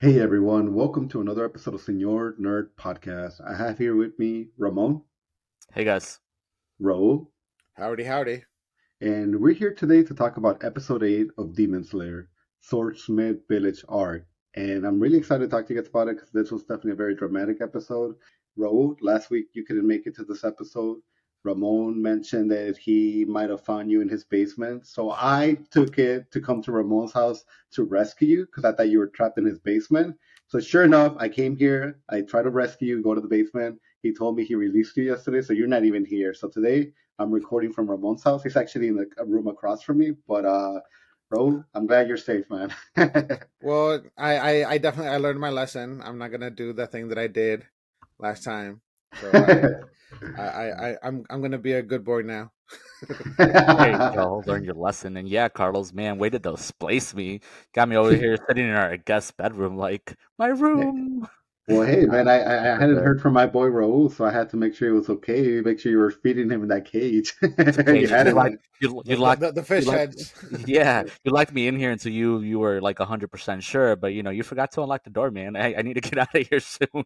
Hey 0.00 0.18
everyone, 0.20 0.72
welcome 0.74 1.08
to 1.10 1.20
another 1.20 1.44
episode 1.44 1.74
of 1.74 1.82
Senor 1.82 2.34
Nerd 2.40 2.68
Podcast. 2.78 3.40
I 3.46 3.54
have 3.56 3.78
here 3.78 3.96
with 3.96 4.18
me 4.18 4.48
Ramon, 4.58 5.02
Hey 5.74 5.84
guys. 5.84 6.18
Raul, 6.80 7.26
Howdy, 7.74 8.04
howdy. 8.04 8.42
and 9.00 9.38
we're 9.40 9.52
here 9.52 9.74
today 9.74 10.02
to 10.02 10.14
talk 10.14 10.36
about 10.38 10.64
episode 10.64 11.02
8 11.02 11.28
of 11.38 11.54
Demon 11.54 11.84
Slayer, 11.84 12.28
Swordsmith 12.60 13.46
Village 13.48 13.84
Arc. 13.88 14.24
And 14.54 14.86
I'm 14.86 14.98
really 14.98 15.18
excited 15.18 15.44
to 15.44 15.50
talk 15.56 15.66
to 15.66 15.74
you 15.74 15.80
guys 15.80 15.88
about 15.90 16.08
it 16.08 16.16
because 16.16 16.30
this 16.30 16.50
was 16.50 16.62
definitely 16.62 16.92
a 16.92 16.96
very 16.96 17.14
dramatic 17.14 17.58
episode. 17.60 18.14
Raul, 18.58 18.96
last 19.02 19.30
week 19.30 19.46
you 19.52 19.64
couldn't 19.64 19.86
make 19.86 20.06
it 20.06 20.16
to 20.16 20.24
this 20.24 20.44
episode. 20.44 20.98
Ramon 21.44 22.00
mentioned 22.00 22.50
that 22.50 22.76
he 22.76 23.24
might 23.24 23.50
have 23.50 23.64
found 23.64 23.90
you 23.90 24.00
in 24.00 24.08
his 24.08 24.24
basement. 24.24 24.86
So 24.86 25.10
I 25.10 25.56
took 25.70 25.98
it 25.98 26.30
to 26.32 26.40
come 26.40 26.62
to 26.62 26.72
Ramon's 26.72 27.12
house 27.12 27.44
to 27.72 27.84
rescue 27.84 28.28
you 28.28 28.46
because 28.46 28.64
I 28.64 28.72
thought 28.72 28.90
you 28.90 28.98
were 28.98 29.06
trapped 29.08 29.38
in 29.38 29.46
his 29.46 29.58
basement. 29.58 30.16
So 30.48 30.60
sure 30.60 30.84
enough, 30.84 31.14
I 31.18 31.28
came 31.28 31.56
here. 31.56 31.98
I 32.08 32.22
tried 32.22 32.42
to 32.42 32.50
rescue 32.50 32.96
you, 32.96 33.02
go 33.02 33.14
to 33.14 33.20
the 33.20 33.28
basement. 33.28 33.80
He 34.02 34.12
told 34.12 34.36
me 34.36 34.44
he 34.44 34.54
released 34.54 34.96
you 34.96 35.04
yesterday, 35.04 35.42
so 35.42 35.52
you're 35.52 35.66
not 35.66 35.84
even 35.84 36.04
here. 36.04 36.34
So 36.34 36.48
today 36.48 36.92
I'm 37.18 37.30
recording 37.30 37.72
from 37.72 37.88
Ramon's 37.88 38.24
house. 38.24 38.42
He's 38.42 38.56
actually 38.56 38.88
in 38.88 39.06
a 39.18 39.24
room 39.24 39.46
across 39.46 39.82
from 39.82 39.98
me. 39.98 40.12
But 40.26 40.44
uh, 40.44 40.80
Raul, 41.32 41.64
I'm 41.74 41.86
glad 41.86 42.08
you're 42.08 42.16
safe, 42.16 42.44
man. 42.50 42.74
Well, 43.62 44.00
I, 44.16 44.36
I, 44.36 44.70
I 44.72 44.78
definitely 44.78 45.12
I 45.12 45.18
learned 45.18 45.38
my 45.38 45.50
lesson. 45.50 46.00
I'm 46.02 46.18
not 46.18 46.30
gonna 46.30 46.50
do 46.50 46.72
the 46.72 46.86
thing 46.86 47.08
that 47.08 47.18
I 47.18 47.26
did 47.26 47.66
last 48.18 48.42
time. 48.42 48.80
So 49.20 49.30
I, 49.32 50.40
I, 50.40 50.42
I, 50.42 50.90
I 50.90 50.96
I'm 51.02 51.24
I'm 51.30 51.40
gonna 51.42 51.58
be 51.58 51.72
a 51.72 51.82
good 51.82 52.04
boy 52.04 52.22
now. 52.22 52.52
There 53.38 53.90
you 53.92 54.14
go. 54.14 54.42
Learn 54.46 54.64
your 54.64 54.74
lesson. 54.74 55.16
And 55.16 55.28
yeah, 55.28 55.48
Carlos, 55.48 55.92
man, 55.92 56.18
way 56.18 56.30
to 56.30 56.38
displace 56.38 57.14
me. 57.14 57.40
Got 57.74 57.88
me 57.88 57.96
over 57.96 58.14
here 58.14 58.36
sitting 58.48 58.66
in 58.68 58.74
our 58.74 58.96
guest 58.96 59.36
bedroom, 59.36 59.76
like 59.76 60.16
my 60.38 60.48
room. 60.48 61.26
Well, 61.68 61.82
hey, 61.82 62.04
man, 62.06 62.26
I, 62.26 62.40
I 62.40 62.54
I 62.76 62.80
hadn't 62.80 62.96
heard 62.98 63.20
from 63.22 63.32
my 63.32 63.46
boy 63.46 63.68
Raul, 63.68 64.12
so 64.12 64.24
I 64.24 64.32
had 64.32 64.50
to 64.50 64.56
make 64.56 64.74
sure 64.74 64.88
it 64.90 64.92
was 64.98 65.08
okay. 65.08 65.60
Make 65.60 65.78
sure 65.78 65.92
you 65.92 65.98
were 65.98 66.10
feeding 66.10 66.50
him 66.50 66.62
in 66.62 66.68
that 66.68 66.84
cage. 66.84 67.34
Okay, 67.42 68.00
You 68.00 68.08
had 68.08 68.26
you 68.26 68.30
him. 68.32 68.36
like 68.36 68.58
you, 68.80 69.02
you 69.04 69.16
locked 69.16 69.40
the, 69.40 69.52
the 69.52 69.62
fish 69.62 69.84
you 69.84 69.90
like- 69.92 69.98
heads. 69.98 70.34
yeah, 70.66 71.04
you 71.24 71.30
locked 71.32 71.52
me 71.52 71.68
in 71.68 71.78
here 71.78 71.92
until 71.92 72.12
you 72.12 72.40
you 72.40 72.58
were 72.58 72.80
like 72.80 72.98
hundred 72.98 73.30
percent 73.30 73.62
sure, 73.62 73.94
but 73.94 74.08
you 74.14 74.22
know 74.24 74.30
you 74.30 74.42
forgot 74.42 74.72
to 74.72 74.82
unlock 74.82 75.04
the 75.04 75.10
door, 75.10 75.30
man. 75.30 75.54
I, 75.56 75.74
I 75.76 75.82
need 75.82 75.94
to 75.94 76.00
get 76.00 76.18
out 76.18 76.34
of 76.34 76.46
here 76.48 76.60
soon. 76.60 77.04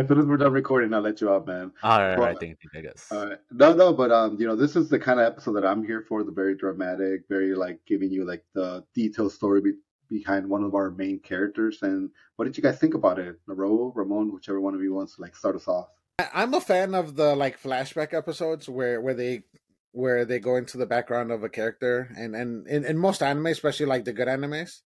As 0.00 0.08
soon 0.08 0.18
as 0.18 0.24
we're 0.24 0.38
done 0.38 0.52
recording, 0.52 0.94
I'll 0.94 1.02
let 1.02 1.20
you 1.20 1.30
out, 1.30 1.46
man. 1.46 1.72
All 1.82 1.98
right, 1.98 2.18
Well, 2.18 2.28
I 2.28 2.34
think 2.34 2.56
I 2.74 2.80
guess. 2.80 3.12
Uh, 3.12 3.36
no, 3.50 3.74
no, 3.74 3.92
but 3.92 4.10
um, 4.10 4.38
you 4.40 4.46
know, 4.46 4.56
this 4.56 4.74
is 4.74 4.88
the 4.88 4.98
kind 4.98 5.20
of 5.20 5.26
episode 5.26 5.52
that 5.52 5.66
I'm 5.66 5.84
here 5.84 6.06
for. 6.08 6.24
The 6.24 6.32
very 6.32 6.56
dramatic, 6.56 7.24
very 7.28 7.54
like 7.54 7.80
giving 7.86 8.10
you 8.10 8.24
like 8.24 8.42
the 8.54 8.82
detailed 8.94 9.32
story 9.32 9.60
be- 9.60 9.72
behind 10.08 10.48
one 10.48 10.64
of 10.64 10.74
our 10.74 10.90
main 10.90 11.18
characters. 11.18 11.80
And 11.82 12.08
what 12.36 12.46
did 12.46 12.56
you 12.56 12.62
guys 12.62 12.78
think 12.78 12.94
about 12.94 13.18
it? 13.18 13.36
Raul, 13.46 13.92
Ramon, 13.94 14.32
whichever 14.32 14.58
one 14.58 14.74
of 14.74 14.80
you 14.80 14.94
wants 14.94 15.16
to 15.16 15.20
like 15.20 15.36
start 15.36 15.54
us 15.54 15.68
off. 15.68 15.88
I, 16.18 16.28
I'm 16.32 16.54
a 16.54 16.62
fan 16.62 16.94
of 16.94 17.16
the 17.16 17.36
like 17.36 17.62
flashback 17.62 18.14
episodes 18.14 18.70
where 18.70 19.02
where 19.02 19.14
they 19.14 19.42
where 19.92 20.24
they 20.24 20.38
go 20.38 20.56
into 20.56 20.78
the 20.78 20.86
background 20.86 21.30
of 21.30 21.44
a 21.44 21.50
character 21.50 22.08
and 22.16 22.34
and 22.34 22.66
in, 22.68 22.86
in 22.86 22.96
most 22.96 23.22
anime, 23.22 23.48
especially 23.48 23.84
like 23.84 24.06
the 24.06 24.14
good 24.14 24.28
animes. 24.28 24.80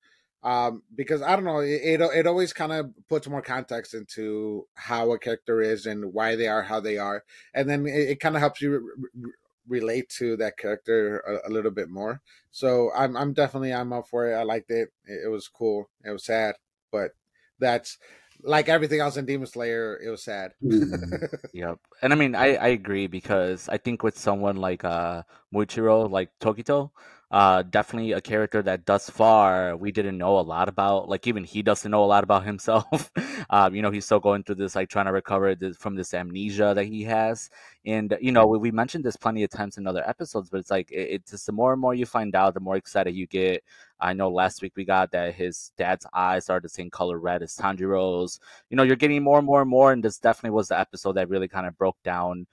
Um, 0.44 0.84
because 0.94 1.22
I 1.22 1.36
don't 1.36 1.46
know, 1.46 1.60
it 1.60 1.82
it, 1.84 2.02
it 2.02 2.28
always 2.28 2.52
kind 2.52 2.74
of 2.74 2.92
puts 3.08 3.28
more 3.30 3.42
context 3.42 3.94
into 3.94 4.68
how 4.76 5.12
a 5.12 5.20
character 5.20 5.62
is 5.62 5.86
and 5.86 6.14
why 6.14 6.36
they 6.36 6.48
are 6.48 6.64
how 6.64 6.80
they 6.82 6.98
are, 6.98 7.24
and 7.54 7.70
then 7.70 7.86
it, 7.88 8.10
it 8.10 8.20
kind 8.20 8.36
of 8.36 8.42
helps 8.42 8.62
you 8.62 8.72
re- 8.72 8.80
re- 9.16 9.32
relate 9.68 10.10
to 10.10 10.36
that 10.38 10.58
character 10.58 11.20
a, 11.20 11.50
a 11.50 11.52
little 11.52 11.72
bit 11.72 11.90
more. 11.90 12.22
So 12.52 12.92
I'm 12.96 13.16
I'm 13.16 13.34
definitely 13.34 13.74
I'm 13.74 13.94
up 13.94 14.08
for 14.10 14.30
it. 14.30 14.36
I 14.36 14.44
liked 14.44 14.70
it. 14.70 14.90
It, 15.06 15.26
it 15.26 15.30
was 15.30 15.48
cool. 15.48 15.90
It 16.04 16.12
was 16.12 16.26
sad, 16.26 16.56
but 16.92 17.12
that's 17.60 17.98
like 18.42 18.68
everything 18.68 19.00
else 19.00 19.16
in 19.18 19.26
Demon 19.26 19.48
Slayer. 19.48 20.00
It 20.04 20.10
was 20.10 20.24
sad. 20.24 20.54
Mm. 20.64 21.30
Yep. 21.54 21.80
And 22.02 22.12
I 22.12 22.16
mean, 22.16 22.36
I, 22.36 22.56
I 22.56 22.68
agree 22.70 23.08
because 23.08 23.70
I 23.70 23.78
think 23.78 24.04
with 24.04 24.18
someone 24.18 24.58
like 24.58 24.84
uh 24.84 25.24
Muichiro, 25.54 26.10
like 26.10 26.30
Tokito, 26.42 26.90
uh, 27.34 27.64
definitely 27.64 28.12
a 28.12 28.22
character 28.22 28.62
that 28.62 28.86
thus 28.86 29.10
far 29.10 29.76
we 29.76 29.92
didn't 29.92 30.20
know 30.20 30.38
a 30.38 30.42
lot 30.42 30.70
about. 30.70 31.10
Like 31.10 31.26
even 31.26 31.44
he 31.44 31.64
doesn't 31.64 31.90
know 31.90 32.04
a 32.04 32.06
lot 32.06 32.24
about 32.24 32.46
himself. 32.52 33.12
um, 33.50 33.74
you 33.74 33.82
know, 33.82 33.90
he's 33.90 34.06
still 34.06 34.20
going 34.20 34.44
through 34.44 34.56
this, 34.56 34.76
like 34.76 34.88
trying 34.88 35.08
to 35.08 35.12
recover 35.12 35.56
this, 35.56 35.76
from 35.76 35.96
this 35.96 36.14
amnesia 36.14 36.74
that 36.76 36.86
he 36.86 37.02
has. 37.06 37.50
And 37.88 38.16
you 38.22 38.32
know, 38.32 38.46
we, 38.46 38.60
we 38.60 38.72
mentioned 38.72 39.04
this 39.04 39.18
plenty 39.18 39.44
of 39.44 39.50
times 39.50 39.80
in 39.80 39.88
other 39.88 40.08
episodes, 40.08 40.52
but 40.52 40.60
it's 40.60 40.70
like 40.70 40.92
it, 40.92 41.10
it's 41.10 41.32
just 41.32 41.48
the 41.48 41.52
more 41.52 41.72
and 41.74 41.82
more 41.82 41.96
you 41.96 42.06
find 42.06 42.36
out, 42.36 42.54
the 42.54 42.60
more 42.60 42.76
excited 42.76 43.16
you 43.16 43.26
get. 43.26 43.64
I 44.00 44.14
know 44.14 44.30
last 44.30 44.62
week 44.62 44.74
we 44.76 44.86
got 44.86 45.10
that 45.14 45.34
his 45.34 45.72
dad's 45.76 46.06
eyes 46.14 46.52
are 46.52 46.60
the 46.60 46.70
same 46.70 46.92
color 46.92 47.18
red 47.18 47.42
as 47.42 47.56
Tanjiro's 47.56 48.40
you 48.70 48.78
know, 48.78 48.84
you're 48.84 48.96
getting 48.96 49.24
more 49.24 49.40
and 49.40 49.48
more 49.48 49.62
and 49.62 49.70
more, 49.70 49.92
and 49.92 50.04
this 50.04 50.20
definitely 50.20 50.52
was 50.52 50.68
the 50.68 50.80
episode 50.80 51.14
that 51.14 51.30
really 51.30 51.48
kind 51.48 51.66
of 51.66 51.76
broke 51.80 51.98
down 52.04 52.46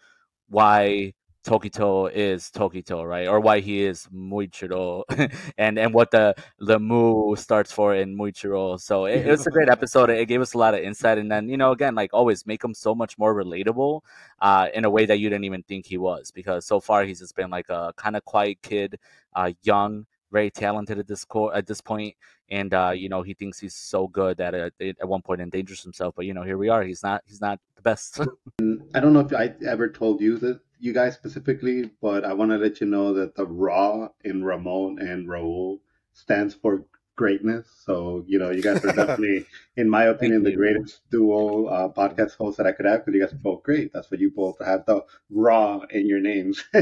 why 0.49 1.13
Tokito 1.45 2.11
is 2.13 2.51
Tokito, 2.55 3.07
right? 3.07 3.27
Or 3.27 3.41
why 3.41 3.61
he 3.61 3.83
is 3.83 4.07
Muichiro, 4.13 5.05
and 5.59 5.79
and 5.79 5.95
what 5.95 6.11
the 6.11 6.35
the 6.59 6.79
Mu 6.79 7.35
starts 7.37 7.73
for 7.73 7.95
in 7.95 8.17
Muichiro. 8.17 8.79
So 8.79 9.07
it, 9.07 9.27
it 9.27 9.31
was 9.31 9.47
a 9.47 9.51
great 9.51 9.69
episode. 9.79 10.11
It 10.11 10.27
gave 10.27 10.43
us 10.43 10.53
a 10.55 10.59
lot 10.59 10.75
of 10.75 10.81
insight, 10.81 11.19
and 11.19 11.31
then 11.31 11.49
you 11.49 11.57
know, 11.57 11.73
again, 11.73 11.95
like 11.95 12.11
always, 12.13 12.47
make 12.47 12.63
him 12.63 12.75
so 12.75 12.95
much 12.95 13.19
more 13.19 13.35
relatable, 13.35 14.03
uh, 14.41 14.69
in 14.75 14.85
a 14.85 14.91
way 14.91 15.07
that 15.07 15.19
you 15.19 15.31
didn't 15.31 15.45
even 15.45 15.63
think 15.63 15.87
he 15.87 15.97
was, 15.97 16.31
because 16.31 16.67
so 16.67 16.79
far 16.79 17.05
he's 17.05 17.21
just 17.21 17.35
been 17.35 17.51
like 17.51 17.71
a 17.71 17.95
kind 17.97 18.17
of 18.17 18.25
quiet 18.27 18.61
kid, 18.61 18.99
uh, 19.35 19.51
young, 19.63 20.07
very 20.31 20.51
talented 20.51 20.99
at 20.99 21.09
this 21.09 21.25
core 21.25 21.55
at 21.55 21.67
this 21.67 21.81
point, 21.81 22.15
and 22.51 22.75
uh, 22.75 22.93
you 22.95 23.09
know 23.09 23.23
he 23.23 23.33
thinks 23.33 23.59
he's 23.59 23.75
so 23.75 24.09
good 24.09 24.37
that 24.37 24.55
uh, 24.55 24.71
at 24.81 25.09
one 25.09 25.23
point 25.23 25.41
endangers 25.41 25.83
himself. 25.83 26.15
But 26.17 26.27
you 26.27 26.35
know, 26.35 26.43
here 26.43 26.59
we 26.59 26.69
are. 26.69 26.83
He's 26.83 27.03
not. 27.03 27.23
He's 27.27 27.41
not 27.41 27.59
the 27.77 27.83
best. 27.83 28.21
I 28.95 29.01
don't 29.01 29.15
know 29.15 29.21
if 29.21 29.33
I 29.33 29.55
ever 29.67 29.89
told 29.89 30.21
you 30.21 30.37
that 30.39 30.61
you 30.81 30.93
guys 30.93 31.15
specifically, 31.15 31.91
but 32.01 32.25
I 32.25 32.33
want 32.33 32.51
to 32.51 32.57
let 32.59 32.81
you 32.81 32.87
know 32.87 33.15
that 33.15 33.35
the 33.35 33.47
raw 33.47 34.09
in 34.25 34.45
Ramon 34.45 34.99
and 34.99 35.29
Raul 35.29 35.81
stands 36.13 36.55
for 36.55 36.85
greatness. 37.21 37.69
So, 37.85 38.25
you 38.27 38.39
know, 38.39 38.51
you 38.51 38.63
guys 38.63 38.83
are 38.83 38.93
definitely, 38.95 39.45
in 39.77 39.91
my 39.91 40.05
opinion, 40.05 40.43
the 40.43 40.57
greatest 40.57 41.03
duo 41.11 41.67
uh, 41.67 41.89
podcast 41.93 42.37
hosts 42.37 42.57
that 42.57 42.67
I 42.67 42.73
could 42.73 42.87
have 42.87 43.05
because 43.05 43.15
you 43.15 43.21
guys 43.21 43.35
are 43.35 43.43
both 43.43 43.63
great. 43.63 43.93
That's 43.93 44.11
what 44.11 44.21
you 44.21 44.31
both 44.31 44.57
have 44.65 44.87
the 44.87 45.05
raw 45.29 45.81
in 45.91 46.07
your 46.07 46.21
names. 46.21 46.65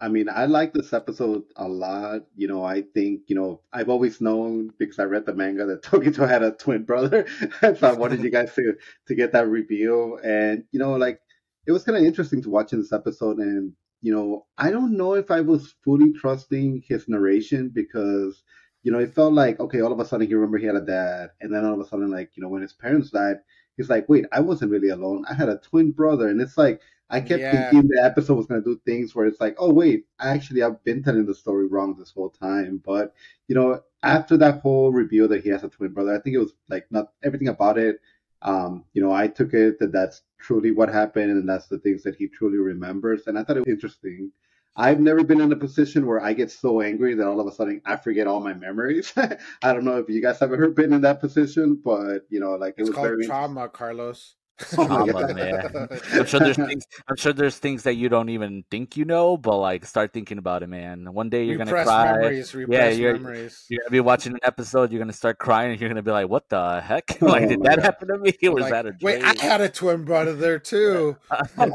I 0.00 0.06
mean, 0.08 0.28
I 0.28 0.46
like 0.46 0.72
this 0.72 0.92
episode 0.92 1.42
a 1.56 1.66
lot. 1.66 2.20
You 2.36 2.46
know, 2.46 2.62
I 2.64 2.82
think, 2.82 3.22
you 3.26 3.34
know, 3.34 3.60
I've 3.72 3.88
always 3.88 4.20
known 4.20 4.72
because 4.78 5.00
I 5.00 5.04
read 5.04 5.26
the 5.26 5.34
manga 5.34 5.66
that 5.66 5.82
Tokito 5.88 6.28
had 6.28 6.44
a 6.44 6.52
twin 6.52 6.84
brother. 6.84 7.26
so 7.60 7.78
I 7.82 7.94
wanted 7.94 8.22
you 8.22 8.30
guys 8.30 8.54
to, 8.54 8.74
to 9.08 9.14
get 9.16 9.32
that 9.32 9.48
reveal. 9.48 10.20
And, 10.22 10.64
you 10.70 10.78
know, 10.78 10.92
like, 10.92 11.20
it 11.68 11.72
was 11.72 11.84
kind 11.84 11.98
of 11.98 12.04
interesting 12.04 12.42
to 12.42 12.50
watch 12.50 12.72
in 12.74 12.80
this 12.80 12.92
episode 12.92 13.38
and 13.38 13.72
you 14.02 14.14
know 14.14 14.46
i 14.58 14.70
don't 14.70 14.96
know 14.96 15.14
if 15.14 15.30
i 15.30 15.40
was 15.40 15.74
fully 15.84 16.12
trusting 16.14 16.82
his 16.88 17.08
narration 17.08 17.70
because 17.74 18.44
you 18.84 18.92
know 18.92 19.00
it 19.00 19.14
felt 19.14 19.34
like 19.34 19.60
okay 19.60 19.80
all 19.82 19.92
of 19.92 20.00
a 20.00 20.06
sudden 20.06 20.26
he 20.28 20.34
remembered 20.34 20.60
he 20.62 20.66
had 20.68 20.76
a 20.76 20.80
dad 20.86 21.30
and 21.40 21.54
then 21.54 21.64
all 21.64 21.74
of 21.74 21.80
a 21.80 21.88
sudden 21.88 22.10
like 22.10 22.30
you 22.36 22.42
know 22.42 22.50
when 22.50 22.62
his 22.62 22.74
parents 22.74 23.10
died 23.10 23.38
he's 23.76 23.90
like 23.90 24.08
wait 24.08 24.26
i 24.32 24.40
wasn't 24.40 24.70
really 24.70 24.90
alone. 24.90 25.24
I 25.30 25.34
had 25.34 25.48
a 25.48 25.58
twin 25.58 25.92
brother. 25.92 26.28
And 26.28 26.40
it's 26.40 26.58
like 26.58 26.80
i 27.10 27.20
kept 27.20 27.50
Yeah. 27.50 27.50
thinking 27.50 27.88
the 27.88 28.02
episode 28.04 28.36
was 28.36 28.46
going 28.46 28.62
to 28.62 28.74
do 28.74 28.80
things 28.86 29.14
where 29.14 29.26
it's 29.26 29.40
like 29.40 29.56
oh 29.58 29.72
wait 29.72 30.04
actually 30.20 30.62
i've 30.62 30.82
been 30.84 31.02
telling 31.02 31.26
the 31.26 31.34
story 31.34 31.66
wrong 31.66 31.96
this 31.98 32.12
whole 32.12 32.30
time. 32.30 32.82
But 32.84 33.14
you 33.48 33.54
know 33.54 33.80
after 34.02 34.36
that 34.38 34.60
whole 34.60 34.92
reveal 34.92 35.28
that 35.28 35.42
he 35.42 35.50
has 35.50 35.64
a 35.64 35.68
twin 35.68 35.92
brother 35.92 36.14
i 36.14 36.20
think 36.20 36.36
it 36.36 36.38
was 36.40 36.54
like 36.68 36.86
not 36.90 37.12
everything 37.24 37.48
about 37.48 37.78
it 37.78 37.98
um, 38.42 38.84
you 38.92 39.02
know, 39.02 39.12
I 39.12 39.28
took 39.28 39.52
it 39.54 39.78
that 39.80 39.92
that's 39.92 40.22
truly 40.38 40.70
what 40.70 40.88
happened 40.88 41.30
and 41.30 41.48
that's 41.48 41.66
the 41.66 41.78
things 41.78 42.02
that 42.04 42.16
he 42.16 42.28
truly 42.28 42.58
remembers. 42.58 43.26
And 43.26 43.38
I 43.38 43.44
thought 43.44 43.56
it 43.56 43.66
was 43.66 43.74
interesting. 43.74 44.30
I've 44.76 45.00
never 45.00 45.24
been 45.24 45.40
in 45.40 45.50
a 45.50 45.56
position 45.56 46.06
where 46.06 46.22
I 46.22 46.34
get 46.34 46.52
so 46.52 46.80
angry 46.80 47.14
that 47.14 47.26
all 47.26 47.40
of 47.40 47.48
a 47.48 47.52
sudden 47.52 47.82
I 47.84 47.96
forget 47.96 48.28
all 48.28 48.40
my 48.40 48.54
memories. 48.54 49.12
I 49.16 49.72
don't 49.72 49.84
know 49.84 49.98
if 49.98 50.08
you 50.08 50.22
guys 50.22 50.38
have 50.38 50.52
ever 50.52 50.68
been 50.70 50.92
in 50.92 51.00
that 51.00 51.20
position, 51.20 51.80
but 51.84 52.26
you 52.30 52.38
know, 52.38 52.52
like 52.52 52.74
it 52.78 52.82
It's 52.82 52.90
was 52.90 52.94
called 52.94 53.08
very 53.08 53.26
trauma, 53.26 53.68
Carlos. 53.68 54.36
Oh 54.76 54.86
Trauma, 54.86 55.12
God. 55.12 55.34
man. 55.36 55.88
I'm 56.14 56.26
sure 56.26 56.40
there's 56.40 56.56
things. 56.56 56.84
I'm 57.08 57.16
sure 57.16 57.32
there's 57.32 57.58
things 57.58 57.84
that 57.84 57.94
you 57.94 58.08
don't 58.08 58.28
even 58.28 58.64
think 58.70 58.96
you 58.96 59.04
know, 59.04 59.36
but 59.36 59.56
like 59.58 59.84
start 59.86 60.12
thinking 60.12 60.38
about 60.38 60.62
it, 60.62 60.68
man. 60.68 61.12
One 61.12 61.28
day 61.30 61.44
you're 61.44 61.56
gonna 61.58 61.70
cry. 61.70 62.12
memories, 62.12 62.54
repress 62.54 62.98
you're- 62.98 63.12
memories. 63.18 63.64
You're 63.68 63.82
gonna 63.82 63.90
be 63.92 64.00
watching 64.00 64.32
an 64.32 64.40
episode. 64.42 64.90
You're 64.90 64.98
gonna 65.00 65.12
start 65.12 65.38
crying, 65.38 65.72
and 65.72 65.80
you're 65.80 65.88
gonna 65.90 66.02
be 66.02 66.10
like, 66.10 66.28
"What 66.28 66.48
the 66.48 66.80
heck? 66.80 67.16
like, 67.22 67.42
Oh 67.44 67.48
did 67.48 67.62
that 67.62 67.76
God. 67.76 67.84
happen 67.84 68.08
to 68.08 68.18
me? 68.18 68.32
Or 68.44 68.52
was 68.54 68.62
Like, 68.62 68.72
that 68.72 68.86
a 68.86 68.90
dream? 68.92 68.98
Wait. 69.02 69.22
I 69.24 69.34
had 69.42 69.60
a 69.60 69.68
twin 69.68 70.04
brother 70.04 70.34
there 70.34 70.58
too. 70.58 71.16
and, 71.56 71.72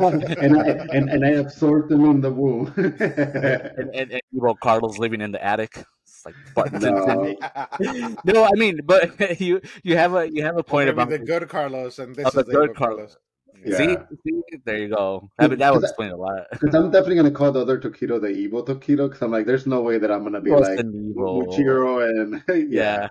I, 0.57 0.61
and 0.91 1.09
and 1.09 1.25
I 1.25 1.29
absorbed 1.29 1.89
them 1.89 2.03
in 2.05 2.21
the 2.21 2.31
womb. 2.31 2.73
and, 2.77 3.89
and, 3.95 4.11
and 4.11 4.21
well, 4.33 4.55
Carlos 4.55 4.97
living 4.97 5.21
in 5.21 5.31
the 5.31 5.43
attic. 5.43 5.83
It's 6.25 6.35
like 6.55 6.55
buttons. 6.55 6.83
No. 7.79 8.15
no, 8.33 8.43
I 8.45 8.51
mean, 8.53 8.79
but 8.85 9.39
you 9.41 9.61
you 9.83 9.97
have 9.97 10.13
a 10.15 10.31
you 10.31 10.43
have 10.43 10.57
a 10.57 10.63
point 10.63 10.89
about 10.89 11.09
the 11.09 11.19
good 11.19 11.49
Carlos, 11.49 11.99
and 11.99 12.15
this 12.15 12.25
Oh, 12.25 12.29
is 12.29 12.33
the 12.33 12.43
the 12.43 12.51
good 12.51 12.67
good 12.69 12.75
Carlos. 12.75 13.17
Yeah. 13.65 13.77
See, 13.77 13.97
see, 14.25 14.41
there 14.65 14.77
you 14.77 14.89
go. 14.89 15.29
I 15.39 15.47
mean, 15.47 15.59
that 15.59 15.73
would 15.73 15.83
explain 15.83 16.11
a 16.11 16.17
lot. 16.17 16.47
Because 16.51 16.75
I'm 16.75 16.91
definitely 16.91 17.15
gonna 17.15 17.31
call 17.31 17.51
the 17.51 17.61
other 17.61 17.79
Tokito 17.79 18.19
the 18.19 18.27
evil 18.27 18.65
Tokito. 18.65 19.07
Because 19.09 19.21
I'm 19.21 19.31
like, 19.31 19.45
there's 19.45 19.65
no 19.65 19.81
way 19.81 19.97
that 19.99 20.11
I'm 20.11 20.23
gonna 20.23 20.41
be 20.41 20.51
Most 20.51 20.69
like 20.69 20.79
evil. 20.79 21.45
Muichiro 21.47 22.09
and 22.47 22.71
Yeah. 22.71 23.07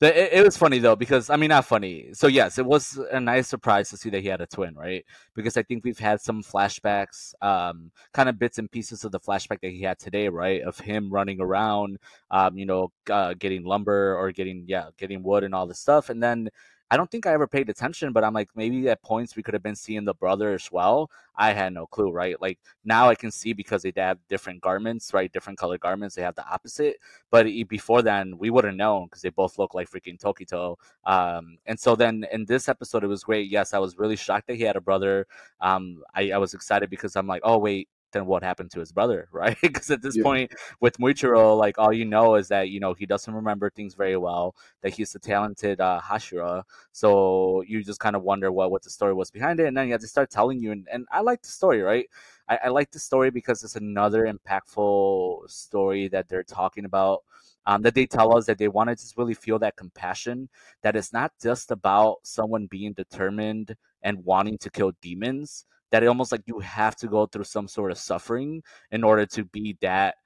It, 0.00 0.32
it, 0.32 0.44
was 0.44 0.56
funny 0.56 0.78
though 0.78 0.96
because 0.96 1.30
I 1.30 1.36
mean 1.36 1.48
not 1.48 1.64
funny. 1.64 2.08
So 2.12 2.26
yes, 2.26 2.58
it 2.58 2.66
was 2.66 2.98
a 3.10 3.20
nice 3.20 3.48
surprise 3.48 3.90
to 3.90 3.96
see 3.96 4.10
that 4.10 4.20
he 4.20 4.28
had 4.28 4.40
a 4.40 4.46
twin, 4.46 4.74
right? 4.74 5.04
Because 5.34 5.56
I 5.56 5.62
think 5.62 5.84
we've 5.84 5.98
had 5.98 6.20
some 6.20 6.42
flashbacks, 6.42 7.34
um, 7.42 7.90
kind 8.12 8.28
of 8.28 8.38
bits 8.38 8.58
and 8.58 8.70
pieces 8.70 9.04
of 9.04 9.12
the 9.12 9.20
flashback 9.20 9.60
that 9.60 9.70
he 9.70 9.82
had 9.82 9.98
today, 9.98 10.28
right? 10.28 10.62
Of 10.62 10.78
him 10.78 11.10
running 11.10 11.40
around, 11.40 11.98
um, 12.30 12.56
you 12.56 12.66
know, 12.66 12.92
uh, 13.10 13.34
getting 13.34 13.64
lumber 13.64 14.16
or 14.16 14.32
getting 14.32 14.64
yeah, 14.66 14.86
getting 14.98 15.22
wood 15.22 15.44
and 15.44 15.54
all 15.54 15.66
this 15.66 15.80
stuff, 15.80 16.10
and 16.10 16.22
then 16.22 16.48
I 16.92 16.98
don't 16.98 17.10
think 17.10 17.26
I 17.26 17.32
ever 17.32 17.46
paid 17.46 17.70
attention, 17.70 18.12
but 18.12 18.22
I'm 18.22 18.34
like, 18.34 18.50
maybe 18.54 18.86
at 18.90 19.02
points 19.02 19.34
we 19.34 19.42
could 19.42 19.54
have 19.54 19.62
been 19.62 19.74
seeing 19.74 20.04
the 20.04 20.12
brother 20.12 20.52
as 20.52 20.70
well. 20.70 21.10
I 21.34 21.54
had 21.54 21.72
no 21.72 21.86
clue, 21.86 22.12
right? 22.12 22.38
Like 22.38 22.58
now 22.84 23.08
I 23.08 23.14
can 23.14 23.30
see 23.30 23.54
because 23.54 23.80
they 23.80 23.94
have 23.96 24.18
different 24.28 24.60
garments, 24.60 25.14
right? 25.14 25.32
Different 25.32 25.58
color 25.58 25.78
garments. 25.78 26.14
They 26.16 26.20
have 26.20 26.34
the 26.34 26.46
opposite. 26.46 26.98
But 27.30 27.46
before 27.68 28.02
then, 28.02 28.36
we 28.36 28.50
would 28.50 28.64
have 28.64 28.74
known 28.74 29.06
because 29.06 29.22
they 29.22 29.30
both 29.30 29.58
look 29.58 29.72
like 29.72 29.90
freaking 29.90 30.20
Tokito. 30.20 30.76
Um, 31.06 31.56
and 31.64 31.80
so 31.80 31.96
then 31.96 32.26
in 32.30 32.44
this 32.44 32.68
episode, 32.68 33.04
it 33.04 33.06
was 33.06 33.24
great. 33.24 33.48
Yes, 33.48 33.72
I 33.72 33.78
was 33.78 33.96
really 33.96 34.16
shocked 34.16 34.48
that 34.48 34.56
he 34.56 34.62
had 34.64 34.76
a 34.76 34.80
brother. 34.82 35.26
Um, 35.62 36.02
I, 36.14 36.32
I 36.32 36.36
was 36.36 36.52
excited 36.52 36.90
because 36.90 37.16
I'm 37.16 37.26
like, 37.26 37.40
oh, 37.42 37.56
wait, 37.56 37.88
then 38.12 38.26
what 38.26 38.42
happened 38.42 38.70
to 38.72 38.80
his 38.80 38.92
brother, 38.92 39.28
right? 39.32 39.56
Because 39.60 39.90
at 39.90 40.02
this 40.02 40.16
yeah. 40.16 40.22
point 40.22 40.52
with 40.80 40.98
Muichiro, 40.98 41.56
like 41.56 41.78
all 41.78 41.92
you 41.92 42.04
know 42.04 42.36
is 42.36 42.48
that 42.48 42.68
you 42.68 42.80
know 42.80 42.94
he 42.94 43.06
doesn't 43.06 43.34
remember 43.34 43.70
things 43.70 43.94
very 43.94 44.16
well, 44.16 44.54
that 44.82 44.94
he's 44.94 45.14
a 45.14 45.18
talented 45.18 45.80
uh, 45.80 46.00
Hashira, 46.02 46.62
so 46.92 47.62
you 47.66 47.82
just 47.82 48.00
kind 48.00 48.16
of 48.16 48.22
wonder 48.22 48.52
what 48.52 48.70
what 48.70 48.82
the 48.82 48.90
story 48.90 49.14
was 49.14 49.30
behind 49.30 49.60
it, 49.60 49.66
and 49.66 49.76
then 49.76 49.86
you 49.86 49.92
have 49.92 50.00
to 50.00 50.06
start 50.06 50.30
telling 50.30 50.60
you, 50.60 50.72
and, 50.72 50.86
and 50.92 51.06
I 51.10 51.20
like 51.20 51.42
the 51.42 51.48
story, 51.48 51.82
right? 51.82 52.06
I, 52.48 52.58
I 52.64 52.68
like 52.68 52.90
the 52.90 52.98
story 52.98 53.30
because 53.30 53.62
it's 53.64 53.76
another 53.76 54.26
impactful 54.32 55.50
story 55.50 56.08
that 56.08 56.28
they're 56.28 56.42
talking 56.42 56.84
about. 56.84 57.22
Um, 57.64 57.82
that 57.82 57.94
they 57.94 58.06
tell 58.06 58.36
us 58.36 58.46
that 58.46 58.58
they 58.58 58.66
want 58.66 58.88
to 58.90 58.96
just 58.96 59.16
really 59.16 59.34
feel 59.34 59.60
that 59.60 59.76
compassion 59.76 60.48
that 60.82 60.96
it's 60.96 61.12
not 61.12 61.30
just 61.40 61.70
about 61.70 62.16
someone 62.24 62.66
being 62.66 62.92
determined 62.92 63.76
and 64.02 64.24
wanting 64.24 64.58
to 64.58 64.70
kill 64.70 64.90
demons 65.00 65.64
that 65.92 66.02
it 66.02 66.06
almost 66.06 66.32
like 66.32 66.42
you 66.46 66.58
have 66.60 66.96
to 66.96 67.06
go 67.06 67.26
through 67.26 67.44
some 67.44 67.68
sort 67.68 67.92
of 67.92 67.98
suffering 67.98 68.62
in 68.90 69.04
order 69.04 69.26
to 69.26 69.44
be 69.44 69.76
that 69.80 70.16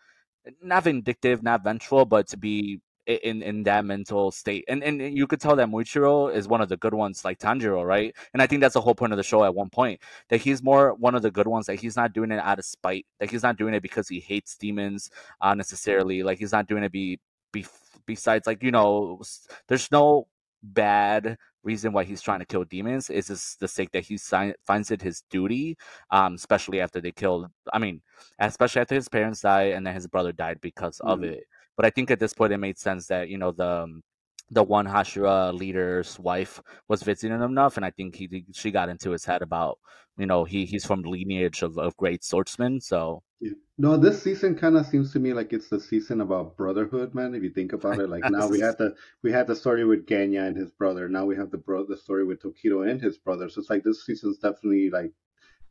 not 0.63 0.85
vindictive, 0.85 1.43
not 1.43 1.65
vengeful, 1.65 2.05
but 2.05 2.29
to 2.29 2.37
be 2.37 2.81
in 3.07 3.43
in 3.43 3.63
that 3.65 3.85
mental 3.85 4.31
state. 4.31 4.65
And 4.69 4.83
and 4.83 5.17
you 5.17 5.27
could 5.27 5.41
tell 5.41 5.57
that 5.57 5.69
Muichiro 5.69 6.33
is 6.35 6.49
one 6.49 6.61
of 6.61 6.69
the 6.69 6.77
good 6.77 6.95
ones, 6.95 7.25
like 7.25 7.39
Tanjiro, 7.39 7.85
right? 7.85 8.15
And 8.33 8.43
I 8.43 8.47
think 8.47 8.61
that's 8.61 8.75
the 8.75 8.81
whole 8.81 8.95
point 8.95 9.13
of 9.13 9.17
the 9.17 9.23
show 9.23 9.45
at 9.45 9.55
one 9.55 9.71
point 9.71 10.01
that 10.29 10.41
he's 10.41 10.63
more 10.63 10.95
one 10.95 11.15
of 11.15 11.23
the 11.23 11.31
good 11.31 11.47
ones. 11.47 11.67
That 11.67 11.77
he's 11.77 11.97
not 11.97 12.13
doing 12.13 12.33
it 12.33 12.41
out 12.41 12.59
of 12.59 12.65
spite. 12.65 13.07
That 13.21 13.31
he's 13.31 13.43
not 13.43 13.57
doing 13.57 13.75
it 13.75 13.83
because 13.83 14.09
he 14.09 14.21
hates 14.21 14.57
demons 14.57 15.11
uh, 15.41 15.55
necessarily. 15.55 16.23
Like 16.23 16.39
he's 16.39 16.53
not 16.53 16.67
doing 16.67 16.83
it 16.85 16.93
be, 16.93 17.21
be 17.53 17.67
besides 18.07 18.47
like 18.47 18.63
you 18.63 18.71
know, 18.71 19.21
there's 19.69 19.91
no 19.93 20.27
bad 20.63 21.39
reason 21.67 21.93
why 21.93 22.05
he's 22.05 22.23
trying 22.23 22.39
to 22.39 22.47
kill 22.47 22.65
demons 22.65 23.11
is 23.11 23.27
just 23.27 23.61
the 23.61 23.69
sake 23.69 23.91
that 23.93 24.05
he 24.05 24.17
si- 24.17 24.55
finds 24.65 24.91
it 24.91 25.03
his 25.03 25.23
duty, 25.29 25.77
um, 26.11 26.35
especially 26.35 26.81
after 26.81 27.01
they 27.01 27.13
killed. 27.13 27.49
I 27.73 27.79
mean, 27.79 28.01
especially 28.39 28.81
after 28.81 28.95
his 28.95 29.09
parents 29.09 29.41
died 29.41 29.73
and 29.73 29.87
then 29.87 29.95
his 29.95 30.07
brother 30.07 30.33
died 30.33 30.61
because 30.63 30.99
mm-hmm. 30.99 31.11
of 31.11 31.25
it. 31.25 31.45
But 31.77 31.85
I 31.85 31.91
think 31.91 32.11
at 32.11 32.21
this 32.21 32.33
point 32.33 32.53
it 32.53 32.59
made 32.59 32.79
sense 32.79 33.07
that 33.09 33.29
you 33.29 33.37
know 33.37 33.53
the 33.53 33.69
um, 33.69 34.03
the 34.51 34.63
one 34.63 34.87
Hashira 34.87 35.53
leader's 35.53 36.19
wife 36.19 36.63
was 36.89 37.03
visiting 37.03 37.37
him 37.37 37.43
enough, 37.43 37.77
and 37.77 37.85
I 37.85 37.91
think 37.91 38.15
he 38.15 38.45
she 38.53 38.71
got 38.71 38.89
into 38.89 39.11
his 39.11 39.25
head 39.25 39.43
about 39.43 39.79
you 40.17 40.27
know 40.27 40.45
he 40.45 40.67
he's 40.67 40.85
from 40.85 41.03
lineage 41.03 41.63
of, 41.63 41.79
of 41.79 41.97
great 41.97 42.25
swordsmen, 42.25 42.81
so 42.81 43.23
yeah. 43.41 43.53
No, 43.79 43.99
this 43.99 44.23
season 44.23 44.57
kind 44.57 44.77
of 44.77 44.87
seems 44.87 45.13
to 45.13 45.19
me 45.19 45.35
like 45.35 45.53
it's 45.53 45.69
the 45.69 45.81
season 45.81 46.23
about 46.23 46.47
uh, 46.47 46.51
brotherhood, 46.57 47.15
man. 47.15 47.35
If 47.35 47.43
you 47.43 47.51
think 47.51 47.75
about 47.75 47.99
it, 47.99 48.09
like 48.09 48.25
now 48.31 48.49
we 48.49 48.61
had 48.61 48.79
the 48.79 48.95
we 49.23 49.31
had 49.33 49.47
the 49.47 49.57
story 49.57 49.85
with 49.85 50.07
Genya 50.07 50.47
and 50.47 50.57
his 50.57 50.71
brother. 50.71 51.09
Now 51.09 51.27
we 51.27 51.37
have 51.37 51.51
the 51.51 51.59
bro 51.59 51.85
the 51.85 51.97
story 51.97 52.25
with 52.25 52.41
Tokito 52.43 52.89
and 52.89 53.01
his 53.01 53.19
brother. 53.19 53.51
So 53.51 53.61
it's 53.61 53.69
like 53.69 53.85
this 53.85 54.07
season's 54.07 54.39
definitely 54.39 54.91
like 54.91 55.13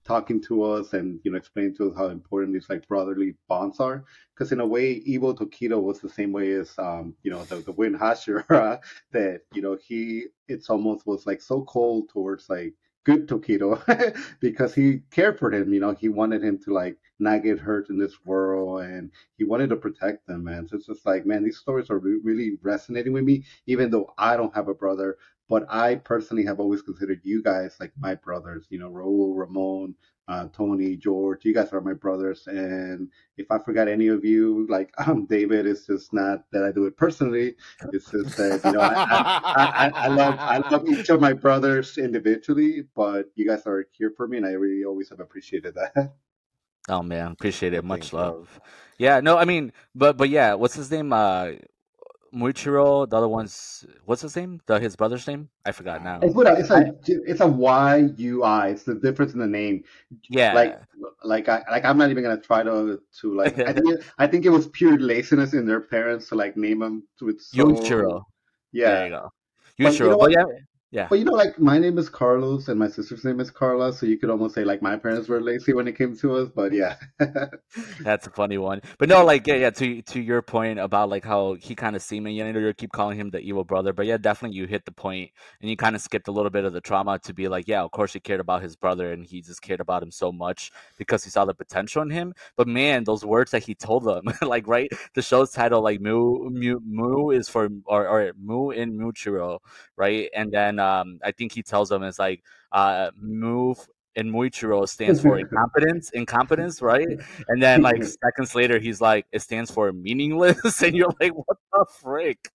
talking 0.06 0.42
to 0.44 0.64
us 0.64 0.94
and 0.94 1.20
you 1.24 1.32
know 1.32 1.38
explaining 1.38 1.76
to 1.76 1.90
us 1.90 1.98
how 1.98 2.08
important 2.08 2.54
these 2.54 2.70
like 2.70 2.88
brotherly 2.88 3.36
bonds 3.48 3.80
are. 3.80 4.04
Because 4.34 4.52
in 4.52 4.60
a 4.60 4.68
way, 4.68 4.92
evil 5.06 5.36
Tokito 5.36 5.82
was 5.82 6.00
the 6.00 6.10
same 6.10 6.32
way 6.32 6.52
as 6.54 6.74
um 6.78 7.16
you 7.24 7.32
know 7.32 7.44
the 7.46 7.58
the 7.58 7.72
Wind 7.74 7.96
Hashira 7.96 8.80
that 9.12 9.42
you 9.54 9.62
know 9.62 9.78
he 9.82 10.26
it's 10.48 10.70
almost 10.70 11.06
was 11.08 11.26
like 11.26 11.42
so 11.42 11.64
cold 11.64 12.10
towards 12.10 12.50
like 12.50 12.74
good 13.06 13.28
Tokito 13.28 13.80
because 14.40 14.74
he 14.74 15.00
cared 15.12 15.38
for 15.40 15.52
him. 15.52 15.74
You 15.74 15.80
know, 15.80 15.94
he 15.94 16.10
wanted 16.10 16.44
him 16.44 16.60
to 16.64 16.74
like 16.74 16.98
not 17.20 17.44
get 17.44 17.60
hurt 17.60 17.90
in 17.90 17.98
this 17.98 18.14
world, 18.26 18.82
and 18.84 19.12
he 19.38 19.44
wanted 19.46 19.70
to 19.70 19.76
protect 19.76 20.28
them, 20.28 20.44
man. 20.44 20.68
So 20.68 20.78
it's 20.78 20.88
just 20.88 21.06
like, 21.06 21.26
man, 21.26 21.44
these 21.44 21.58
stories 21.58 21.90
are 21.90 22.00
re- 22.00 22.20
really 22.24 22.58
resonating 22.62 23.14
with 23.14 23.24
me, 23.24 23.46
even 23.68 23.90
though 23.90 24.14
I 24.18 24.36
don't 24.38 24.54
have 24.56 24.68
a 24.68 24.74
brother. 24.74 25.18
But 25.48 25.66
I 25.70 25.96
personally 25.96 26.46
have 26.46 26.60
always 26.60 26.82
considered 26.82 27.22
you 27.24 27.44
guys 27.44 27.76
like 27.80 27.92
my 28.00 28.16
brothers. 28.16 28.66
You 28.70 28.80
know, 28.80 28.90
Raul, 28.90 29.38
Ramon, 29.38 29.96
uh, 30.28 30.48
Tony, 30.54 30.96
George. 30.96 31.46
You 31.46 31.54
guys 31.54 31.72
are 31.72 31.82
my 31.82 31.94
brothers, 31.94 32.48
and 32.48 33.10
if 33.38 33.46
I 33.52 33.60
forgot 33.60 33.88
any 33.88 34.08
of 34.08 34.26
you, 34.26 34.66
like 34.70 34.92
um, 35.08 35.26
David, 35.26 35.68
it's 35.68 35.86
just 35.86 36.14
not 36.14 36.46
that 36.52 36.64
I 36.64 36.72
do 36.72 36.86
it 36.86 36.98
personally. 36.98 37.56
It's 37.94 38.10
just 38.10 38.38
that 38.38 38.62
you 38.66 38.72
know 38.72 38.80
I, 38.80 38.94
I, 38.94 39.88
I, 39.88 39.92
I, 39.94 40.08
love 40.08 40.36
I 40.40 40.58
love 40.70 40.88
each 40.88 41.10
of 41.10 41.22
my 41.22 41.34
brothers 41.34 41.98
individually, 41.98 42.84
but 42.96 43.26
you 43.36 43.48
guys 43.48 43.68
are 43.68 43.88
here 43.92 44.14
for 44.16 44.28
me, 44.28 44.38
and 44.38 44.46
I 44.46 44.52
really 44.52 44.84
always 44.84 45.10
have 45.10 45.20
appreciated 45.20 45.76
that. 45.76 46.14
Oh 46.88 47.02
man, 47.02 47.32
appreciate 47.32 47.74
it. 47.74 47.84
Much 47.84 48.14
love. 48.14 48.60
Yeah, 49.00 49.20
no, 49.20 49.38
I 49.38 49.46
mean, 49.46 49.74
but 49.96 50.18
but 50.18 50.30
yeah, 50.30 50.54
what's 50.54 50.76
his 50.76 50.92
name? 50.92 51.12
Uh, 51.12 51.54
Muichiro, 52.36 53.10
the 53.10 53.16
other 53.16 53.30
one's 53.30 53.86
what's 54.04 54.22
his 54.22 54.36
name? 54.36 54.60
The 54.66 54.80
his 54.80 54.96
brother's 54.96 55.26
name? 55.26 55.50
I 55.66 55.72
forgot 55.72 56.04
now. 56.04 56.20
It's 56.22 56.36
what 56.36 56.48
it's 56.60 56.70
a 56.70 56.94
it's 57.06 57.40
a 57.40 57.48
Y 57.48 58.10
U 58.18 58.44
I. 58.44 58.68
It's 58.70 58.84
the 58.84 58.96
difference 58.96 59.34
in 59.34 59.40
the 59.40 59.48
name. 59.48 59.84
Yeah. 60.30 60.54
Like 60.54 60.82
like 61.24 61.48
I 61.48 61.64
like 61.72 61.86
I'm 61.86 61.98
not 61.98 62.10
even 62.10 62.24
gonna 62.24 62.40
try 62.40 62.62
to 62.62 63.02
to 63.22 63.36
like 63.36 63.58
I 63.60 63.72
think 63.72 63.90
it, 63.90 64.04
I 64.18 64.28
think 64.28 64.46
it 64.46 64.50
was 64.50 64.68
pure 64.68 64.98
laziness 65.00 65.54
in 65.54 65.66
their 65.66 65.82
parents 65.82 66.28
to 66.30 66.36
like 66.36 66.58
name 66.58 66.82
him 66.82 67.04
with 67.22 67.42
so, 67.42 67.58
Yuichiro. 67.58 68.24
Yeah. 68.74 68.90
There 68.90 69.06
you 69.06 69.12
go. 69.12 69.32
Yuichiro. 69.80 69.88
But, 69.88 70.00
you 70.00 70.10
know 70.10 70.18
but 70.18 70.32
yeah, 70.32 70.46
yeah. 70.96 71.08
But 71.10 71.20
you 71.20 71.26
know, 71.26 71.34
like 71.34 71.60
my 71.60 71.78
name 71.78 71.98
is 71.98 72.08
Carlos 72.08 72.70
and 72.70 72.80
my 72.80 72.88
sister's 72.88 73.26
name 73.26 73.42
is 73.42 73.52
Carla, 73.52 73.92
so 73.92 74.06
you 74.06 74.18
could 74.18 74.30
almost 74.30 74.56
say 74.56 74.64
like 74.64 74.82
my 74.82 74.96
parents 74.96 75.28
were 75.28 75.42
lazy 75.42 75.74
when 75.74 75.90
it 75.90 75.98
came 75.98 76.16
to 76.20 76.36
us. 76.38 76.50
But 76.56 76.72
yeah, 76.72 76.96
that's 78.00 78.28
a 78.28 78.30
funny 78.30 78.58
one. 78.58 78.82
But 78.98 79.10
no, 79.10 79.26
like 79.26 79.46
yeah, 79.46 79.56
yeah. 79.56 79.72
To 79.72 80.02
to 80.02 80.22
your 80.22 80.42
point 80.42 80.80
about 80.80 81.10
like 81.10 81.26
how 81.26 81.56
he 81.56 81.76
kind 81.76 81.98
of 81.98 82.02
seeming, 82.02 82.38
you 82.38 82.50
know, 82.50 82.58
you 82.58 82.74
keep 82.74 82.94
calling 82.94 83.20
him 83.20 83.30
the 83.30 83.40
evil 83.40 83.66
brother. 83.66 83.92
But 83.92 84.06
yeah, 84.06 84.16
definitely 84.16 84.56
you 84.58 84.68
hit 84.68 84.86
the 84.86 84.94
point, 84.94 85.32
and 85.60 85.70
you 85.70 85.76
kind 85.76 85.98
of 85.98 86.02
skipped 86.02 86.30
a 86.30 86.32
little 86.32 86.50
bit 86.50 86.64
of 86.64 86.72
the 86.72 86.80
trauma 86.80 87.20
to 87.20 87.34
be 87.34 87.50
like, 87.50 87.68
yeah, 87.68 87.82
of 87.82 87.92
course 87.92 88.14
he 88.14 88.22
cared 88.22 88.40
about 88.40 88.62
his 88.62 88.78
brother, 88.78 89.12
and 89.12 89.26
he 89.26 89.42
just 89.42 89.62
cared 89.62 89.82
about 89.82 90.02
him 90.02 90.12
so 90.12 90.32
much 90.32 90.72
because 90.98 91.26
he 91.26 91.30
saw 91.30 91.44
the 91.44 91.54
potential 91.54 92.04
in 92.04 92.10
him. 92.10 92.34
But 92.56 92.70
man, 92.70 93.04
those 93.04 93.26
words 93.26 93.52
that 93.52 93.64
he 93.64 93.76
told 93.76 94.06
them, 94.06 94.24
like 94.42 94.66
right, 94.66 94.90
the 95.14 95.22
show's 95.22 95.52
title 95.52 95.82
like 95.82 96.00
Mu 96.00 96.50
Mu 96.52 96.80
Mu 96.86 97.32
is 97.32 97.50
for 97.50 97.68
or 97.86 98.08
or 98.08 98.32
Mu 98.42 98.70
in 98.70 98.98
Muichiro, 98.98 99.60
right, 99.98 100.30
and 100.34 100.54
then 100.54 100.80
um, 100.86 101.20
I 101.24 101.32
think 101.32 101.52
he 101.52 101.64
tells 101.64 101.90
them 101.90 102.04
it's 102.04 102.20
like 102.20 102.44
uh, 102.72 103.12
Mu 103.20 103.76
in 104.16 104.32
Muichiro 104.32 104.88
stands 104.88 105.22
for 105.22 105.38
incompetence, 105.38 106.10
incompetence, 106.12 106.82
right? 106.82 107.08
And 107.50 107.62
then 107.62 107.82
like 107.82 108.02
seconds 108.04 108.56
later, 108.56 108.80
he's 108.80 109.02
like, 109.02 109.26
it 109.32 109.42
stands 109.42 109.70
for 109.70 109.92
meaningless, 109.92 110.82
and 110.86 110.96
you're 110.96 111.14
like, 111.20 111.34
what 111.34 111.58
the 111.74 111.86
frick? 112.02 112.50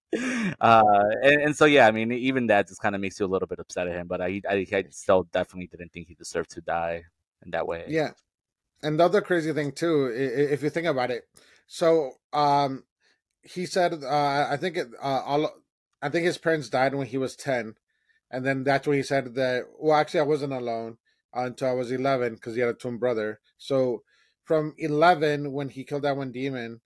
Uh, 0.61 0.83
and, 1.23 1.43
and 1.43 1.57
so 1.57 1.67
yeah, 1.67 1.87
I 1.87 1.91
mean, 1.91 2.13
even 2.13 2.47
that 2.47 2.69
just 2.69 2.81
kind 2.81 2.95
of 2.95 3.01
makes 3.01 3.21
you 3.21 3.27
a 3.27 3.29
little 3.29 3.49
bit 3.49 3.59
upset 3.59 3.89
at 3.89 3.95
him. 3.95 4.07
But 4.07 4.21
I, 4.23 4.41
I, 4.49 4.67
I 4.73 4.85
still 4.91 5.25
definitely 5.25 5.67
didn't 5.67 5.93
think 5.93 6.09
he 6.09 6.15
deserved 6.15 6.51
to 6.53 6.61
die 6.61 7.05
in 7.45 7.51
that 7.51 7.67
way. 7.67 7.85
Yeah, 7.89 8.13
and 8.83 8.99
the 8.99 9.05
other 9.05 9.21
crazy 9.21 9.53
thing 9.53 9.73
too, 9.73 10.11
if 10.15 10.63
you 10.63 10.71
think 10.71 10.87
about 10.87 11.11
it, 11.11 11.25
so 11.67 12.13
um, 12.33 12.85
he 13.43 13.67
said, 13.67 14.03
uh, 14.03 14.49
I 14.51 14.57
think 14.57 14.77
it, 14.77 14.89
uh, 15.01 15.23
all 15.25 15.51
I 16.03 16.09
think 16.09 16.25
his 16.25 16.39
parents 16.39 16.69
died 16.69 16.95
when 16.95 17.07
he 17.07 17.19
was 17.19 17.37
10. 17.37 17.75
And 18.31 18.45
then 18.45 18.65
that's 18.65 18.87
when 18.87 18.97
he 18.97 19.03
said 19.03 19.35
that, 19.35 19.65
well, 19.79 19.97
actually, 19.97 20.21
I 20.21 20.25
wasn't 20.25 20.53
alone 20.53 20.99
until 21.35 21.69
I 21.69 21.73
was 21.73 21.91
11 21.91 22.35
because 22.35 22.55
he 22.55 22.61
had 22.61 22.71
a 22.71 22.75
twin 22.75 22.99
brother. 22.99 23.41
So 23.59 24.03
from 24.45 24.75
11, 24.79 25.53
when 25.53 25.69
he 25.69 25.85
killed 25.85 26.03
that 26.03 26.17
one 26.17 26.33
demon, 26.33 26.81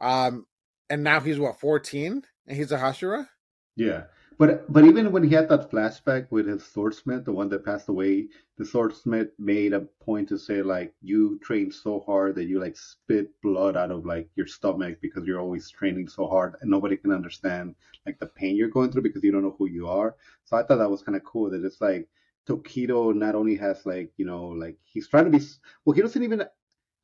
um, 0.00 0.46
and 0.90 1.02
now 1.02 1.20
he's 1.20 1.38
what, 1.38 1.60
14? 1.60 2.22
And 2.46 2.56
he's 2.56 2.72
a 2.72 2.78
Hashira? 2.78 3.28
Yeah. 3.76 4.04
But 4.38 4.72
but 4.72 4.84
even 4.84 5.12
when 5.12 5.22
he 5.22 5.34
had 5.34 5.48
that 5.48 5.70
flashback 5.70 6.30
with 6.30 6.46
his 6.46 6.64
swordsmith, 6.64 7.24
the 7.24 7.32
one 7.32 7.48
that 7.50 7.64
passed 7.64 7.88
away, 7.88 8.28
the 8.56 8.64
swordsmith 8.64 9.30
made 9.38 9.72
a 9.72 9.80
point 9.80 10.28
to 10.28 10.38
say 10.38 10.62
like 10.62 10.94
you 11.02 11.38
trained 11.40 11.74
so 11.74 12.00
hard 12.00 12.34
that 12.36 12.44
you 12.44 12.60
like 12.60 12.76
spit 12.76 13.30
blood 13.42 13.76
out 13.76 13.90
of 13.90 14.06
like 14.06 14.28
your 14.36 14.46
stomach 14.46 14.98
because 15.00 15.24
you're 15.26 15.40
always 15.40 15.68
training 15.70 16.08
so 16.08 16.26
hard 16.26 16.56
and 16.60 16.70
nobody 16.70 16.96
can 16.96 17.12
understand 17.12 17.74
like 18.06 18.18
the 18.18 18.26
pain 18.26 18.56
you're 18.56 18.68
going 18.68 18.90
through 18.90 19.02
because 19.02 19.22
you 19.22 19.32
don't 19.32 19.42
know 19.42 19.56
who 19.58 19.66
you 19.66 19.88
are. 19.88 20.16
So 20.44 20.56
I 20.56 20.62
thought 20.62 20.78
that 20.78 20.90
was 20.90 21.02
kind 21.02 21.16
of 21.16 21.24
cool 21.24 21.50
that 21.50 21.64
it's 21.64 21.80
like 21.80 22.08
Tokito 22.48 23.14
not 23.14 23.34
only 23.34 23.56
has 23.56 23.86
like 23.86 24.12
you 24.16 24.26
know 24.26 24.46
like 24.46 24.76
he's 24.84 25.08
trying 25.08 25.30
to 25.30 25.38
be 25.38 25.44
well 25.84 25.94
he 25.94 26.02
doesn't 26.02 26.22
even 26.22 26.44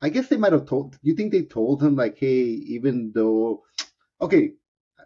I 0.01 0.09
guess 0.09 0.27
they 0.27 0.37
might 0.37 0.53
have 0.53 0.65
told 0.67 0.97
you 1.01 1.13
think 1.13 1.31
they 1.31 1.43
told 1.43 1.81
him 1.81 1.95
like 1.95 2.17
hey 2.17 2.43
even 2.75 3.11
though 3.13 3.63
okay 4.21 4.53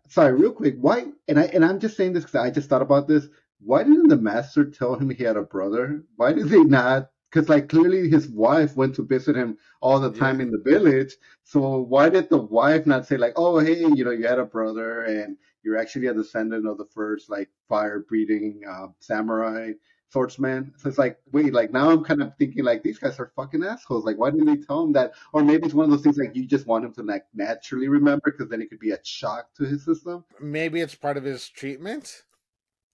sorry, 0.08 0.34
real 0.34 0.52
quick. 0.52 0.76
Why? 0.80 1.06
And 1.28 1.40
I 1.40 1.44
and 1.46 1.64
I'm 1.66 1.80
just 1.80 1.98
saying 1.98 2.14
this 2.14 2.24
because 2.24 2.36
I 2.42 2.52
just 2.52 2.70
thought 2.70 2.82
about 2.82 3.08
this. 3.08 3.28
Why 3.60 3.84
didn't 3.84 4.10
the 4.10 4.18
master 4.18 4.66
tell 4.70 4.96
him 4.96 5.10
he 5.10 5.24
had 5.24 5.38
a 5.38 5.44
brother? 5.44 6.04
Why 6.16 6.34
did 6.34 6.50
they 6.50 6.64
not? 6.64 7.10
Because 7.32 7.50
like 7.50 7.70
clearly 7.70 8.10
his 8.10 8.28
wife 8.30 8.76
went 8.78 8.96
to 8.96 9.04
visit 9.06 9.36
him 9.36 9.58
all 9.82 10.00
the 10.00 10.12
time 10.12 10.40
Yeah. 10.40 10.44
in 10.44 10.52
the 10.52 10.62
village. 10.64 11.16
So 11.44 11.80
why 11.82 12.10
did 12.10 12.30
the 12.30 12.38
wife 12.38 12.86
not 12.86 13.06
say 13.06 13.18
like, 13.18 13.34
oh 13.36 13.60
hey, 13.60 13.80
you 13.94 14.06
know, 14.06 14.12
you 14.12 14.28
had 14.28 14.40
a 14.40 14.46
brother 14.46 15.04
and 15.04 15.38
you're 15.64 15.78
actually 15.78 16.08
a 16.08 16.14
descendant 16.14 16.68
of 16.68 16.78
the 16.78 16.86
first 16.86 17.30
like 17.30 17.50
fire 17.68 18.00
breathing 18.08 18.62
uh, 18.70 18.88
samurai 19.00 19.72
swordsman? 20.16 20.74
So 20.78 20.88
it's 20.90 20.98
like, 20.98 21.20
wait, 21.34 21.52
like 21.54 21.72
now 21.74 21.90
I'm 21.92 22.04
kind 22.10 22.22
of 22.22 22.32
thinking 22.38 22.64
like 22.64 22.82
these 22.84 22.98
guys 22.98 23.20
are 23.20 23.32
fucking 23.36 23.64
assholes. 23.64 24.06
Like 24.06 24.18
why 24.18 24.32
didn't 24.32 24.46
they 24.48 24.66
tell 24.66 24.84
him 24.84 24.94
that? 24.94 25.14
Or 25.34 25.44
maybe 25.44 25.66
it's 25.66 25.74
one 25.76 25.86
of 25.86 25.92
those 25.92 26.02
things 26.02 26.18
like 26.18 26.36
you 26.36 26.46
just 26.46 26.66
want 26.68 26.86
him 26.86 26.94
to 26.94 27.04
like 27.04 27.26
naturally 27.34 27.90
remember 27.90 28.32
because 28.32 28.48
then 28.50 28.62
it 28.62 28.70
could 28.70 28.80
be 28.80 28.92
a 28.92 29.00
shock 29.04 29.54
to 29.58 29.66
his 29.66 29.84
system. 29.84 30.24
Maybe 30.40 30.80
it's 30.80 30.96
part 30.96 31.18
of 31.18 31.24
his 31.24 31.50
treatment 31.50 32.24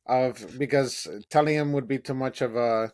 of 0.08 0.58
because 0.58 1.08
telling 1.30 1.56
him 1.56 1.74
would 1.74 1.88
be 1.88 2.00
too 2.00 2.16
much 2.16 2.42
of 2.42 2.56
a 2.56 2.92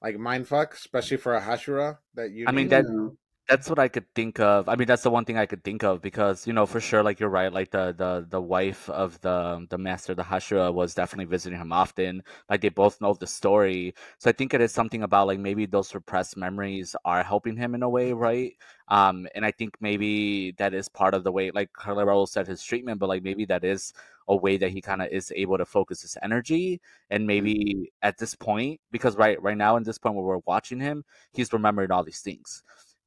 like 0.00 0.18
mind 0.18 0.46
fuck, 0.48 0.74
especially 0.74 1.16
for 1.16 1.34
a 1.34 1.40
Hashira 1.40 1.98
that 2.14 2.30
you. 2.30 2.46
I 2.48 2.52
mean, 2.52 2.66
need. 2.66 2.70
that- 2.70 2.84
Yeah. 2.88 3.08
That's 3.52 3.68
what 3.68 3.78
I 3.78 3.88
could 3.88 4.06
think 4.14 4.40
of. 4.40 4.68
I 4.68 4.76
mean, 4.76 4.86
that's 4.88 5.02
the 5.02 5.10
one 5.10 5.24
thing 5.26 5.36
I 5.36 5.44
could 5.46 5.62
think 5.62 5.82
of 5.84 6.00
because 6.00 6.46
you 6.46 6.52
know 6.54 6.64
for 6.66 6.80
sure, 6.80 7.02
like 7.02 7.20
you're 7.20 7.28
right. 7.28 7.52
Like 7.52 7.70
the 7.70 7.94
the 7.96 8.26
the 8.28 8.40
wife 8.40 8.88
of 8.90 9.20
the 9.20 9.66
the 9.68 9.76
master, 9.78 10.14
the 10.14 10.22
Hashira, 10.22 10.72
was 10.72 10.94
definitely 10.94 11.26
visiting 11.26 11.58
him 11.58 11.72
often. 11.72 12.22
Like 12.48 12.62
they 12.62 12.70
both 12.70 13.00
know 13.00 13.12
the 13.14 13.26
story, 13.26 13.94
so 14.18 14.30
I 14.30 14.32
think 14.32 14.54
it 14.54 14.60
is 14.62 14.72
something 14.72 15.02
about 15.02 15.26
like 15.26 15.38
maybe 15.38 15.66
those 15.66 15.94
repressed 15.94 16.36
memories 16.36 16.96
are 17.04 17.22
helping 17.22 17.56
him 17.56 17.74
in 17.74 17.82
a 17.82 17.88
way, 17.88 18.12
right? 18.14 18.54
Um, 18.88 19.26
and 19.34 19.44
I 19.44 19.50
think 19.50 19.76
maybe 19.80 20.52
that 20.58 20.74
is 20.74 20.88
part 20.88 21.14
of 21.14 21.24
the 21.24 21.32
way, 21.32 21.50
like 21.50 21.70
Carlero 21.78 22.26
said, 22.28 22.46
his 22.48 22.62
treatment, 22.62 22.98
but 23.00 23.08
like 23.08 23.22
maybe 23.22 23.44
that 23.46 23.64
is 23.64 23.92
a 24.28 24.36
way 24.36 24.56
that 24.56 24.70
he 24.70 24.80
kind 24.80 25.02
of 25.02 25.08
is 25.10 25.32
able 25.36 25.58
to 25.58 25.64
focus 25.66 26.02
his 26.02 26.16
energy 26.22 26.80
and 27.10 27.26
maybe 27.26 27.92
at 28.02 28.18
this 28.18 28.34
point 28.36 28.80
because 28.92 29.16
right 29.16 29.42
right 29.42 29.56
now 29.56 29.76
in 29.76 29.82
this 29.82 29.98
point 29.98 30.14
where 30.14 30.24
we're 30.24 30.38
watching 30.46 30.78
him 30.78 31.04
he's 31.32 31.52
remembering 31.52 31.90
all 31.90 32.04
these 32.04 32.20
things 32.20 32.62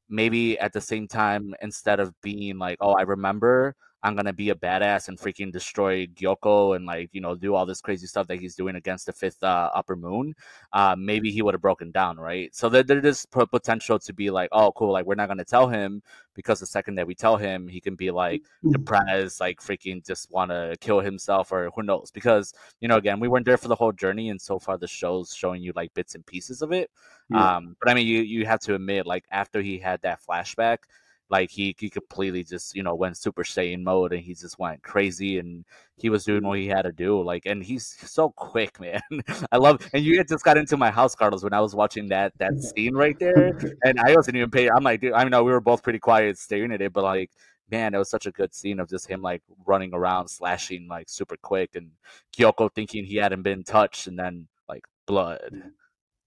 maybe 0.10 0.58
at 0.60 0.74
the 0.74 0.82
same 0.82 1.08
time 1.08 1.54
instead 1.62 2.00
of 2.00 2.14
being 2.22 2.58
like 2.58 2.78
oh 2.82 2.94
i 2.94 3.02
remember 3.02 3.76
i'm 4.06 4.16
gonna 4.16 4.34
be 4.34 4.50
a 4.50 4.56
badass 4.56 5.08
and 5.08 5.18
freaking 5.18 5.52
destroy 5.52 6.06
gyokko 6.08 6.76
and 6.76 6.86
like 6.86 7.10
you 7.12 7.22
know 7.22 7.36
do 7.36 7.56
all 7.56 7.66
this 7.66 7.82
crazy 7.82 8.08
stuff 8.08 8.28
that 8.28 8.40
he's 8.40 8.56
doing 8.56 8.76
against 8.76 9.06
the 9.06 9.14
fifth 9.14 9.44
uh, 9.44 9.70
upper 9.74 9.96
moon 9.96 10.36
uh, 10.74 10.96
maybe 10.98 11.32
he 11.32 11.42
would 11.42 11.54
have 11.54 11.62
broken 11.62 11.92
down 11.92 12.18
right? 12.18 12.54
So 12.56 12.70
there, 12.70 12.84
there 12.84 13.06
is 13.06 13.26
potential 13.26 14.00
to 14.00 14.14
be 14.14 14.30
like 14.30 14.50
oh 14.52 14.72
cool 14.74 14.92
like 14.92 15.06
we're 15.06 15.16
not 15.16 15.28
gonna 15.28 15.46
tell 15.46 15.68
him 15.68 16.02
because 16.34 16.60
the 16.60 16.66
second 16.66 16.96
that 16.96 17.08
we 17.08 17.16
tell 17.16 17.38
him 17.38 17.68
he 17.68 17.80
can 17.80 17.96
be 17.96 18.12
like 18.12 18.44
depressed 18.70 19.40
like 19.40 19.60
freaking 19.62 20.06
just 20.06 20.30
want 20.32 20.52
to 20.52 20.76
kill 20.82 21.00
himself 21.00 21.52
or 21.52 21.72
who 21.76 21.84
knows? 21.84 22.12
Because 22.12 22.54
you 22.82 22.88
know 22.88 22.98
again 22.98 23.20
we 23.20 23.28
weren't 23.28 23.46
there 23.46 23.58
for 23.58 23.70
the 23.70 23.76
whole 23.76 23.92
journey 23.92 24.30
and 24.30 24.40
so 24.40 24.60
far 24.60 24.78
the 24.78 24.88
show's 24.88 25.34
showing 25.34 25.62
you 25.62 25.72
like 25.76 25.94
bits 25.94 26.16
and 26.16 26.26
pieces 26.26 26.62
of 26.62 26.72
it. 26.72 26.92
Yeah. 27.30 27.58
um, 27.58 27.76
but 27.82 27.90
I 27.90 27.94
mean, 27.94 28.08
you 28.08 28.22
you 28.22 28.46
have 28.46 28.60
to 28.62 28.76
admit, 28.76 29.06
like 29.06 29.26
after 29.32 29.62
he 29.62 29.80
had 29.80 30.02
that 30.02 30.20
flashback, 30.28 30.80
like 31.30 31.50
he 31.50 31.76
he 31.80 31.90
completely 31.90 32.44
just 32.44 32.76
you 32.76 32.84
know 32.84 32.96
went 32.96 33.18
Super 33.18 33.44
Saiyan 33.44 33.84
mode 33.84 34.14
and 34.14 34.22
he 34.22 34.34
just 34.34 34.60
went 34.60 34.84
crazy 34.84 35.40
and 35.40 35.66
he 35.98 36.10
was 36.10 36.26
doing 36.26 36.44
what 36.46 36.60
he 36.60 36.68
had 36.68 36.84
to 36.84 36.92
do. 36.92 37.22
Like, 37.22 37.46
and 37.46 37.64
he's 37.64 37.88
so 37.88 38.30
quick, 38.30 38.80
man. 38.82 39.02
I 39.52 39.58
love. 39.58 39.88
And 39.94 40.04
you 40.04 40.24
just 40.24 40.44
got 40.44 40.58
into 40.58 40.78
my 40.78 40.92
house, 40.92 41.16
Carlos, 41.16 41.44
when 41.44 41.54
I 41.54 41.62
was 41.62 41.76
watching 41.76 42.10
that 42.10 42.34
that 42.38 42.60
scene 42.60 42.96
right 42.96 43.18
there, 43.20 43.58
and 43.84 44.00
I 44.00 44.16
wasn't 44.16 44.38
even 44.38 44.52
paying. 44.52 44.72
I'm 44.72 44.84
like, 44.84 45.02
dude, 45.02 45.14
I 45.14 45.24
know 45.26 45.44
we 45.44 45.52
were 45.52 45.62
both 45.62 45.84
pretty 45.84 46.00
quiet 46.00 46.38
staring 46.38 46.72
at 46.72 46.82
it, 46.82 46.94
but 46.94 47.04
like. 47.04 47.32
Man, 47.72 47.96
it 47.96 47.98
was 47.98 48.12
such 48.12 48.28
a 48.28 48.32
good 48.32 48.54
scene 48.54 48.80
of 48.80 48.88
just 48.88 49.08
him 49.08 49.24
like 49.24 49.42
running 49.66 49.92
around, 49.92 50.28
slashing 50.28 50.88
like 50.88 51.10
super 51.10 51.36
quick, 51.36 51.72
and 51.74 51.90
Gyokko 52.38 52.72
thinking 52.76 53.06
he 53.06 53.16
hadn't 53.16 53.42
been 53.42 53.64
touched, 53.64 54.06
and 54.06 54.20
then 54.20 54.48
like 54.70 54.84
blood. 55.08 55.64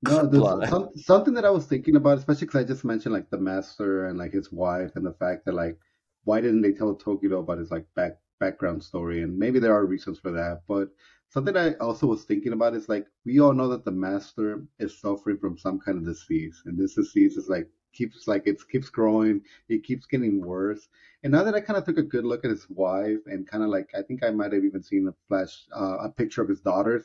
No, 0.03 0.27
there's 0.61 0.71
some, 0.71 0.91
something 0.97 1.35
that 1.35 1.45
I 1.45 1.51
was 1.51 1.67
thinking 1.67 1.97
about, 1.97 2.19
especially 2.19 2.47
because 2.47 2.65
I 2.65 2.65
just 2.65 2.85
mentioned 2.85 3.15
like 3.15 3.31
the 3.31 3.39
master 3.39 4.07
and 4.07 4.19
like 4.19 4.33
his 4.33 4.53
wife 4.53 4.93
and 4.95 5.05
the 5.05 5.15
fact 5.15 5.45
that 5.45 5.55
like 5.55 5.79
why 6.25 6.41
didn't 6.41 6.63
they 6.63 6.73
tell 6.73 6.95
Tokito 6.95 7.41
about 7.41 7.59
his 7.59 7.71
like 7.71 7.87
back 7.95 8.19
background 8.39 8.83
story? 8.83 9.23
And 9.23 9.39
maybe 9.39 9.59
there 9.59 9.75
are 9.75 9.87
reasons 9.87 10.19
for 10.19 10.31
that, 10.33 10.63
but 10.69 10.89
something 11.31 11.57
I 11.57 11.75
also 11.75 12.07
was 12.07 12.25
thinking 12.25 12.53
about 12.53 12.75
is 12.75 12.89
like 12.89 13.07
we 13.25 13.41
all 13.41 13.53
know 13.55 13.69
that 13.69 13.85
the 13.85 13.91
master 13.93 14.65
is 14.79 15.01
suffering 15.01 15.39
from 15.39 15.59
some 15.59 15.79
kind 15.79 15.99
of 15.99 16.05
disease, 16.05 16.63
and 16.67 16.79
this 16.79 16.95
disease 16.95 17.37
is 17.37 17.49
like 17.49 17.69
keeps 17.95 18.29
like 18.29 18.47
it 18.47 18.61
keeps 18.71 18.91
growing, 18.91 19.41
it 19.69 19.85
keeps 19.85 20.07
getting 20.07 20.41
worse. 20.45 20.89
And 21.25 21.33
now 21.33 21.43
that 21.45 21.55
I 21.55 21.61
kind 21.61 21.79
of 21.79 21.85
took 21.85 21.99
a 21.99 22.03
good 22.03 22.25
look 22.25 22.45
at 22.45 22.51
his 22.51 22.69
wife 22.69 23.21
and 23.27 23.49
kind 23.49 23.65
of 23.65 23.71
like 23.71 23.91
I 23.97 24.03
think 24.03 24.23
I 24.23 24.31
might 24.31 24.53
have 24.53 24.65
even 24.65 24.83
seen 24.83 25.09
a 25.09 25.15
flash 25.29 25.65
uh, 25.75 25.99
a 26.03 26.11
picture 26.11 26.43
of 26.43 26.49
his 26.49 26.61
daughters 26.61 27.05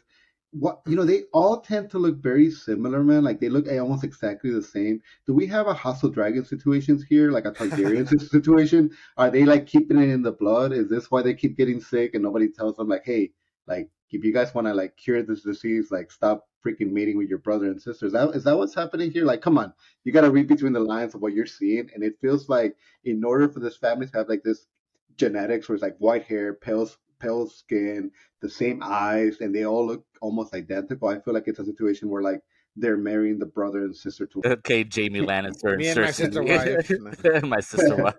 what 0.54 0.82
you 0.86 0.96
know 0.96 1.04
they 1.04 1.24
all 1.34 1.62
tend 1.62 1.90
to 1.90 1.98
look 1.98 2.22
very 2.22 2.52
similar 2.52 3.04
man. 3.04 3.24
Like 3.24 3.40
they 3.40 3.50
look 3.50 3.68
almost 3.68 4.04
exactly 4.04 4.52
the 4.52 4.62
same. 4.62 5.02
Do 5.26 5.34
we 5.34 5.48
have 5.48 5.68
a 5.68 5.74
House 5.74 6.04
of 6.04 6.12
the 6.12 6.16
Dragon 6.16 6.46
situations 6.46 7.04
here? 7.04 7.32
Like 7.32 7.46
a 7.46 7.52
targaryen 7.52 8.08
situation? 8.30 8.92
Are 9.18 9.32
they 9.32 9.46
like 9.46 9.66
keeping 9.66 9.98
it 9.98 10.10
in 10.10 10.22
the 10.22 10.32
blood? 10.32 10.72
Is 10.72 10.90
this 10.90 11.10
why 11.10 11.24
they 11.24 11.34
keep 11.34 11.58
getting 11.58 11.82
sick 11.82 12.14
and 12.14 12.24
nobody 12.24 12.50
tells 12.50 12.78
them 12.78 12.88
like 12.88 13.04
hey 13.04 13.32
like 13.68 13.90
if 14.12 14.24
you 14.24 14.32
guys 14.32 14.54
want 14.54 14.68
to 14.68 14.74
like 14.74 14.96
cure 14.96 15.24
this 15.24 15.42
disease 15.42 15.90
like 15.90 16.12
stop 16.12 16.48
freaking 16.64 16.92
mating 16.92 17.18
with 17.18 17.30
your 17.30 17.40
brother 17.40 17.66
and 17.66 17.82
sister 17.82 18.06
is 18.06 18.14
that, 18.14 18.30
is 18.36 18.44
that 18.44 18.56
what's 18.56 18.76
happening 18.76 19.12
here? 19.12 19.26
Like 19.26 19.42
come 19.42 19.58
on. 19.58 19.74
You 20.04 20.12
got 20.12 20.22
to 20.22 20.32
read 20.32 20.48
between 20.48 20.74
the 20.74 20.80
lines 20.80 21.16
of 21.16 21.22
what 21.22 21.34
you're 21.34 21.48
seeing 21.48 21.90
and 21.96 22.04
it 22.04 22.14
feels 22.22 22.48
like 22.48 22.76
in 23.06 23.24
order 23.24 23.50
for 23.50 23.60
this 23.60 23.78
family 23.78 24.06
to 24.08 24.18
have 24.18 24.30
like 24.30 24.44
this 24.44 24.68
genetics 25.18 25.68
where 25.68 25.76
it's 25.76 25.84
like 25.84 25.98
white 25.98 26.26
hair 26.26 26.54
pale 26.54 26.90
pale 27.24 27.48
skin 27.48 28.12
the 28.42 28.50
same 28.50 28.82
eyes 28.84 29.38
and 29.40 29.56
they 29.56 29.66
all 29.66 29.86
look 29.88 30.06
almost 30.22 30.54
identical. 30.54 31.08
I 31.08 31.20
feel 31.20 31.34
like 31.34 31.48
it's 31.48 31.60
a 31.60 31.66
situation 31.66 32.10
where 32.10 32.22
like 32.22 32.42
they're 32.76 32.98
marrying 32.98 33.40
the 33.40 33.46
brother 33.46 33.80
and 33.86 33.96
sister 33.96 34.26
to 34.28 34.42
Okay, 34.46 34.84
Jamie 34.84 35.22
Lannister. 35.30 35.78
Me 35.78 35.88
and 35.88 36.02
my 36.02 36.12
sister 36.12 36.44
wife. 36.44 36.90
wife. 37.00 37.44
my 37.44 37.60
sister 37.60 37.96
wife. 37.96 38.16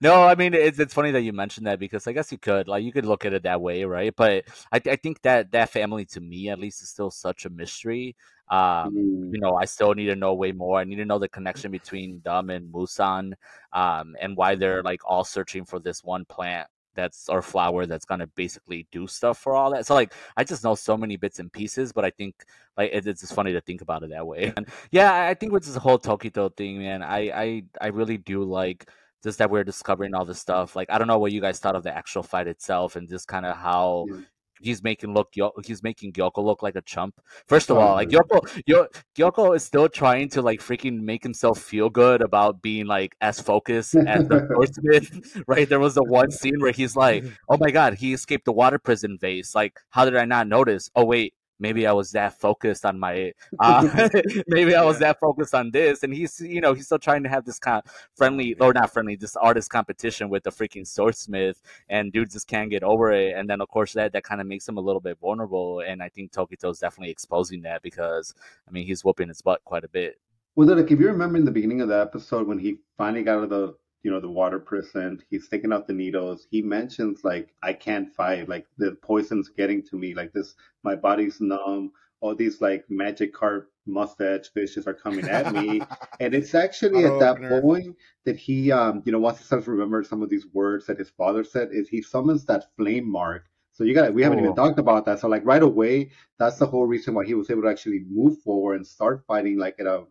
No, 0.00 0.22
I 0.22 0.34
mean 0.34 0.54
it's 0.54 0.78
it's 0.78 0.94
funny 0.94 1.10
that 1.12 1.22
you 1.22 1.32
mentioned 1.32 1.66
that 1.66 1.78
because 1.78 2.06
I 2.06 2.12
guess 2.12 2.30
you 2.32 2.38
could 2.38 2.68
like 2.68 2.84
you 2.84 2.92
could 2.92 3.06
look 3.06 3.24
at 3.24 3.32
it 3.32 3.44
that 3.44 3.60
way, 3.60 3.84
right? 3.84 4.14
But 4.14 4.44
I 4.72 4.76
I 4.86 4.96
think 4.96 5.22
that 5.22 5.52
that 5.52 5.70
family 5.70 6.04
to 6.06 6.20
me 6.20 6.48
at 6.50 6.58
least 6.58 6.82
is 6.82 6.88
still 6.90 7.10
such 7.10 7.46
a 7.46 7.50
mystery. 7.50 8.16
Um, 8.50 8.90
Mm. 8.94 9.34
you 9.34 9.40
know, 9.40 9.56
I 9.56 9.66
still 9.66 9.94
need 9.94 10.06
to 10.06 10.16
know 10.16 10.34
way 10.34 10.52
more. 10.52 10.78
I 10.78 10.84
need 10.84 10.96
to 10.96 11.04
know 11.04 11.18
the 11.18 11.28
connection 11.28 11.70
between 11.70 12.20
them 12.24 12.50
and 12.50 12.72
Muzan, 12.72 13.34
um, 13.72 14.16
and 14.20 14.36
why 14.36 14.54
they're 14.54 14.82
like 14.82 15.00
all 15.04 15.24
searching 15.24 15.64
for 15.66 15.78
this 15.80 16.02
one 16.02 16.24
plant 16.24 16.68
that's 16.98 17.28
or 17.28 17.42
flower 17.42 17.86
that's 17.86 18.04
gonna 18.04 18.26
basically 18.26 18.86
do 18.92 19.06
stuff 19.06 19.38
for 19.38 19.54
all 19.54 19.70
that. 19.72 19.86
So 19.86 19.94
like 19.94 20.12
I 20.36 20.44
just 20.44 20.64
know 20.64 20.74
so 20.74 20.96
many 20.96 21.16
bits 21.16 21.38
and 21.38 21.52
pieces, 21.52 21.92
but 21.92 22.04
I 22.04 22.10
think 22.10 22.34
like 22.76 22.90
it, 22.92 23.06
it's 23.06 23.20
just 23.22 23.34
funny 23.34 23.52
to 23.52 23.60
think 23.60 23.80
about 23.82 24.02
it 24.02 24.10
that 24.10 24.26
way. 24.26 24.52
And 24.56 24.68
yeah, 24.90 25.26
I 25.26 25.34
think 25.34 25.52
with 25.52 25.64
this 25.64 25.76
whole 25.76 25.98
Tokito 25.98 26.54
thing, 26.56 26.78
man, 26.80 27.02
I 27.02 27.20
I 27.44 27.62
I 27.80 27.86
really 27.88 28.18
do 28.18 28.42
like 28.44 28.90
just 29.22 29.38
that 29.38 29.50
we're 29.50 29.64
discovering 29.64 30.14
all 30.14 30.24
this 30.24 30.40
stuff. 30.40 30.76
Like 30.76 30.90
I 30.90 30.98
don't 30.98 31.08
know 31.08 31.18
what 31.18 31.32
you 31.32 31.40
guys 31.40 31.58
thought 31.60 31.76
of 31.76 31.84
the 31.84 31.96
actual 31.96 32.22
fight 32.22 32.48
itself 32.48 32.96
and 32.96 33.08
just 33.08 33.28
kind 33.28 33.46
of 33.46 33.56
how 33.56 34.08
Yeah. 34.08 34.20
He's 34.60 34.82
making 34.82 35.14
look 35.14 35.32
he's 35.64 35.82
making 35.82 36.12
Gyokko 36.12 36.44
look 36.44 36.62
like 36.62 36.76
a 36.76 36.82
chump. 36.82 37.20
First 37.46 37.70
of 37.70 37.78
all, 37.78 37.94
like. 37.94 38.08
Gyokko 38.08 38.88
Gyokko 39.16 39.56
is 39.56 39.64
still 39.64 39.88
trying 39.88 40.28
to 40.30 40.42
like 40.42 40.60
freaking 40.60 41.00
make 41.00 41.22
himself 41.22 41.60
feel 41.60 41.90
good 41.90 42.22
about 42.22 42.62
being 42.62 42.86
like 42.86 43.14
as 43.20 43.40
focused 43.40 43.94
as 43.94 44.28
the 44.28 44.46
swordsmith. 44.52 45.42
Right? 45.46 45.68
There 45.68 45.80
was 45.80 45.94
the 45.94 46.04
one 46.04 46.30
scene 46.30 46.60
where 46.60 46.72
he's 46.72 46.96
like, 46.96 47.24
"Oh 47.48 47.56
my 47.58 47.70
god, 47.70 47.94
he 47.94 48.12
escaped 48.12 48.44
the 48.44 48.52
water 48.52 48.78
prison 48.78 49.18
vase. 49.20 49.54
Like, 49.54 49.78
how 49.90 50.04
did 50.04 50.16
I 50.16 50.24
not 50.24 50.48
notice? 50.48 50.90
Oh 50.94 51.04
wait." 51.04 51.34
Maybe 51.60 51.86
I 51.86 51.92
was 51.92 52.10
that 52.12 52.38
focused 52.38 52.84
on 52.84 52.98
my, 52.98 53.32
uh, 53.60 54.08
maybe 54.46 54.74
I 54.74 54.84
was 54.84 54.98
that 55.00 55.18
focused 55.20 55.54
on 55.54 55.70
this, 55.70 56.02
and 56.02 56.12
he's, 56.12 56.40
you 56.40 56.60
know, 56.60 56.74
he's 56.74 56.86
still 56.86 56.98
trying 56.98 57.22
to 57.22 57.28
have 57.28 57.44
this 57.44 57.58
kind 57.58 57.82
of 57.84 57.92
friendly, 58.16 58.54
or 58.60 58.72
not 58.72 58.92
friendly, 58.92 59.16
this 59.16 59.36
artist 59.36 59.70
competition 59.70 60.28
with 60.28 60.42
the 60.42 60.50
freaking 60.50 60.86
swordsmith, 60.86 61.60
and 61.88 62.12
dude 62.12 62.30
just 62.30 62.48
can't 62.48 62.70
get 62.70 62.82
over 62.82 63.12
it. 63.12 63.36
And 63.36 63.48
then 63.48 63.60
of 63.60 63.68
course 63.68 63.92
that 63.92 64.12
that 64.12 64.24
kind 64.24 64.40
of 64.40 64.46
makes 64.46 64.68
him 64.68 64.76
a 64.76 64.80
little 64.80 65.00
bit 65.00 65.18
vulnerable. 65.20 65.80
And 65.80 66.02
I 66.02 66.08
think 66.08 66.32
Tokito's 66.32 66.78
definitely 66.78 67.10
exposing 67.10 67.62
that 67.62 67.82
because 67.82 68.34
I 68.66 68.70
mean 68.70 68.86
he's 68.86 69.04
whooping 69.04 69.28
his 69.28 69.42
butt 69.42 69.64
quite 69.64 69.84
a 69.84 69.88
bit. 69.88 70.18
Well, 70.56 70.66
then, 70.66 70.78
like 70.78 70.90
if 70.90 70.98
you 70.98 71.06
remember 71.06 71.38
in 71.38 71.44
the 71.44 71.52
beginning 71.52 71.80
of 71.82 71.88
the 71.88 72.00
episode 72.00 72.48
when 72.48 72.58
he 72.58 72.78
finally 72.96 73.22
got 73.22 73.38
out 73.38 73.44
of 73.44 73.50
the 73.50 73.74
you 74.02 74.10
know 74.10 74.20
the 74.20 74.30
water 74.30 74.58
prison, 74.58 75.20
he's 75.30 75.48
taking 75.48 75.72
out 75.72 75.86
the 75.86 75.92
needles. 75.92 76.46
He 76.50 76.62
mentions 76.62 77.24
like 77.24 77.54
I 77.62 77.72
can't 77.72 78.08
fight, 78.08 78.48
like 78.48 78.66
the 78.78 78.92
poison's 79.02 79.48
getting 79.48 79.82
to 79.84 79.96
me, 79.96 80.14
like 80.14 80.32
this 80.32 80.54
my 80.84 80.94
body's 80.96 81.40
numb. 81.40 81.92
All 82.20 82.34
these 82.34 82.60
like 82.60 82.84
magic 82.90 83.32
carp 83.32 83.70
mustache 83.86 84.48
fishes 84.52 84.86
are 84.86 84.94
coming 84.94 85.28
at 85.28 85.50
me. 85.50 85.88
And 86.20 86.34
it's 86.34 86.54
actually 86.54 87.04
at 87.04 87.18
that 87.18 87.46
Eye-opener. 87.46 87.48
point 87.48 87.96
that 88.24 88.36
he, 88.36 88.70
um, 88.72 89.02
you 89.04 89.12
know, 89.12 89.18
once 89.20 89.38
he 89.38 89.44
starts 89.44 89.64
to 89.66 89.70
remember 89.70 90.02
some 90.02 90.22
of 90.22 90.28
these 90.28 90.46
words 90.52 90.86
that 90.86 90.98
his 90.98 91.10
father 91.10 91.44
said, 91.44 91.68
is 91.72 91.88
he 91.88 92.02
summons 92.02 92.44
that 92.46 92.64
flame 92.76 93.08
mark. 93.10 93.46
So 93.72 93.84
you 93.84 93.94
got, 93.94 94.12
we 94.14 94.22
haven't 94.22 94.38
even 94.40 94.52
Oh. 94.52 94.56
talked 94.56 94.78
about 94.78 95.04
that. 95.06 95.20
So 95.20 95.28
like 95.28 95.44
right 95.44 95.62
away, 95.62 96.10
that's 96.38 96.58
the 96.58 96.66
whole 96.66 96.86
reason 96.86 97.14
why 97.14 97.24
he 97.24 97.34
was 97.34 97.50
able 97.50 97.62
to 97.62 97.68
actually 97.68 98.04
move 98.10 98.38
forward 98.40 98.74
and 98.76 98.86
start 98.86 99.24
fighting 99.26 99.58
like 99.58 99.76
at 99.78 99.86
a 99.86 100.04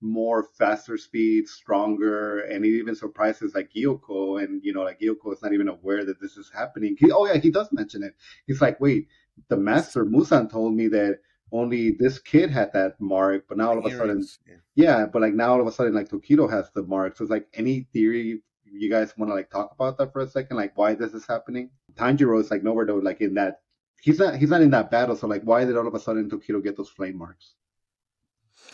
more 0.00 0.44
faster 0.58 0.96
speed, 0.96 1.48
stronger, 1.48 2.40
and 2.40 2.64
it 2.64 2.68
even 2.68 2.94
surprises 2.94 3.54
like 3.54 3.70
Gyokko, 3.72 4.42
and 4.42 4.62
you 4.64 4.72
know, 4.72 4.82
like 4.82 5.00
Gyokko 5.00 5.32
is 5.32 5.42
not 5.42 5.52
even 5.52 5.68
aware 5.68 6.04
that 6.04 6.20
this 6.20 6.36
is 6.36 6.50
happening. 6.54 6.96
He, 6.98 7.10
oh 7.12 7.26
yeah, 7.26 7.38
he 7.38 7.50
does 7.50 7.68
mention 7.72 8.02
it. 8.02 8.14
He's 8.46 8.60
like, 8.60 8.80
wait, 8.80 9.08
the 9.48 9.56
master 9.56 10.04
Muzan 10.04 10.50
told 10.50 10.74
me 10.74 10.88
that 10.88 11.20
only 11.52 11.92
this 11.92 12.18
kid 12.18 12.50
had 12.50 12.72
that 12.72 13.00
mark, 13.00 13.46
but 13.48 13.58
now 13.58 13.70
all 13.70 13.78
of 13.78 13.84
a 13.84 13.96
sudden, 13.96 14.26
yeah. 14.46 14.54
yeah. 14.74 15.06
but 15.06 15.20
like 15.20 15.34
now 15.34 15.52
all 15.52 15.60
of 15.60 15.66
a 15.66 15.72
sudden, 15.72 15.94
like 15.94 16.08
Tokito 16.08 16.50
has 16.50 16.70
the 16.74 16.82
mark. 16.82 17.16
So 17.16 17.24
it's 17.24 17.30
like 17.30 17.48
any 17.54 17.88
theory 17.92 18.42
you 18.64 18.90
guys 18.90 19.12
want 19.16 19.30
to 19.30 19.34
like 19.34 19.50
talk 19.50 19.72
about 19.72 19.98
that 19.98 20.12
for 20.12 20.20
a 20.20 20.28
second, 20.28 20.56
like 20.56 20.76
why 20.76 20.94
this 20.94 21.12
is 21.12 21.26
happening? 21.26 21.70
Tanjiro 21.94 22.40
is 22.40 22.50
like 22.50 22.62
nowhere 22.62 22.86
though, 22.86 22.96
like 22.96 23.20
in 23.20 23.34
that 23.34 23.60
he's 24.00 24.18
not 24.18 24.36
he's 24.36 24.50
not 24.50 24.62
in 24.62 24.70
that 24.70 24.90
battle. 24.90 25.16
So 25.16 25.26
like, 25.26 25.42
why 25.42 25.64
did 25.64 25.76
all 25.76 25.86
of 25.86 25.94
a 25.94 26.00
sudden 26.00 26.30
Tokito 26.30 26.62
get 26.62 26.76
those 26.76 26.88
flame 26.88 27.18
marks? 27.18 27.54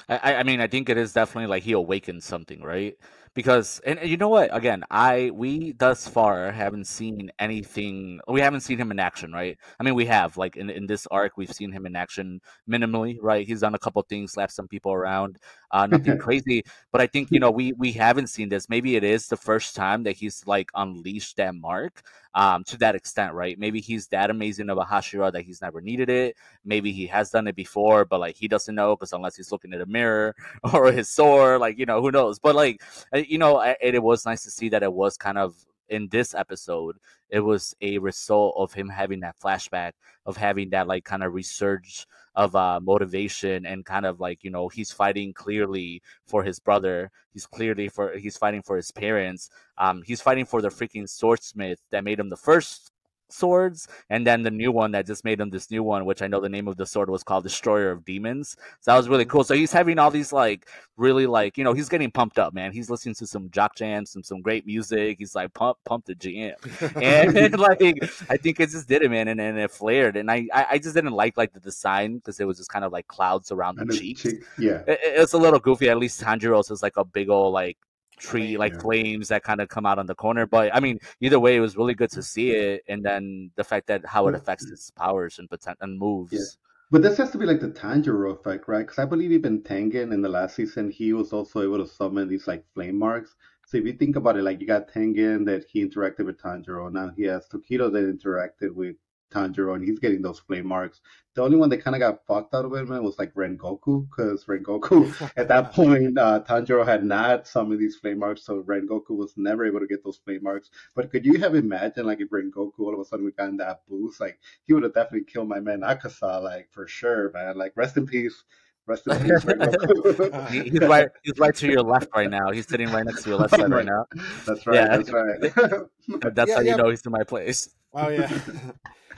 I, 0.09 0.37
I 0.37 0.43
mean, 0.43 0.61
I 0.61 0.67
think 0.67 0.89
it 0.89 0.97
is 0.97 1.13
definitely 1.13 1.49
like 1.49 1.63
he 1.63 1.73
awakened 1.73 2.23
something, 2.23 2.63
right? 2.63 2.97
because 3.37 3.81
and, 3.85 3.99
and, 4.01 4.09
you 4.11 4.17
know 4.17 4.31
what? 4.31 4.49
Again 4.57 4.83
i 4.91 5.31
we 5.33 5.73
thus 5.73 6.09
far 6.09 6.51
haven't 6.51 6.87
seen 6.87 7.31
anything 7.39 8.19
we 8.27 8.41
haven't 8.41 8.63
seen 8.63 8.79
him 8.79 8.91
in 8.91 8.99
action 8.99 9.31
right? 9.33 9.59
I 9.79 9.85
mean 9.85 9.95
we 9.95 10.07
have 10.07 10.37
like 10.37 10.57
in, 10.57 10.71
in 10.71 10.87
this 10.87 11.07
arc 11.11 11.37
we've 11.37 11.53
seen 11.53 11.71
him 11.71 11.87
in 11.87 11.95
action 11.95 12.41
minimally 12.69 13.19
right? 13.21 13.47
He's 13.47 13.61
done 13.61 13.75
a 13.75 13.79
couple 13.79 14.03
things 14.03 14.33
slapped 14.33 14.53
some 14.53 14.67
people 14.67 14.93
around 14.93 15.39
uh 15.71 15.87
nothing 15.95 16.17
crazy 16.19 16.65
but 16.91 17.01
i 17.01 17.07
think 17.07 17.31
you 17.31 17.39
know 17.39 17.51
we 17.51 17.73
we 17.75 17.93
haven't 17.93 18.29
seen 18.29 18.49
this. 18.49 18.69
Maybe 18.69 18.97
it 18.97 19.05
is 19.05 19.29
the 19.29 19.37
first 19.37 19.77
time 19.77 20.03
that 20.05 20.17
he's 20.17 20.47
like 20.47 20.71
unleashed 20.75 21.37
that 21.37 21.55
mark 21.55 22.03
um 22.37 22.63
to 22.65 22.77
that 22.79 22.95
extent 22.95 23.35
right? 23.35 23.59
Maybe 23.59 23.81
he's 23.81 24.07
that 24.09 24.31
amazing 24.31 24.71
of 24.71 24.79
a 24.79 24.85
hashira 24.85 25.33
that 25.33 25.43
he's 25.43 25.61
never 25.61 25.81
needed 25.81 26.09
it. 26.09 26.37
Maybe 26.65 26.93
he 26.93 27.09
has 27.09 27.31
done 27.31 27.49
it 27.49 27.57
before 27.57 28.05
but 28.05 28.21
like 28.21 28.37
he 28.37 28.47
doesn't 28.47 28.75
know 28.75 28.95
because 28.95 29.13
unless 29.13 29.37
he's 29.37 29.51
looking 29.51 29.75
at 29.75 29.81
a 29.81 29.87
mirror 29.87 30.37
or 30.73 30.93
his 30.93 31.09
sword 31.09 31.61
like 31.61 31.79
you 31.79 31.87
know 31.87 32.01
who 32.01 32.13
knows? 32.13 32.39
But 32.39 32.55
like 32.55 32.83
you 33.15 33.39
know, 33.39 33.61
it, 33.61 33.79
it 33.81 34.03
was 34.03 34.25
nice 34.25 34.45
to 34.45 34.51
see 34.51 34.69
that 34.71 34.85
it 34.85 34.93
was 34.93 35.17
kind 35.17 35.39
of 35.39 35.55
in 35.89 36.09
this 36.09 36.35
episode, 36.35 36.97
it 37.31 37.41
was 37.41 37.75
a 37.81 37.99
result 37.99 38.55
of 38.57 38.73
him 38.73 38.89
having 38.89 39.21
that 39.21 39.37
flashback, 39.39 39.93
of 40.25 40.37
having 40.37 40.71
that 40.71 40.87
like 40.87 41.05
kind 41.05 41.23
of 41.23 41.33
resurge 41.33 42.07
of 42.35 42.55
uh, 42.55 42.79
motivation 42.81 43.65
and 43.65 43.85
kind 43.85 44.05
of 44.05 44.21
like 44.21 44.45
you 44.45 44.51
know 44.51 44.69
he's 44.69 44.93
fighting 44.93 45.33
clearly 45.33 46.03
for 46.27 46.43
his 46.43 46.59
brother. 46.59 47.11
He's 47.33 47.47
clearly 47.47 47.89
for 47.89 48.17
he's 48.17 48.37
fighting 48.37 48.63
for 48.63 48.77
his 48.77 48.91
parents. 48.91 49.51
Um, 49.79 50.03
he's 50.03 50.21
fighting 50.21 50.45
for 50.47 50.61
the 50.61 50.69
freaking 50.69 51.09
swordsmith 51.09 51.81
that 51.91 52.05
made 52.05 52.21
him 52.21 52.29
the 52.29 52.37
first 52.37 52.93
swords, 53.29 53.89
and 54.11 54.27
then 54.27 54.43
the 54.43 54.51
new 54.51 54.73
one 54.73 54.93
that 54.93 55.07
just 55.07 55.25
made 55.25 55.41
him 55.41 55.51
this 55.51 55.71
new 55.71 55.83
one, 55.83 56.05
which 56.05 56.23
I 56.23 56.27
know 56.27 56.41
the 56.41 56.49
name 56.49 56.69
of 56.69 56.77
the 56.77 56.87
sword 56.87 57.11
was 57.11 57.23
called 57.23 57.45
Destroyer 57.45 57.91
of 57.91 58.05
Demons. 58.05 58.57
So 58.81 58.91
that 58.91 58.97
was 58.97 59.09
really 59.09 59.25
mm-hmm. 59.25 59.31
cool. 59.31 59.45
So 59.45 59.55
he's 59.55 59.73
having 59.73 59.99
all 59.99 60.11
these 60.11 60.33
like 60.33 60.69
really 60.97 61.27
like 61.27 61.59
you 61.59 61.65
know 61.65 61.73
he's 61.73 61.89
getting 61.89 62.11
pumped 62.11 62.39
up, 62.39 62.55
man. 62.55 62.73
He's 62.73 62.91
listening 62.91 63.15
to 63.17 63.27
some 63.27 63.51
jock 63.51 63.77
jams, 63.77 64.11
some 64.11 64.23
some 64.23 64.41
great 64.41 64.67
music. 64.67 65.19
He's 65.19 65.35
like 65.35 65.53
pump 65.55 65.79
pump 65.85 66.07
the 66.07 66.15
jam, 66.15 66.55
and, 66.97 67.37
and 67.37 67.59
like 67.59 67.81
I 68.29 68.37
think 68.37 68.61
it 68.61 68.71
just 68.71 68.89
did 68.89 69.03
it, 69.03 69.11
man, 69.11 69.29
and, 69.29 69.41
and 69.41 69.59
it 69.59 69.71
flared. 69.71 70.17
And 70.17 70.31
I 70.31 70.49
I 70.53 70.79
just 70.79 70.95
didn't 70.95 71.13
like 71.13 71.37
like 71.37 71.53
the 71.53 71.61
design 71.61 72.17
because 72.17 72.41
it 72.41 72.47
was 72.47 72.57
just 72.57 72.71
kind 72.71 72.85
of 72.85 72.93
like 72.93 73.07
clouds 73.09 73.53
around 73.53 73.79
the 73.79 73.87
cheeks. 73.87 74.23
Cheek, 74.23 74.45
yeah, 74.59 74.83
it, 74.87 74.99
it's 75.03 75.33
a 75.33 75.39
little 75.39 75.61
goofy. 75.61 75.89
At 75.89 75.99
least 75.99 76.21
Tanjiro's 76.21 76.71
is 76.71 76.83
like 76.83 76.97
a 76.97 77.05
big 77.05 77.29
old 77.31 77.53
like 77.53 77.79
tree 78.17 78.57
like 78.57 78.73
yeah. 78.73 78.81
flames 78.81 79.29
that 79.29 79.43
kind 79.43 79.61
of 79.61 79.69
come 79.69 79.87
out 79.87 79.99
on 79.99 80.07
the 80.07 80.15
corner 80.15 80.47
but 80.47 80.75
i 80.75 80.81
mean 80.81 80.99
either 81.21 81.39
way 81.39 81.57
it 81.57 81.61
was 81.61 81.77
really 81.77 81.95
good 81.95 82.11
to 82.11 82.23
see 82.23 82.51
it 82.51 82.83
and 82.89 83.05
then 83.05 83.51
the 83.57 83.65
fact 83.65 83.87
that 83.87 84.05
how 84.05 84.27
it 84.29 84.35
affects 84.35 84.69
his 84.69 84.91
powers 84.93 85.39
and 85.39 85.49
potent- 85.51 85.79
and 85.81 85.99
moves 85.99 86.33
yeah. 86.33 86.41
But 86.89 87.03
this 87.03 87.19
has 87.19 87.33
to 87.33 87.39
be 87.39 87.47
like 87.47 87.59
the 87.59 87.71
Tanjiro 87.71 88.33
effect, 88.33 88.69
right? 88.69 88.87
Because 88.87 89.01
I 89.01 89.07
believe 89.07 89.33
even 89.33 89.61
Tengen 89.61 90.13
in 90.13 90.23
the 90.23 90.29
last 90.29 90.55
season, 90.55 90.89
he 90.89 91.13
was 91.13 91.33
also 91.33 91.61
able 91.61 91.79
to 91.79 91.87
summon 91.87 92.29
these 92.29 92.47
like 92.47 92.65
flame 92.75 92.97
marks. 92.97 93.35
So 93.67 93.79
if 93.79 93.85
you 93.85 93.93
think 93.95 94.15
about 94.15 94.37
it, 94.37 94.45
like 94.45 94.61
you 94.61 94.69
got 94.69 94.89
Tengen 94.89 95.45
that 95.47 95.65
he 95.69 95.85
interacted 95.85 96.27
with 96.27 96.41
Tanjiro. 96.41 96.93
Now 96.93 97.11
he 97.17 97.25
has 97.25 97.49
Tokito 97.49 97.91
that 97.93 98.19
interacted 98.19 98.73
with 98.73 98.95
Tanjiro, 99.31 99.75
and 99.75 99.85
he's 99.85 99.99
getting 99.99 100.23
those 100.23 100.39
flame 100.39 100.67
marks. 100.67 101.01
The 101.35 101.43
only 101.43 101.57
one 101.57 101.69
that 101.69 101.85
kind 101.85 101.95
of 101.95 102.01
got 102.01 102.25
fucked 102.27 102.55
out 102.55 102.65
of 102.65 102.73
it, 102.73 102.89
man, 102.89 103.03
was 103.05 103.19
like 103.19 103.35
Rengoku, 103.35 104.09
because 104.09 104.45
Rengoku, 104.47 105.31
at 105.37 105.49
that 105.49 105.73
point, 105.73 106.19
uh, 106.19 106.43
Tanjiro 106.49 106.85
had 106.85 107.05
not 107.05 107.47
some 107.47 107.73
of 107.73 107.79
these 107.79 107.97
flame 107.97 108.19
marks, 108.21 108.45
so 108.45 108.63
Rengoku 108.63 109.11
was 109.11 109.35
never 109.37 109.67
able 109.67 109.81
to 109.81 109.87
get 109.87 110.03
those 110.03 110.19
flame 110.25 110.43
marks. 110.43 110.71
But 110.95 111.11
could 111.11 111.27
you 111.27 111.39
have 111.41 111.55
imagined, 111.55 112.07
like, 112.07 112.21
if 112.21 112.31
Rengoku 112.31 112.79
all 112.79 112.95
of 112.95 113.01
a 113.01 113.05
sudden 113.05 113.25
we 113.25 113.33
got 113.33 113.49
in 113.49 113.59
that 113.59 113.83
boost, 113.89 114.21
like, 114.21 114.39
he 114.65 114.73
would 114.73 114.83
have 114.83 114.95
definitely 114.95 115.31
killed 115.31 115.49
my 115.49 115.61
man 115.61 115.81
Akaza, 115.81 116.43
like, 116.43 116.69
for 116.71 116.87
sure, 116.87 117.31
man. 117.33 117.59
Like, 117.59 117.73
rest 117.77 117.97
in 117.97 118.07
peace. 118.07 118.45
Rest 118.87 119.07
in 119.09 119.19
peace, 119.19 119.45
Rengoku. 119.45 120.51
he's 120.51 120.81
right. 120.81 121.09
He's 121.23 121.39
right 121.39 121.55
to 121.57 121.67
your 121.67 121.83
left 121.83 122.09
right 122.15 122.31
now. 122.31 122.53
He's 122.53 122.69
sitting 122.69 122.89
right 122.91 123.05
next 123.05 123.25
to 123.25 123.31
your 123.31 123.39
left 123.39 123.57
side 123.57 123.71
right 123.71 123.85
now. 123.95 124.07
That's 124.47 124.65
right. 124.67 124.77
Yeah. 124.77 124.97
That's 124.97 125.11
right. 125.13 125.41
that's 126.35 126.49
yeah, 126.49 126.55
how 126.55 126.61
yeah. 126.61 126.71
you 126.71 126.77
know 126.77 126.91
he's 126.91 127.05
in 127.05 127.13
my 127.13 127.25
place. 127.25 127.69
Oh 127.93 128.09
yeah 128.09 128.31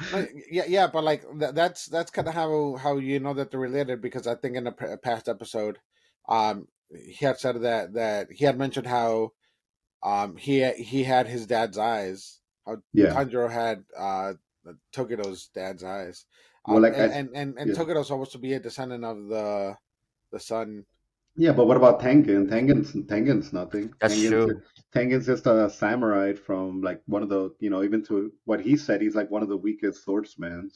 yeah, 0.50 0.64
yeah, 0.68 0.86
but 0.86 1.04
like 1.04 1.24
th- 1.38 1.54
that's 1.54 1.86
that's 1.86 2.10
kind 2.10 2.28
of 2.28 2.34
how 2.34 2.76
how 2.76 2.96
you 2.98 3.20
know 3.20 3.34
that 3.34 3.50
they're 3.50 3.60
related 3.60 4.00
because 4.00 4.26
I 4.26 4.34
think 4.34 4.56
in 4.56 4.66
a 4.66 4.72
p- 4.72 4.86
past 5.02 5.28
episode, 5.28 5.78
um, 6.28 6.68
he 6.90 7.24
had 7.24 7.38
said 7.38 7.60
that 7.62 7.94
that 7.94 8.28
he 8.30 8.44
had 8.44 8.58
mentioned 8.58 8.86
how, 8.86 9.32
um, 10.02 10.36
he 10.36 10.66
he 10.72 11.04
had 11.04 11.26
his 11.26 11.46
dad's 11.46 11.78
eyes. 11.78 12.40
How 12.66 12.78
yeah. 12.92 13.14
Tanjiro 13.14 13.50
had 13.50 13.84
uh 13.98 14.34
Tokito's 14.94 15.48
dad's 15.54 15.82
eyes. 15.82 16.24
Um, 16.68 16.74
well, 16.74 16.82
like 16.82 16.94
and, 16.94 17.12
I, 17.12 17.16
and 17.16 17.30
and, 17.34 17.58
and 17.58 17.70
yeah. 17.70 17.76
Tokito's 17.76 18.08
supposed 18.08 18.32
to 18.32 18.38
be 18.38 18.52
a 18.54 18.60
descendant 18.60 19.04
of 19.04 19.28
the 19.28 19.76
the 20.30 20.40
son 20.40 20.84
yeah, 21.38 21.52
but 21.52 21.66
what 21.68 21.76
about 21.76 22.00
Tengen? 22.00 22.48
Tengen's 22.48 22.92
Tengen's 23.06 23.52
nothing. 23.52 23.94
That's 24.00 24.14
Tengen's, 24.14 24.28
true. 24.28 24.62
Tengen's 24.92 25.26
just 25.26 25.46
a 25.46 25.70
samurai 25.70 26.32
from 26.34 26.82
like 26.82 27.00
one 27.06 27.22
of 27.22 27.28
the 27.28 27.54
you 27.60 27.70
know 27.70 27.84
even 27.84 28.04
to 28.06 28.32
what 28.44 28.60
he 28.60 28.76
said 28.76 29.00
he's 29.00 29.14
like 29.14 29.30
one 29.30 29.42
of 29.42 29.48
the 29.48 29.56
weakest 29.56 30.04
swordsmen. 30.04 30.72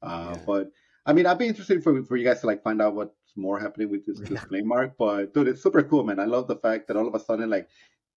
Uh, 0.00 0.32
yeah. 0.34 0.42
But 0.46 0.70
I 1.04 1.12
mean, 1.12 1.26
I'd 1.26 1.38
be 1.38 1.46
interested 1.46 1.84
for 1.84 2.02
for 2.04 2.16
you 2.16 2.24
guys 2.24 2.40
to 2.40 2.46
like 2.46 2.62
find 2.62 2.80
out 2.80 2.94
what's 2.94 3.12
more 3.36 3.60
happening 3.60 3.90
with 3.90 4.06
this, 4.06 4.18
this 4.20 4.42
flame 4.44 4.66
mark. 4.66 4.94
But 4.98 5.34
dude, 5.34 5.48
it's 5.48 5.62
super 5.62 5.82
cool, 5.82 6.04
man. 6.04 6.18
I 6.18 6.24
love 6.24 6.48
the 6.48 6.56
fact 6.56 6.88
that 6.88 6.96
all 6.96 7.06
of 7.06 7.14
a 7.14 7.20
sudden 7.20 7.50
like 7.50 7.68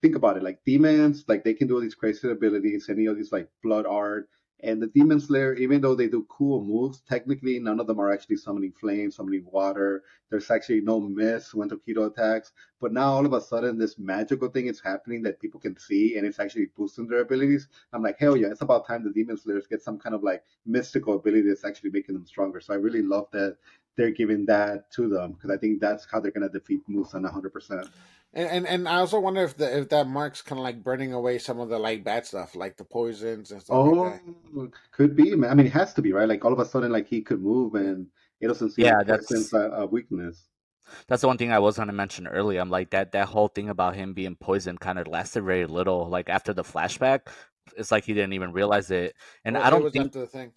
think 0.02 0.16
about 0.16 0.38
it, 0.38 0.44
like 0.44 0.60
demons, 0.66 1.26
like 1.28 1.44
they 1.44 1.54
can 1.54 1.68
do 1.68 1.76
all 1.76 1.82
these 1.82 1.96
crazy 1.96 2.32
abilities, 2.32 2.88
any 2.88 3.08
of 3.08 3.18
these 3.18 3.34
like 3.34 3.50
blood 3.62 3.86
art 3.86 4.30
and 4.64 4.82
the 4.82 4.88
Demon 4.88 5.20
Slayer, 5.20 5.54
even 5.56 5.82
though 5.82 5.96
they 5.96 6.08
do 6.08 6.26
cool 6.30 6.64
moves, 6.64 7.02
technically 7.02 7.60
none 7.60 7.80
of 7.80 7.88
them 7.88 8.00
are 8.00 8.12
actually 8.12 8.38
summoning 8.38 8.72
flames, 8.72 9.16
summoning 9.16 9.46
water. 9.52 10.04
There's 10.30 10.52
actually 10.52 10.82
no 10.82 11.00
miss 11.00 11.54
when 11.54 11.70
Tokito 11.70 12.12
attacks. 12.12 12.52
But 12.80 12.94
now 12.94 13.14
all 13.14 13.26
of 13.26 13.34
a 13.34 13.42
sudden, 13.42 13.78
this 13.78 13.98
magical 13.98 14.50
thing 14.50 14.68
is 14.68 14.80
happening 14.80 15.22
that 15.24 15.40
people 15.40 15.60
can 15.60 15.78
see, 15.78 16.18
and 16.18 16.26
it's 16.26 16.40
actually 16.40 16.68
boosting 16.78 17.08
their 17.08 17.22
abilities. 17.22 17.68
I'm 17.94 18.04
like, 18.04 18.18
hell 18.20 18.38
yeah, 18.38 18.48
it's 18.48 18.62
about 18.62 18.88
time 18.88 19.04
the 19.04 19.12
Demon 19.12 19.38
Slayers 19.38 19.68
get 19.68 19.82
some 19.82 20.00
kind 20.00 20.16
of 20.16 20.24
like 20.24 20.44
mystical 20.66 21.16
ability 21.16 21.48
that's 21.48 21.66
actually 21.66 21.92
making 21.92 22.16
them 22.16 22.26
stronger. 22.26 22.60
So 22.60 22.74
I 22.74 22.78
really 22.78 23.02
love 23.02 23.28
that 23.34 23.58
they're 24.02 24.12
giving 24.12 24.46
that 24.48 24.92
to 24.92 25.08
them 25.08 25.34
because 25.34 25.52
I 25.52 25.58
think 25.58 25.80
that's 25.80 26.08
how 26.12 26.20
they're 26.20 26.32
gonna 26.32 26.50
defeat 26.50 26.82
Muzan 26.90 27.24
100%. 27.32 27.90
And, 28.34 28.50
and 28.50 28.68
and 28.68 28.88
I 28.88 28.96
also 28.96 29.20
wonder 29.20 29.44
if 29.44 29.58
the 29.58 29.78
if 29.78 29.90
that 29.90 30.08
marks 30.08 30.42
kind 30.42 30.58
of 30.58 30.64
like 30.64 30.84
burning 30.84 31.14
away 31.14 31.38
some 31.38 31.60
of 31.60 31.70
the 31.70 31.78
like 31.78 32.04
bad 32.04 32.26
stuff, 32.26 32.56
like 32.56 32.78
the 32.78 32.84
poisons 32.84 33.52
and 33.52 33.62
stuff. 33.62 33.76
Oh, 33.76 34.20
like 34.54 34.74
could 34.92 35.16
be. 35.16 35.36
Man. 35.36 35.52
I 35.52 35.54
mean, 35.54 35.68
it 35.68 35.74
has 35.74 35.94
to 35.96 36.02
be 36.02 36.14
right. 36.14 36.28
Like 36.28 36.44
all 36.44 36.54
of 36.54 36.60
a 36.60 36.66
sudden, 36.66 36.92
like 36.92 37.08
he 37.08 37.22
could 37.22 37.42
move, 37.42 37.76
and 37.76 38.08
it 38.40 38.48
doesn't 38.48 38.72
seem 38.72 38.86
yeah, 38.86 38.98
like 38.98 39.08
that's 39.08 39.54
a, 39.54 39.58
a 39.58 39.86
weakness. 39.86 40.48
That's 41.08 41.22
the 41.22 41.28
one 41.28 41.38
thing 41.38 41.52
I 41.52 41.60
was 41.60 41.78
gonna 41.78 41.94
mention 41.94 42.26
earlier. 42.26 42.62
I'm 42.62 42.70
like 42.70 42.90
that 42.92 43.12
that 43.12 43.28
whole 43.28 43.50
thing 43.50 43.70
about 43.70 43.96
him 43.96 44.14
being 44.14 44.36
poisoned 44.36 44.80
kind 44.80 44.98
of 44.98 45.08
lasted 45.08 45.44
very 45.44 45.66
little. 45.66 46.08
Like 46.08 46.30
after 46.30 46.54
the 46.54 46.64
flashback, 46.64 47.28
it's 47.78 47.92
like 47.92 48.06
he 48.06 48.14
didn't 48.14 48.34
even 48.34 48.54
realize 48.54 48.92
it. 48.92 49.14
And 49.44 49.56
well, 49.56 49.64
I 49.66 49.70
don't 49.70 49.92
think 49.92 50.14
the 50.14 50.26
thing. 50.26 50.54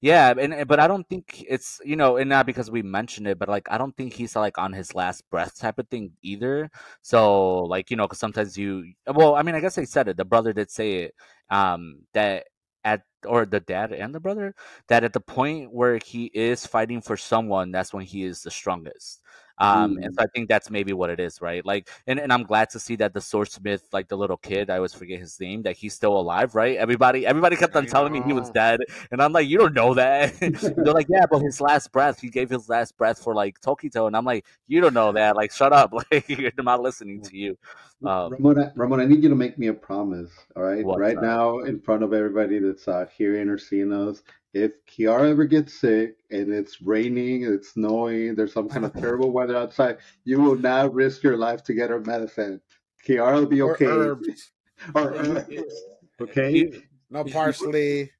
Yeah, 0.00 0.32
and 0.38 0.68
but 0.68 0.78
I 0.78 0.86
don't 0.86 1.08
think 1.08 1.44
it's 1.48 1.80
you 1.84 1.96
know, 1.96 2.16
and 2.18 2.28
not 2.30 2.46
because 2.46 2.70
we 2.70 2.82
mentioned 2.82 3.26
it, 3.26 3.38
but 3.38 3.48
like 3.48 3.66
I 3.70 3.78
don't 3.78 3.96
think 3.96 4.12
he's 4.12 4.36
like 4.36 4.56
on 4.56 4.72
his 4.72 4.94
last 4.94 5.28
breath 5.30 5.58
type 5.58 5.78
of 5.78 5.88
thing 5.88 6.12
either. 6.22 6.70
So 7.02 7.64
like 7.64 7.90
you 7.90 7.96
know, 7.96 8.04
because 8.06 8.20
sometimes 8.20 8.56
you, 8.56 8.92
well, 9.12 9.34
I 9.34 9.42
mean, 9.42 9.56
I 9.56 9.60
guess 9.60 9.74
they 9.74 9.84
said 9.86 10.06
it. 10.08 10.16
The 10.16 10.24
brother 10.24 10.52
did 10.52 10.70
say 10.70 11.02
it. 11.04 11.14
Um, 11.50 12.02
that 12.14 12.46
at 12.84 13.02
or 13.26 13.44
the 13.44 13.58
dad 13.60 13.92
and 13.92 14.14
the 14.14 14.20
brother 14.20 14.54
that 14.88 15.02
at 15.02 15.12
the 15.12 15.20
point 15.20 15.72
where 15.72 15.98
he 16.04 16.26
is 16.26 16.64
fighting 16.66 17.00
for 17.00 17.16
someone, 17.16 17.72
that's 17.72 17.92
when 17.92 18.04
he 18.04 18.22
is 18.24 18.42
the 18.42 18.50
strongest. 18.52 19.20
Um, 19.58 19.96
mm. 19.96 20.04
and 20.04 20.14
so 20.14 20.22
I 20.22 20.26
think 20.26 20.48
that's 20.48 20.70
maybe 20.70 20.92
what 20.92 21.10
it 21.10 21.20
is, 21.20 21.40
right? 21.40 21.64
Like, 21.64 21.88
and, 22.06 22.18
and 22.18 22.32
I'm 22.32 22.44
glad 22.44 22.70
to 22.70 22.78
see 22.78 22.96
that 22.96 23.12
the 23.12 23.20
swordsmith, 23.20 23.88
like 23.92 24.08
the 24.08 24.16
little 24.16 24.36
kid, 24.36 24.70
I 24.70 24.76
always 24.76 24.94
forget 24.94 25.18
his 25.18 25.38
name, 25.40 25.62
that 25.62 25.76
he's 25.76 25.94
still 25.94 26.18
alive, 26.18 26.54
right? 26.54 26.76
Everybody, 26.76 27.26
everybody 27.26 27.56
kept 27.56 27.74
on 27.76 27.86
telling 27.86 28.12
me 28.12 28.22
he 28.22 28.32
was 28.32 28.50
dead, 28.50 28.80
and 29.10 29.20
I'm 29.20 29.32
like, 29.32 29.48
you 29.48 29.58
don't 29.58 29.74
know 29.74 29.94
that. 29.94 30.38
They're 30.40 30.94
like, 30.94 31.08
yeah, 31.08 31.26
but 31.30 31.40
his 31.40 31.60
last 31.60 31.92
breath, 31.92 32.20
he 32.20 32.30
gave 32.30 32.50
his 32.50 32.68
last 32.68 32.96
breath 32.96 33.22
for 33.22 33.34
like 33.34 33.60
Tokito, 33.60 34.06
and 34.06 34.16
I'm 34.16 34.24
like, 34.24 34.44
you 34.66 34.80
don't 34.80 34.94
know 34.94 35.12
that. 35.12 35.36
Like, 35.36 35.52
shut 35.52 35.72
up. 35.72 35.92
Like, 36.10 36.28
you're 36.28 36.52
not 36.58 36.80
listening 36.80 37.20
to 37.22 37.36
you. 37.36 37.58
Um, 38.04 38.32
Ramon, 38.32 38.72
Ramon, 38.76 39.00
I 39.00 39.04
need 39.04 39.22
you 39.22 39.28
to 39.28 39.34
make 39.34 39.58
me 39.58 39.66
a 39.66 39.74
promise. 39.74 40.30
All 40.54 40.62
right, 40.62 40.84
right 40.84 41.20
now 41.20 41.58
in 41.60 41.80
front 41.80 42.02
of 42.02 42.12
everybody 42.12 42.60
that's 42.60 42.86
uh, 42.86 43.06
hearing 43.14 43.48
or 43.48 43.58
seeing 43.58 43.92
us, 43.92 44.22
if 44.54 44.72
Kiara 44.86 45.30
ever 45.30 45.44
gets 45.44 45.80
sick 45.80 46.16
and 46.30 46.52
it's 46.52 46.80
raining, 46.80 47.44
it's 47.44 47.74
snowing, 47.74 48.34
there's 48.34 48.52
some 48.52 48.68
kind 48.68 48.84
of 48.84 48.92
terrible 49.00 49.30
weather 49.30 49.56
outside, 49.56 49.98
you 50.24 50.40
will 50.40 50.56
not 50.56 50.94
risk 50.94 51.22
your 51.22 51.36
life 51.36 51.62
to 51.64 51.74
get 51.74 51.90
her 51.90 52.00
medicine. 52.00 52.60
Kiara 53.06 53.34
will 53.34 53.46
be 53.46 53.60
Or 53.60 53.74
okay. 53.74 53.86
herbs. 53.86 54.50
Or 54.94 55.12
herbs. 55.14 55.82
Okay. 56.20 56.70
No 57.10 57.24
parsley. 57.24 58.10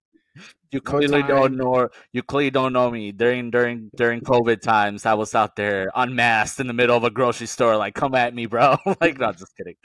You 0.71 0.83
clearly 0.83 1.23
don't 1.23 1.57
know. 1.57 1.89
You 2.13 2.23
clearly 2.23 2.51
don't 2.51 2.75
know 2.75 2.91
me. 2.91 3.11
During 3.13 3.51
during 3.51 3.91
during 3.97 4.21
COVID 4.21 4.61
times, 4.61 5.07
I 5.07 5.15
was 5.15 5.35
out 5.35 5.57
there 5.57 5.91
unmasked 5.95 6.61
in 6.61 6.67
the 6.67 6.75
middle 6.75 6.95
of 6.95 7.05
a 7.05 7.11
grocery 7.11 7.47
store. 7.47 7.77
Like, 7.77 7.95
come 7.95 8.15
at 8.15 8.35
me, 8.35 8.45
bro. 8.45 8.77
like, 9.01 9.19
no, 9.19 9.33
just 9.33 9.57
kidding. 9.57 9.77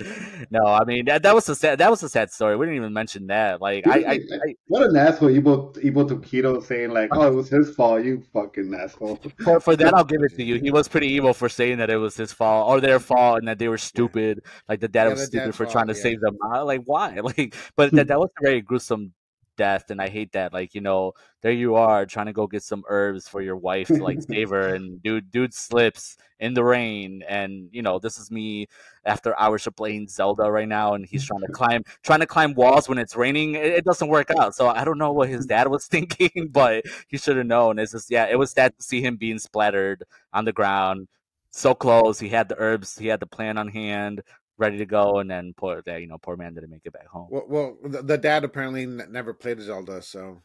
No, 0.51 0.65
I 0.65 0.83
mean 0.83 1.05
that, 1.05 1.23
that 1.23 1.33
was 1.33 1.47
a 1.47 1.55
sad 1.55 1.77
that 1.79 1.89
was 1.89 2.03
a 2.03 2.09
sad 2.09 2.31
story. 2.31 2.57
We 2.57 2.65
didn't 2.65 2.77
even 2.77 2.91
mention 2.91 3.27
that. 3.27 3.61
Like, 3.61 3.87
I, 3.87 3.99
I, 3.99 4.13
I 4.13 4.55
What 4.67 4.83
an 4.83 4.97
asshole! 4.97 5.29
Ibo 5.29 5.73
Ibo 5.81 6.03
Tokito 6.09 6.61
saying 6.61 6.91
like, 6.91 7.15
"Oh, 7.15 7.27
it 7.27 7.33
was 7.33 7.47
his 7.47 7.73
fault." 7.73 8.03
You 8.03 8.21
fucking 8.33 8.73
asshole. 8.75 9.21
for, 9.41 9.61
for 9.61 9.75
that, 9.77 9.93
I'll 9.93 10.03
give 10.03 10.21
it 10.21 10.35
to 10.35 10.43
you. 10.43 10.55
He 10.59 10.71
was 10.79 10.89
pretty 10.89 11.07
evil 11.07 11.33
for 11.33 11.47
saying 11.47 11.77
that 11.77 11.89
it 11.89 11.97
was 11.97 12.17
his 12.17 12.33
fault 12.33 12.69
or 12.69 12.81
their 12.81 12.99
fault 12.99 13.39
and 13.39 13.47
that 13.47 13.57
they 13.57 13.69
were 13.69 13.77
stupid. 13.77 14.41
Like 14.67 14.81
the 14.81 14.89
dad 14.89 15.05
Yeah, 15.05 15.09
was 15.11 15.25
stupid 15.25 15.55
for 15.55 15.63
fault, 15.63 15.71
trying 15.71 15.87
to 15.87 15.93
yeah. 15.95 16.01
save 16.03 16.19
them. 16.19 16.37
Uh, 16.43 16.65
Like 16.65 16.81
why? 16.83 17.19
Like, 17.23 17.55
but 17.77 17.91
that 17.93 18.07
that 18.07 18.19
was 18.19 18.29
a 18.37 18.43
very 18.43 18.59
gruesome 18.61 19.13
death, 19.55 19.89
and 19.89 20.01
I 20.01 20.09
hate 20.09 20.31
that. 20.33 20.53
Like 20.53 20.75
you 20.75 20.81
know, 20.81 21.13
there 21.41 21.51
you 21.51 21.75
are 21.75 22.05
trying 22.05 22.27
to 22.27 22.33
go 22.33 22.47
get 22.47 22.63
some 22.63 22.83
herbs 22.87 23.27
for 23.27 23.41
your 23.41 23.57
wife 23.57 23.87
to 23.87 24.03
like 24.03 24.21
save 24.21 24.49
her, 24.49 24.73
and 24.75 25.01
dude, 25.01 25.31
dude 25.31 25.53
slips 25.53 26.17
in 26.39 26.53
the 26.53 26.63
rain, 26.63 27.23
and 27.27 27.69
you 27.71 27.81
know, 27.81 27.99
this 27.99 28.17
is 28.17 28.31
me 28.31 28.67
after 29.05 29.37
hours 29.39 29.65
of 29.67 29.75
playing 29.75 30.07
Zelda 30.07 30.49
right 30.51 30.67
now, 30.67 30.93
and 30.93 31.05
he's 31.05 31.25
trying 31.25 31.41
to 31.41 31.47
climb 31.51 31.83
trying 32.03 32.19
to 32.19 32.27
climb 32.27 32.53
walls 32.53 32.89
when 32.89 32.97
it's 32.97 33.15
raining. 33.15 33.55
It, 33.55 33.65
it 33.65 33.85
doesn't 33.85 34.07
work 34.07 34.29
out. 34.37 34.55
So 34.55 34.67
I 34.69 34.83
don't 34.83 34.97
know 34.97 35.11
what 35.11 35.29
his 35.29 35.45
dad 35.45 35.67
was 35.67 35.87
thinking, 35.87 36.49
but 36.51 36.85
he 37.07 37.17
should 37.17 37.37
have 37.37 37.45
known. 37.45 37.79
It's 37.79 37.91
just 37.91 38.11
yeah, 38.11 38.27
it 38.29 38.37
was 38.37 38.51
sad 38.51 38.75
to 38.77 38.83
see 38.83 39.01
him 39.01 39.17
being 39.17 39.39
splattered 39.39 40.03
on 40.33 40.45
the 40.45 40.53
ground, 40.53 41.07
so 41.51 41.73
close. 41.73 42.19
He 42.19 42.29
had 42.29 42.49
the 42.49 42.59
herbs, 42.59 42.97
he 42.97 43.07
had 43.07 43.19
the 43.19 43.27
plan 43.27 43.57
on 43.57 43.67
hand, 43.69 44.21
ready 44.57 44.77
to 44.77 44.85
go, 44.85 45.19
and 45.19 45.29
then 45.29 45.53
poor 45.55 45.81
that 45.85 46.01
you 46.01 46.07
know 46.07 46.17
poor 46.17 46.35
man 46.35 46.53
didn't 46.53 46.69
make 46.69 46.85
it 46.85 46.93
back 46.93 47.07
home. 47.07 47.27
Well, 47.29 47.45
well 47.47 47.77
the, 47.83 48.01
the 48.01 48.17
dad 48.17 48.43
apparently 48.43 48.83
n- 48.83 49.07
never 49.09 49.33
played 49.33 49.59
Zelda, 49.61 50.01
so 50.01 50.41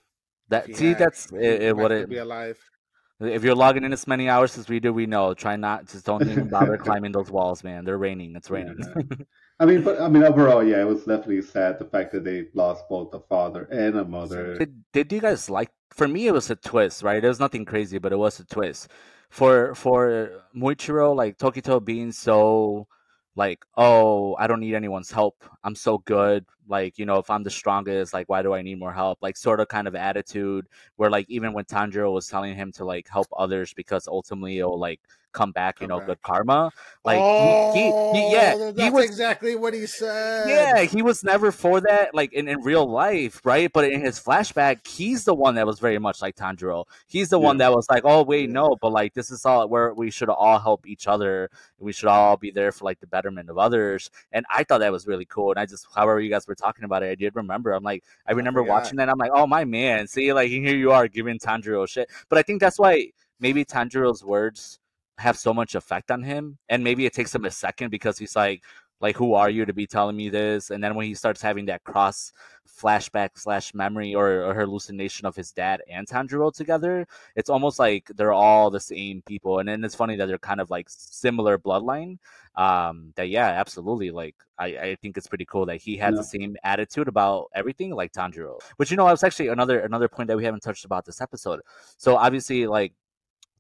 That 0.48 0.68
if 0.68 0.76
see, 0.76 0.88
had, 0.88 0.98
that's 0.98 1.32
it, 1.32 1.62
it, 1.62 1.76
might 1.76 1.82
what 1.82 1.92
it. 1.92 2.08
be 2.08 2.18
alive. 2.18 2.58
If 3.20 3.42
you're 3.42 3.56
logging 3.56 3.82
in 3.82 3.92
as 3.92 4.06
many 4.06 4.28
hours 4.28 4.56
as 4.58 4.68
we 4.68 4.78
do, 4.78 4.92
we 4.92 5.06
know. 5.06 5.34
Try 5.34 5.56
not 5.56 5.86
just 5.86 6.06
don't 6.06 6.22
even 6.22 6.48
bother 6.48 6.76
climbing 6.86 7.10
those 7.10 7.30
walls, 7.30 7.64
man. 7.64 7.84
They're 7.84 7.98
raining. 7.98 8.36
It's 8.36 8.48
raining. 8.48 8.78
Yeah. 8.78 9.16
I 9.58 9.66
mean, 9.66 9.82
but 9.82 10.00
I 10.00 10.08
mean, 10.08 10.22
overall, 10.22 10.62
yeah, 10.62 10.80
it 10.80 10.86
was 10.86 11.00
definitely 11.00 11.42
sad 11.42 11.80
the 11.80 11.84
fact 11.84 12.12
that 12.12 12.22
they 12.24 12.46
lost 12.54 12.84
both 12.88 13.12
a 13.14 13.20
father 13.20 13.64
and 13.72 13.96
a 13.96 14.04
mother. 14.04 14.56
Did 14.56 14.84
did 14.92 15.12
you 15.12 15.20
guys 15.20 15.50
like? 15.50 15.70
For 15.90 16.06
me, 16.06 16.28
it 16.28 16.32
was 16.32 16.48
a 16.50 16.54
twist, 16.54 17.02
right? 17.02 17.22
It 17.22 17.26
was 17.26 17.40
nothing 17.40 17.64
crazy, 17.64 17.98
but 17.98 18.12
it 18.12 18.18
was 18.18 18.38
a 18.38 18.44
twist. 18.44 18.88
For 19.30 19.74
for 19.74 20.30
Muichiro, 20.56 21.14
like 21.14 21.38
Tokito 21.38 21.84
being 21.84 22.12
so 22.12 22.86
like, 23.38 23.64
oh, 23.76 24.34
I 24.38 24.46
don't 24.46 24.60
need 24.60 24.74
anyone's 24.74 25.10
help. 25.10 25.44
I'm 25.64 25.74
so 25.74 25.98
good. 25.98 26.44
Like, 26.68 26.98
you 26.98 27.06
know, 27.06 27.16
if 27.18 27.30
I'm 27.30 27.42
the 27.42 27.50
strongest, 27.50 28.12
like, 28.12 28.28
why 28.28 28.42
do 28.42 28.54
I 28.54 28.62
need 28.62 28.78
more 28.78 28.92
help? 28.92 29.18
Like, 29.22 29.36
sort 29.36 29.60
of 29.60 29.68
kind 29.68 29.88
of 29.88 29.94
attitude 29.94 30.66
where, 30.96 31.10
like, 31.10 31.26
even 31.28 31.52
when 31.52 31.64
Tanjiro 31.64 32.12
was 32.12 32.28
telling 32.28 32.54
him 32.54 32.72
to 32.72 32.84
like 32.84 33.08
help 33.08 33.26
others 33.36 33.72
because 33.74 34.06
ultimately 34.08 34.58
it'll 34.58 34.78
like 34.78 35.00
come 35.32 35.52
back, 35.52 35.80
you 35.80 35.86
Come 35.86 35.88
know, 35.88 35.98
back. 35.98 36.06
good 36.06 36.22
karma. 36.22 36.70
Like, 37.04 37.20
oh, 37.20 37.72
he, 37.72 37.92
he, 38.12 38.20
he 38.26 38.32
yeah, 38.32 38.52
oh, 38.56 38.72
that's 38.72 38.80
he 38.80 38.90
was 38.90 39.04
exactly 39.04 39.56
what 39.56 39.74
he 39.74 39.86
said. 39.86 40.48
yeah, 40.48 40.82
he 40.82 41.02
was 41.02 41.22
never 41.22 41.52
for 41.52 41.80
that, 41.82 42.14
like 42.14 42.32
in, 42.32 42.48
in 42.48 42.60
real 42.62 42.86
life, 42.90 43.40
right? 43.44 43.70
But 43.72 43.90
in 43.90 44.00
his 44.00 44.18
flashback, 44.18 44.86
he's 44.86 45.24
the 45.24 45.34
one 45.34 45.54
that 45.56 45.66
was 45.66 45.78
very 45.78 45.98
much 45.98 46.22
like 46.22 46.36
Tanjiro. 46.36 46.84
He's 47.06 47.28
the 47.28 47.38
one 47.38 47.58
that 47.58 47.72
was 47.72 47.86
like, 47.90 48.02
"Oh 48.04 48.22
wait, 48.22 48.48
Yeah. 48.48 48.54
no," 48.54 48.76
but 48.80 48.90
like 48.92 49.14
this 49.14 49.30
is 49.30 49.44
all 49.44 49.68
where 49.68 49.92
we 49.94 50.10
should 50.10 50.28
all 50.30 50.58
help 50.58 50.86
each 50.86 51.06
other. 51.06 51.50
We 51.78 51.92
should 51.92 52.08
all 52.08 52.36
be 52.36 52.50
there 52.50 52.72
for 52.72 52.84
like 52.84 53.00
the 53.00 53.06
betterment 53.06 53.50
of 53.50 53.58
others. 53.58 54.10
And 54.32 54.44
I 54.50 54.64
thought 54.64 54.78
that 54.78 54.92
was 54.92 55.06
really 55.06 55.24
cool. 55.26 55.50
And 55.50 55.58
I 55.60 55.66
just, 55.66 55.86
however 55.94 56.20
you 56.20 56.30
guys 56.30 56.46
were 56.48 56.54
talking 56.58 56.84
about 56.84 57.02
it, 57.02 57.10
I 57.10 57.14
did 57.14 57.34
remember. 57.36 57.72
I'm 57.72 57.82
like, 57.82 58.04
I 58.26 58.32
remember 58.32 58.62
watching 58.62 58.96
that. 58.96 59.08
I'm 59.08 59.18
like, 59.18 59.30
oh 59.32 59.46
my 59.46 59.64
man, 59.64 60.06
see, 60.06 60.32
like 60.32 60.50
here 60.50 60.76
you 60.76 60.92
are 60.92 61.08
giving 61.08 61.38
Tanjiro 61.38 61.88
shit. 61.88 62.10
But 62.28 62.38
I 62.38 62.42
think 62.42 62.60
that's 62.60 62.78
why 62.78 63.10
maybe 63.40 63.64
Tanjiro's 63.64 64.24
words 64.24 64.80
have 65.18 65.36
so 65.36 65.52
much 65.52 65.74
effect 65.74 66.10
on 66.10 66.22
him, 66.22 66.58
and 66.68 66.84
maybe 66.84 67.06
it 67.06 67.12
takes 67.12 67.34
him 67.34 67.44
a 67.44 67.50
second 67.50 67.90
because 67.90 68.18
he's 68.18 68.36
like 68.36 68.62
like 69.00 69.16
who 69.16 69.34
are 69.34 69.50
you 69.50 69.64
to 69.64 69.72
be 69.72 69.86
telling 69.86 70.16
me 70.16 70.28
this? 70.28 70.70
And 70.70 70.82
then 70.82 70.94
when 70.94 71.06
he 71.06 71.14
starts 71.14 71.40
having 71.42 71.66
that 71.66 71.84
cross 71.84 72.32
flashback 72.80 73.30
slash 73.34 73.74
memory 73.74 74.14
or, 74.14 74.44
or 74.44 74.54
hallucination 74.54 75.26
of 75.26 75.34
his 75.34 75.50
dad 75.50 75.82
and 75.90 76.06
tanjiro 76.06 76.52
together 76.52 77.06
it's 77.34 77.50
almost 77.50 77.78
like 77.78 78.06
they're 78.14 78.32
all 78.32 78.70
the 78.70 78.78
same 78.78 79.20
people. 79.26 79.58
And 79.58 79.68
then 79.68 79.82
it's 79.84 79.94
funny 79.96 80.14
that 80.16 80.26
they're 80.26 80.38
kind 80.38 80.60
of 80.60 80.70
like 80.70 80.86
similar 80.88 81.58
bloodline. 81.58 82.18
Um 82.56 83.12
that 83.16 83.28
yeah 83.28 83.48
absolutely. 83.48 84.10
Like 84.10 84.34
i 84.58 84.66
i 84.66 84.96
think 85.00 85.16
it's 85.16 85.26
pretty 85.26 85.44
cool 85.46 85.66
that 85.66 85.76
he 85.80 85.96
has 85.98 86.12
Yeah. 86.14 86.18
the 86.18 86.24
same 86.24 86.56
attitude 86.62 87.08
about 87.08 87.48
everything 87.54 87.90
like 87.94 88.12
tanjiro. 88.12 88.58
But 88.76 88.90
you 88.90 88.96
know 88.96 89.08
it's 89.08 89.24
actually 89.24 89.48
another 89.48 89.80
another 89.80 90.08
point 90.08 90.28
that 90.28 90.36
we 90.36 90.44
haven't 90.44 90.62
touched 90.62 90.84
about 90.84 91.04
this 91.04 91.20
episode. 91.20 91.60
So 91.96 92.16
obviously 92.16 92.66
like 92.66 92.92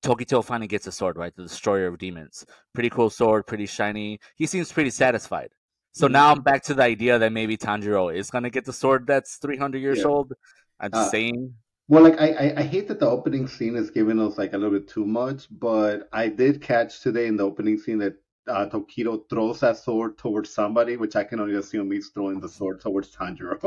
Tokito 0.02 0.44
finally 0.44 0.66
gets 0.68 0.86
a 0.86 0.92
sword, 0.92 1.16
right? 1.16 1.34
The 1.34 1.42
Destroyer 1.44 1.86
of 1.86 1.98
Demons. 1.98 2.44
Pretty 2.74 2.90
cool 2.90 3.10
sword, 3.10 3.46
pretty 3.46 3.66
shiny. 3.66 4.20
He 4.36 4.46
seems 4.46 4.72
pretty 4.72 4.90
satisfied. 4.90 5.50
So 5.92 6.06
Mhm. 6.08 6.12
now 6.12 6.32
I'm 6.32 6.42
back 6.42 6.62
to 6.64 6.74
the 6.74 6.82
idea 6.82 7.18
that 7.18 7.32
maybe 7.32 7.56
Tanjiro 7.56 8.14
is 8.14 8.30
gonna 8.30 8.50
get 8.50 8.64
the 8.64 8.72
sword 8.72 9.06
that's 9.06 9.36
300 9.36 9.78
years 9.78 9.98
Yeah. 9.98 10.04
old. 10.06 10.32
I'm 10.80 10.90
just 10.92 11.08
Uh, 11.08 11.10
saying. 11.10 11.54
Well, 11.88 12.02
like 12.02 12.20
I, 12.20 12.28
I, 12.28 12.54
I 12.58 12.62
hate 12.62 12.86
that 12.88 13.00
the 13.00 13.08
opening 13.08 13.48
scene 13.48 13.74
is 13.74 13.90
giving 13.90 14.20
us 14.20 14.36
like 14.38 14.52
a 14.52 14.58
little 14.58 14.78
bit 14.78 14.86
too 14.88 15.06
much, 15.06 15.48
but 15.50 16.08
I 16.12 16.28
did 16.28 16.60
catch 16.60 17.00
today 17.00 17.26
in 17.26 17.36
the 17.36 17.44
opening 17.44 17.78
scene 17.78 17.98
that 17.98 18.14
uh, 18.46 18.66
Tokito 18.66 19.28
throws 19.28 19.60
that 19.60 19.76
sword 19.76 20.16
towards 20.16 20.48
somebody, 20.48 20.96
which 20.96 21.16
I 21.16 21.24
can 21.24 21.38
only 21.38 21.56
assume 21.56 21.90
he's 21.90 22.08
throwing 22.08 22.40
the 22.40 22.48
sword 22.48 22.80
towards 22.80 23.14
Tanjiro. 23.14 23.58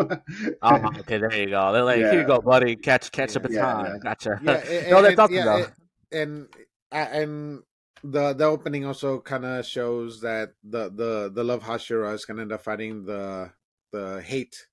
Oh, 0.64 0.76
okay, 1.02 1.20
there 1.20 1.32
you 1.36 1.50
go. 1.52 1.72
They're 1.72 1.84
like, 1.84 1.98
here 1.98 2.22
you 2.22 2.26
go, 2.26 2.42
buddy. 2.42 2.76
Catch, 2.76 3.12
catch 3.12 3.36
a 3.36 3.40
Yeah, 3.48 3.48
baton. 3.48 3.86
yeah. 3.86 3.98
Gotcha. 4.02 4.40
yeah, 4.42 4.52
and, 4.72 4.90
no, 4.90 5.02
that's 5.04 5.10
and- 5.12 5.20
awesome 5.20 5.36
yeah, 5.36 5.44
though. 5.46 5.66
And- 6.12 6.48
and 6.92 7.64
the 8.04 8.34
the 8.34 8.44
opening 8.46 8.86
also 8.86 9.20
kind 9.22 9.46
of 9.46 9.66
shows 9.66 10.22
that 10.22 10.54
the 10.64 10.90
the 10.90 11.32
the 11.34 11.44
love 11.44 11.64
Hashira 11.64 12.14
is 12.14 12.26
gonna 12.26 12.42
end 12.42 12.52
up 12.52 12.64
fighting 12.64 13.06
the 13.06 13.52
the 13.92 14.22
hate. 14.22 14.68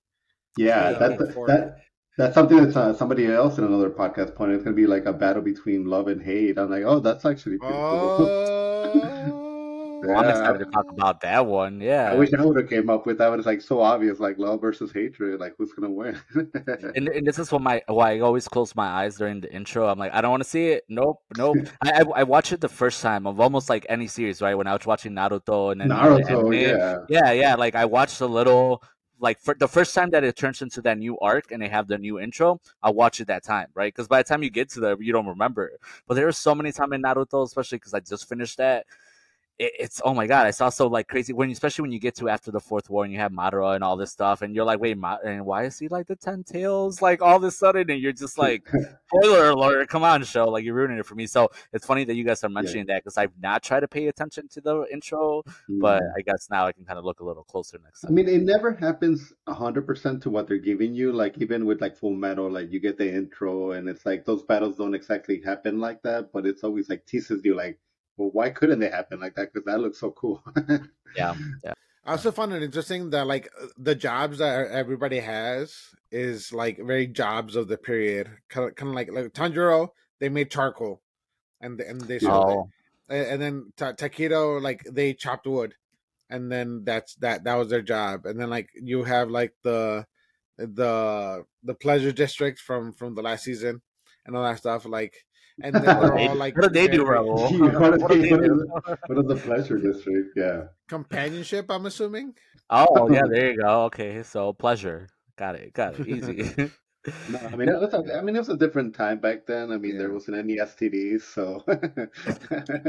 Yeah, 0.57 0.93
that's 0.93 1.17
before- 1.23 1.47
that. 1.47 1.79
That's 2.17 2.35
something 2.35 2.57
that 2.57 2.77
uh, 2.77 2.93
somebody 2.95 3.27
else 3.29 3.59
in 3.59 3.65
another 3.65 3.91
podcast 3.91 4.35
pointed. 4.35 4.57
It's 4.57 4.65
going 4.65 4.75
to 4.75 4.83
be 4.83 4.89
like 4.89 5.07
a 5.07 5.13
battle 5.13 5.41
between 5.41 5.85
love 5.85 6.09
and 6.09 6.21
hate. 6.21 6.59
I'm 6.59 6.69
like, 6.69 6.83
oh, 6.85 6.99
that's 6.99 7.25
actually 7.25 7.59
pretty 7.59 7.73
cool. 7.75 9.45
Well, 10.03 10.17
I'm 10.17 10.25
Yeah. 10.25 10.31
excited 10.31 10.59
to 10.59 10.65
talk 10.67 10.91
about 10.91 11.21
that 11.23 11.47
one. 11.47 11.81
Yeah. 11.81 12.11
I 12.11 12.15
wish 12.15 12.33
I 12.33 12.45
would 12.45 12.57
have 12.57 12.69
came 12.69 12.89
up 12.89 13.07
with 13.07 13.19
that. 13.19 13.31
But 13.31 13.39
it's 13.39 13.47
like 13.47 13.61
so 13.61 13.81
obvious, 13.81 14.21
like 14.21 14.39
love 14.39 14.61
versus 14.61 14.93
hatred. 14.93 15.41
Like 15.41 15.55
who's 15.59 15.73
going 15.73 15.89
to 15.89 15.95
win? 15.95 16.93
and, 16.97 17.09
and 17.09 17.27
this 17.27 17.39
is 17.39 17.51
what 17.51 17.63
my 17.63 17.83
why 17.87 18.15
I 18.17 18.21
always 18.21 18.47
close 18.49 18.75
my 18.77 18.87
eyes 18.87 19.17
during 19.17 19.41
the 19.41 19.53
intro. 19.53 19.89
I'm 19.89 19.99
like, 19.99 20.13
I 20.15 20.21
don't 20.21 20.31
want 20.31 20.43
to 20.43 20.49
see 20.49 20.69
it. 20.69 20.85
Nope, 20.89 21.21
nope. 21.37 21.57
I, 21.83 22.03
I 22.03 22.05
I 22.21 22.23
watch 22.25 22.53
it 22.53 22.61
the 22.61 22.69
first 22.69 23.03
time 23.03 23.27
of 23.27 23.41
almost 23.41 23.69
like 23.69 23.87
any 23.89 24.07
series, 24.07 24.41
right? 24.41 24.55
When 24.55 24.67
I 24.67 24.73
was 24.73 24.87
watching 24.87 25.13
Naruto 25.13 25.73
and 25.73 25.81
then 25.81 25.89
the 25.89 25.95
Naruto, 25.95 26.61
yeah. 26.61 26.99
yeah, 27.09 27.33
yeah. 27.33 27.55
Like 27.55 27.75
I 27.75 27.85
watched 27.85 28.21
a 28.21 28.27
little. 28.27 28.83
Like 29.21 29.41
for 29.41 29.57
the 29.59 29.67
first 29.67 29.97
time 29.97 30.11
that 30.11 30.23
it 30.23 30.37
turns 30.37 30.63
into 30.63 30.81
that 30.83 30.97
new 30.97 31.19
arc 31.19 31.51
and 31.51 31.61
they 31.61 31.67
have 31.69 31.89
the 31.89 31.99
new 31.99 32.21
intro, 32.21 32.61
I'll 32.85 32.95
watch 32.95 33.21
it 33.21 33.27
that 33.27 33.43
time, 33.43 33.67
right? 33.75 33.93
Because 33.93 34.07
by 34.07 34.23
the 34.23 34.29
time 34.29 34.45
you 34.45 34.51
get 34.51 34.69
to 34.71 34.81
the, 34.81 34.97
you 35.01 35.13
don't 35.13 35.27
remember. 35.27 35.73
But 36.07 36.15
there 36.15 36.29
are 36.29 36.33
so 36.33 36.55
many 36.55 36.71
times 36.71 36.93
in 36.93 37.03
Naruto, 37.03 37.45
especially 37.45 37.79
because 37.79 37.95
I 37.95 37.99
just 37.99 38.29
finished 38.29 38.59
that. 38.59 38.87
It, 39.59 39.73
it's 39.79 40.01
oh 40.05 40.15
my 40.15 40.27
god! 40.27 40.47
it's 40.47 40.61
also 40.61 40.89
like 40.89 41.09
crazy 41.09 41.33
when, 41.33 41.51
especially 41.51 41.83
when 41.83 41.93
you 41.93 41.99
get 41.99 42.15
to 42.17 42.29
after 42.29 42.51
the 42.51 42.61
fourth 42.61 42.89
war 42.89 43.05
and 43.05 43.13
you 43.13 43.19
have 43.19 43.33
Madara 43.33 43.75
and 43.75 43.83
all 43.83 43.97
this 43.97 44.13
stuff, 44.13 44.43
and 44.43 44.55
you're 44.55 44.65
like, 44.65 44.81
wait, 44.81 44.97
Ma- 44.97 45.19
and 45.25 45.45
why 45.45 45.65
is 45.65 45.79
he 45.79 45.89
like 45.89 46.07
the 46.07 46.17
ten 46.17 46.45
tails? 46.45 47.03
Like 47.03 47.23
all 47.23 47.37
of 47.37 47.45
a 47.45 47.51
sudden, 47.51 47.91
and 47.91 48.01
you're 48.01 48.13
just 48.13 48.39
like, 48.39 48.69
spoiler 49.07 49.51
alert! 49.51 49.89
Come 49.89 50.05
on, 50.05 50.23
show! 50.25 50.49
Like 50.49 50.65
you're 50.65 50.75
ruining 50.75 50.99
it 50.99 51.07
for 51.07 51.15
me. 51.15 51.27
So 51.27 51.51
it's 51.73 51.87
funny 51.87 52.05
that 52.05 52.15
you 52.15 52.25
guys 52.25 52.45
are 52.45 52.49
mentioning 52.49 52.87
that 52.87 53.03
because 53.03 53.19
I've 53.19 53.33
not 53.41 53.63
tried 53.63 53.81
to 53.81 53.89
pay 53.89 54.07
attention 54.07 54.49
to 54.49 54.61
the 54.61 54.87
intro, 54.93 55.43
but 55.69 56.03
I 56.17 56.21
guess 56.23 56.49
now 56.51 56.67
I 56.67 56.73
can 56.73 56.85
kind 56.85 56.99
of 56.99 57.05
look 57.05 57.21
a 57.21 57.25
little 57.25 57.45
closer 57.45 57.79
next 57.83 58.03
time. 58.03 58.13
I 58.13 58.15
mean, 58.15 58.29
it 58.29 58.43
never 58.43 58.73
happens 58.73 59.33
hundred 59.49 59.87
percent 59.87 60.23
to 60.23 60.31
what 60.31 60.47
they're 60.47 60.59
giving 60.59 60.95
you. 60.95 61.13
Like 61.13 61.39
even 61.39 61.67
with 61.67 61.81
like 61.81 61.97
Full 61.97 62.15
Metal, 62.15 62.51
like 62.51 62.71
you 62.71 62.81
get 62.81 62.97
the 62.97 63.13
intro, 63.13 63.73
and 63.73 63.89
it's 63.89 64.07
like 64.07 64.25
those 64.25 64.43
battles 64.43 64.77
don't 64.77 64.95
exactly 64.95 65.43
happen 65.45 65.81
like 65.81 66.03
that, 66.03 66.33
but 66.33 66.47
it's 66.47 66.63
always 66.63 66.89
like 66.89 67.05
teases 67.07 67.45
you, 67.45 67.57
like, 67.57 67.79
well, 68.19 68.31
why 68.33 68.51
couldn't 68.51 68.81
they 68.81 68.91
happen 68.91 69.21
like 69.21 69.35
that? 69.37 69.53
Because 69.53 69.65
that 69.67 69.81
looks 69.81 70.01
so 70.01 70.11
cool. 70.11 70.43
Yeah, 71.17 71.35
yeah. 71.65 71.73
I 72.05 72.13
also 72.13 72.31
found 72.31 72.53
it 72.53 72.63
interesting 72.63 73.09
that 73.11 73.27
like 73.27 73.49
uh, 73.61 73.69
the 73.79 73.95
jobs 73.95 74.39
that 74.39 74.71
everybody 74.71 75.21
has 75.21 75.75
is 76.13 76.53
like 76.53 76.79
very 76.79 77.07
jobs 77.07 77.57
of 77.57 77.67
the 77.67 77.79
period. 77.79 78.29
Kind 78.51 78.69
of, 78.69 78.77
kind 78.77 78.91
of 78.91 78.95
like 78.95 79.11
like 79.11 79.33
Tanjiro, 79.33 79.89
they 80.21 80.29
made 80.29 80.51
charcoal, 80.51 81.01
and 81.63 81.81
and 81.81 82.03
they 82.03 82.19
sold 82.19 82.51
it. 82.51 82.57
Oh, 82.57 82.69
and, 83.09 83.27
and 83.27 83.43
then 83.43 83.73
Ta- 83.77 83.95
Takedo 83.95 84.61
like 84.61 84.85
they 84.85 85.15
chopped 85.15 85.47
wood, 85.47 85.75
and 86.29 86.53
then 86.53 86.83
that's 86.85 87.15
that 87.17 87.45
that 87.45 87.55
was 87.55 87.71
their 87.71 87.83
job. 87.83 88.27
And 88.27 88.39
then 88.39 88.51
like 88.51 88.69
you 88.75 89.05
have 89.05 89.31
like 89.31 89.55
the 89.63 90.07
the 90.59 91.45
the 91.63 91.75
pleasure 91.75 92.13
district 92.13 92.59
from 92.61 92.93
from 92.93 93.15
the 93.15 93.23
last 93.23 93.45
season. 93.45 93.81
and 94.27 94.37
all 94.37 94.45
that 94.45 94.59
stuff. 94.59 94.85
Like, 94.85 95.25
and 95.63 95.75
then 95.75 95.83
they're 95.85 96.19
all 96.19 96.35
like, 96.37 96.57
what 96.57 96.73
do 96.73 96.81
they 96.81 96.89
do, 96.89 97.05
very- 97.05 97.19
Raul? 97.19 97.81
what, 97.81 98.01
What 98.01 98.11
they 98.11 98.29
do? 98.29 98.69
what 99.07 99.19
is 99.19 99.27
the 99.27 99.37
pleasure 99.37 99.79
district? 99.79 100.31
Yeah. 100.37 100.65
companionship. 100.89 101.67
I'm 101.71 101.87
assuming. 101.87 102.35
Oh 102.71 103.11
yeah, 103.13 103.23
there 103.29 103.53
you 103.53 103.59
go. 103.61 103.85
Okay, 103.85 104.23
so 104.23 104.53
pleasure. 104.53 105.09
Got 105.37 105.55
it. 105.57 105.73
Got 105.73 106.01
it. 106.01 106.09
Easy. 106.09 106.71
No, 107.31 107.39
I 107.39 107.57
mean, 107.57 107.69
it 107.71 107.81
was 107.81 107.95
a, 107.95 108.19
I 108.19 108.23
mean, 108.23 108.37
it 108.37 108.41
was 108.41 108.49
a 108.51 108.57
different 108.57 108.95
time 108.95 109.19
back 109.21 109.47
then. 109.47 109.71
I 109.73 109.79
mean, 109.79 109.97
there 109.97 110.13
wasn't 110.13 110.37
any 110.37 110.57
STDs, 110.59 111.23
so. 111.23 111.65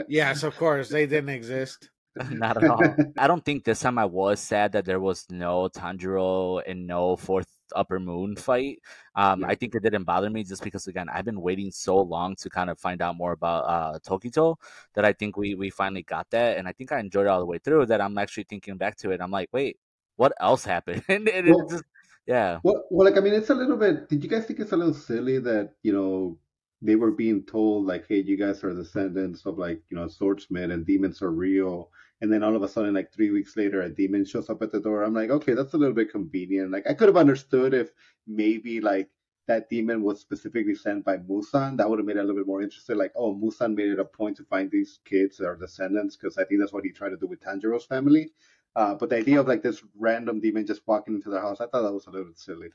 Yes, 0.09 0.43
of 0.43 0.57
course 0.57 0.89
they 0.89 1.05
didn't 1.05 1.29
exist. 1.29 1.89
Not 2.31 2.57
at 2.61 2.69
all. 2.69 2.81
I 3.17 3.27
don't 3.27 3.45
think 3.45 3.63
this 3.63 3.79
time 3.79 3.97
I 3.97 4.05
was 4.05 4.39
sad 4.41 4.73
that 4.73 4.83
there 4.83 4.99
was 4.99 5.25
no 5.29 5.69
Tanjiro 5.69 6.61
and 6.67 6.87
no 6.87 7.15
fourth 7.15 7.47
upper 7.75 7.99
moon 7.99 8.35
fight. 8.35 8.79
Um, 9.15 9.41
Yeah. 9.41 9.47
I 9.47 9.55
think 9.55 9.75
it 9.75 9.83
didn't 9.83 10.03
bother 10.05 10.29
me 10.29 10.43
just 10.43 10.63
because 10.63 10.87
again 10.87 11.07
I've 11.09 11.25
been 11.25 11.41
waiting 11.41 11.71
so 11.71 11.97
long 11.97 12.35
to 12.37 12.49
kind 12.49 12.69
of 12.69 12.79
find 12.79 13.01
out 13.01 13.15
more 13.17 13.31
about 13.33 13.63
uh, 13.65 13.99
Tokito 13.99 14.55
that 14.95 15.05
I 15.05 15.13
think 15.13 15.37
we 15.37 15.55
we 15.55 15.69
finally 15.69 16.03
got 16.03 16.29
that, 16.31 16.57
and 16.57 16.67
I 16.67 16.71
think 16.73 16.91
I 16.91 16.99
enjoyed 16.99 17.25
it 17.25 17.29
all 17.29 17.39
the 17.39 17.45
way 17.45 17.59
through. 17.59 17.85
That 17.87 18.01
I'm 18.01 18.17
actually 18.17 18.45
thinking 18.49 18.77
back 18.77 18.95
to 18.97 19.11
it. 19.11 19.21
I'm 19.21 19.31
like, 19.31 19.49
wait, 19.51 19.77
what 20.15 20.33
else 20.39 20.63
happened? 20.65 21.03
and 21.09 21.27
it, 21.27 21.45
Well- 21.45 21.67
just 21.69 21.83
yeah. 22.27 22.59
Well, 22.63 22.83
well, 22.91 23.05
like 23.09 23.17
I 23.17 23.21
mean, 23.21 23.33
it's 23.33 23.49
a 23.49 23.55
little 23.55 23.77
bit. 23.77 24.07
Did 24.09 24.23
you 24.23 24.29
guys 24.29 24.45
think 24.45 24.59
it's 24.59 24.71
a 24.71 24.77
little 24.77 24.93
silly 24.93 25.39
that 25.39 25.73
you 25.83 25.93
know 25.93 26.37
they 26.81 26.95
were 26.95 27.11
being 27.11 27.43
told 27.43 27.85
like, 27.87 28.05
"Hey, 28.07 28.21
you 28.21 28.37
guys 28.37 28.63
are 28.63 28.73
descendants 28.73 29.45
of 29.45 29.57
like 29.57 29.81
you 29.89 29.97
know 29.97 30.07
swordsmen 30.07 30.71
and 30.71 30.85
demons 30.85 31.21
are 31.21 31.31
real," 31.31 31.89
and 32.21 32.31
then 32.31 32.43
all 32.43 32.55
of 32.55 32.63
a 32.63 32.67
sudden, 32.67 32.93
like 32.93 33.11
three 33.13 33.31
weeks 33.31 33.55
later, 33.55 33.81
a 33.81 33.89
demon 33.89 34.25
shows 34.25 34.49
up 34.49 34.61
at 34.61 34.71
the 34.71 34.79
door. 34.79 35.03
I'm 35.03 35.13
like, 35.13 35.29
okay, 35.29 35.53
that's 35.53 35.73
a 35.73 35.77
little 35.77 35.95
bit 35.95 36.11
convenient. 36.11 36.71
Like 36.71 36.85
I 36.89 36.93
could 36.93 37.07
have 37.07 37.17
understood 37.17 37.73
if 37.73 37.91
maybe 38.27 38.81
like 38.81 39.09
that 39.47 39.69
demon 39.69 40.03
was 40.03 40.19
specifically 40.19 40.75
sent 40.75 41.03
by 41.03 41.17
Muzan. 41.17 41.77
That 41.77 41.89
would 41.89 41.99
have 41.99 42.05
made 42.05 42.17
it 42.17 42.19
a 42.19 42.23
little 42.23 42.35
bit 42.35 42.47
more 42.47 42.61
interesting. 42.61 42.97
Like, 42.97 43.13
oh, 43.15 43.33
Muzan 43.35 43.75
made 43.75 43.89
it 43.89 43.99
a 43.99 44.05
point 44.05 44.37
to 44.37 44.43
find 44.43 44.69
these 44.69 44.99
kids 45.05 45.39
or 45.39 45.55
descendants 45.55 46.15
because 46.15 46.37
I 46.37 46.43
think 46.43 46.59
that's 46.59 46.73
what 46.73 46.83
he 46.83 46.91
tried 46.91 47.09
to 47.09 47.17
do 47.17 47.27
with 47.27 47.41
Tanjiro's 47.41 47.85
family. 47.85 48.31
Uh, 48.75 48.93
but 48.93 49.09
the 49.09 49.17
idea 49.17 49.39
of 49.39 49.47
like 49.47 49.63
this 49.63 49.81
random 49.97 50.39
demon 50.39 50.67
just 50.67 50.87
walking 50.87 51.15
into 51.15 51.29
their 51.29 51.41
house, 51.41 51.59
I 51.59 51.65
thought 51.65 51.81
that 51.81 51.93
was 51.93 52.05
a 52.05 52.11
little 52.11 52.33
silly. 52.35 52.69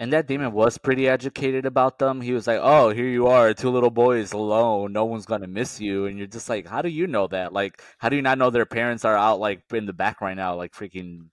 And 0.00 0.12
that 0.12 0.28
demon 0.28 0.52
was 0.52 0.78
pretty 0.78 1.08
educated 1.08 1.66
about 1.66 1.98
them. 1.98 2.20
He 2.20 2.32
was 2.32 2.46
like, 2.46 2.60
"Oh, 2.62 2.90
here 2.90 3.06
you 3.08 3.26
are, 3.26 3.52
two 3.52 3.70
little 3.70 3.90
boys 3.90 4.32
alone. 4.32 4.92
No 4.92 5.04
one's 5.04 5.26
gonna 5.26 5.48
miss 5.48 5.80
you." 5.80 6.06
And 6.06 6.16
you're 6.18 6.28
just 6.28 6.48
like, 6.48 6.66
"How 6.68 6.82
do 6.82 6.88
you 6.88 7.06
know 7.08 7.26
that? 7.28 7.52
Like, 7.52 7.82
how 7.98 8.08
do 8.08 8.14
you 8.16 8.22
not 8.22 8.38
know 8.38 8.50
their 8.50 8.64
parents 8.66 9.04
are 9.04 9.16
out 9.16 9.40
like 9.40 9.62
in 9.72 9.86
the 9.86 9.92
back 9.92 10.20
right 10.20 10.36
now, 10.36 10.54
like 10.54 10.72
freaking 10.72 11.26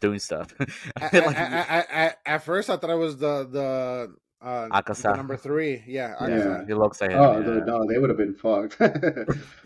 doing 0.00 0.20
stuff?" 0.20 0.54
I, 1.00 1.08
Like, 1.18 1.36
I, 1.36 1.44
I, 1.44 1.78
I, 1.78 1.84
I, 2.06 2.14
at 2.26 2.44
first, 2.44 2.70
I 2.70 2.76
thought 2.76 2.90
it 2.90 2.94
was 2.94 3.16
the 3.16 3.44
the, 3.50 4.14
uh, 4.40 4.64
the 4.66 4.70
Akaza. 4.70 5.16
number 5.16 5.36
three. 5.36 5.82
Yeah, 5.88 6.14
Yeah. 6.20 6.26
Akaza. 6.28 6.66
He 6.68 6.74
looks 6.74 7.00
like 7.00 7.10
him. 7.10 7.18
Oh 7.18 7.40
yeah. 7.40 7.64
no, 7.64 7.84
they 7.88 7.98
would 7.98 8.08
have 8.10 8.18
been 8.18 8.34
fucked. 8.34 8.78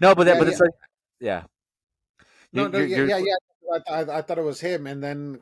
No, 0.00 0.14
but 0.16 0.24
that, 0.24 0.34
Yeah, 0.34 0.38
but 0.40 0.48
it's 0.48 0.60
like, 0.60 0.70
yeah. 1.20 1.42
No, 2.52 2.64
You- 2.64 2.68
no, 2.70 2.78
you're- 2.78 2.90
yeah, 2.90 2.96
you're- 2.96 3.08
yeah, 3.08 3.18
yeah. 3.18 3.34
I, 3.72 3.78
th- 3.78 4.08
I, 4.08 4.18
I 4.18 4.22
thought 4.22 4.38
it 4.38 4.44
was 4.44 4.60
him, 4.60 4.86
and 4.86 5.02
then 5.02 5.40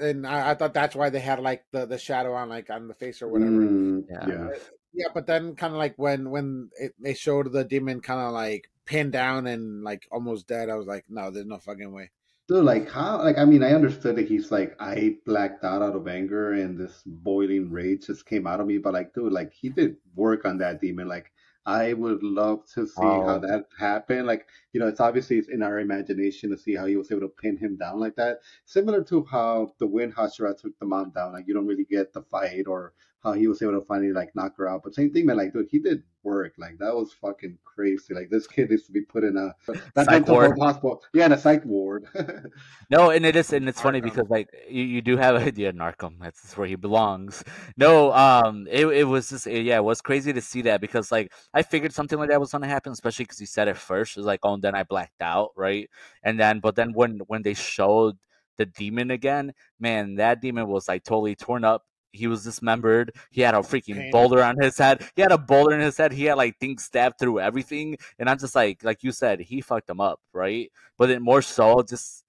and 0.00 0.26
I, 0.26 0.50
I 0.50 0.54
thought 0.54 0.74
that's 0.74 0.96
why 0.96 1.10
they 1.10 1.20
had 1.20 1.40
like 1.40 1.64
the, 1.72 1.86
the 1.86 1.98
shadow 1.98 2.32
on 2.34 2.48
like 2.48 2.70
on 2.70 2.88
the 2.88 2.94
face 2.94 3.22
or 3.22 3.28
whatever. 3.28 3.50
Mm, 3.50 4.04
Yeah. 4.10 4.26
yeah. 4.28 4.48
Yeah, 4.92 5.08
but 5.12 5.26
then 5.26 5.56
kind 5.56 5.74
of 5.74 5.78
like 5.78 5.94
when 5.96 6.30
when 6.30 6.70
it, 6.80 6.94
they 6.98 7.12
showed 7.12 7.52
the 7.52 7.64
demon 7.64 8.00
kind 8.00 8.20
of 8.20 8.32
like 8.32 8.70
pinned 8.86 9.12
down 9.12 9.46
and 9.46 9.84
like 9.84 10.06
almost 10.10 10.46
dead, 10.46 10.70
I 10.70 10.76
was 10.76 10.86
like, 10.86 11.04
no, 11.10 11.30
there's 11.30 11.44
no 11.44 11.58
fucking 11.58 11.92
way. 11.92 12.10
Dude, 12.48 12.64
like 12.64 12.88
how? 12.90 13.18
Like 13.22 13.38
I 13.38 13.44
mean, 13.44 13.62
I 13.62 13.72
understood 13.74 14.16
that 14.16 14.28
he's 14.28 14.50
like 14.50 14.74
I 14.80 15.16
blacked 15.26 15.64
out 15.64 15.82
out 15.82 15.96
of 15.96 16.06
anger 16.08 16.52
and 16.52 16.78
this 16.78 17.02
boiling 17.04 17.70
rage 17.70 18.06
just 18.06 18.24
came 18.24 18.46
out 18.46 18.60
of 18.60 18.66
me. 18.66 18.78
But 18.78 18.94
like, 18.94 19.12
dude, 19.12 19.32
like 19.32 19.52
he 19.52 19.68
did 19.68 19.96
work 20.14 20.44
on 20.44 20.58
that 20.58 20.80
demon. 20.80 21.08
Like 21.08 21.32
I 21.66 21.92
would 21.94 22.22
love 22.22 22.64
to 22.74 22.86
see 22.86 23.18
how 23.18 23.38
Oh. 23.38 23.40
that 23.40 23.66
happened. 23.78 24.26
Like 24.26 24.46
you 24.72 24.80
know, 24.80 24.86
it's 24.88 25.00
obviously 25.00 25.38
it's 25.38 25.48
in 25.48 25.62
our 25.62 25.80
imagination 25.80 26.50
to 26.50 26.56
see 26.58 26.74
how 26.74 26.86
he 26.86 26.96
was 26.96 27.10
able 27.10 27.22
to 27.22 27.28
pin 27.28 27.56
him 27.58 27.76
down 27.76 28.00
like 28.00 28.16
that. 28.16 28.40
Similar 28.64 29.04
to 29.04 29.24
how 29.24 29.74
the 29.78 29.86
Wind 29.86 30.14
Hashira 30.14 30.56
took 30.56 30.78
the 30.78 30.86
mom 30.86 31.10
down. 31.10 31.32
Like 31.32 31.46
you 31.48 31.54
don't 31.54 31.66
really 31.66 31.84
get 31.84 32.12
the 32.12 32.22
fight 32.22 32.66
or 32.66 32.94
how 33.26 33.32
he 33.32 33.48
was 33.48 33.60
able 33.62 33.72
to 33.78 33.84
finally 33.86 34.12
like 34.12 34.34
knock 34.34 34.56
her 34.56 34.68
out. 34.68 34.82
But 34.84 34.94
same 34.94 35.12
thing, 35.12 35.26
man. 35.26 35.36
Like, 35.36 35.52
dude, 35.52 35.68
he 35.70 35.80
did 35.80 36.02
work. 36.22 36.54
Like 36.58 36.78
that 36.78 36.94
was 36.94 37.12
fucking 37.12 37.58
crazy. 37.64 38.14
Like 38.14 38.30
this 38.30 38.46
kid 38.46 38.70
needs 38.70 38.86
to 38.86 38.92
be 38.92 39.02
put 39.02 39.24
in 39.24 39.36
a 39.36 39.54
that 39.94 40.06
Psych 40.06 40.26
ward. 40.28 40.56
hospital. 40.58 41.02
Yeah, 41.12 41.26
in 41.26 41.32
a 41.32 41.38
psych 41.38 41.64
ward. 41.64 42.06
No, 42.90 43.10
and 43.10 43.26
it 43.26 43.34
is, 43.36 43.52
and 43.52 43.68
it's 43.68 43.80
funny 43.80 44.00
because 44.00 44.28
like 44.30 44.48
you, 44.68 44.82
you 44.84 45.02
do 45.02 45.16
have 45.16 45.36
an 45.36 45.42
idea 45.42 45.72
Narcom. 45.74 46.18
That's 46.20 46.56
where 46.56 46.68
he 46.68 46.76
belongs. 46.76 47.42
No, 47.76 48.12
um, 48.12 48.66
it 48.70 48.86
it 48.86 49.04
was 49.04 49.30
just 49.30 49.46
yeah, 49.46 49.78
it 49.78 49.84
was 49.84 50.00
crazy 50.00 50.32
to 50.32 50.40
see 50.40 50.62
that 50.62 50.80
because 50.80 51.10
like 51.10 51.32
I 51.54 51.62
figured 51.62 51.92
something 51.92 52.18
like 52.18 52.28
that 52.30 52.40
was 52.40 52.52
gonna 52.52 52.68
happen, 52.68 52.92
especially 52.92 53.24
because 53.24 53.38
he 53.38 53.46
said 53.46 53.68
it 53.68 53.76
first. 53.76 54.16
It 54.16 54.20
was 54.20 54.26
like, 54.26 54.40
oh, 54.44 54.54
and 54.54 54.62
then 54.62 54.74
I 54.76 54.84
blacked 54.84 55.20
out, 55.22 55.50
right? 55.56 55.90
And 56.22 56.38
then, 56.38 56.60
but 56.60 56.76
then 56.76 56.92
when 56.92 57.20
when 57.26 57.42
they 57.42 57.54
showed 57.54 58.16
the 58.56 58.66
demon 58.66 59.10
again, 59.10 59.52
man, 59.80 60.16
that 60.16 60.40
demon 60.40 60.68
was 60.68 60.88
like 60.88 61.04
totally 61.04 61.34
torn 61.34 61.64
up. 61.64 61.84
He 62.16 62.26
was 62.26 62.44
dismembered. 62.44 63.12
He 63.30 63.40
had 63.40 63.54
a 63.54 63.58
freaking 63.58 63.96
Pain. 63.96 64.10
boulder 64.10 64.42
on 64.42 64.56
his 64.60 64.76
head. 64.78 65.08
He 65.14 65.22
had 65.22 65.32
a 65.32 65.38
boulder 65.38 65.74
in 65.74 65.80
his 65.80 65.96
head. 65.96 66.12
He 66.12 66.24
had 66.24 66.34
like 66.36 66.58
things 66.58 66.84
stabbed 66.84 67.18
through 67.18 67.40
everything. 67.40 67.96
And 68.18 68.28
I'm 68.28 68.38
just 68.38 68.54
like, 68.54 68.82
like 68.84 69.02
you 69.02 69.12
said, 69.12 69.40
he 69.40 69.60
fucked 69.60 69.88
him 69.88 70.00
up, 70.00 70.20
right? 70.32 70.70
But 70.98 71.08
then 71.08 71.22
more 71.22 71.42
so, 71.42 71.82
just 71.82 72.24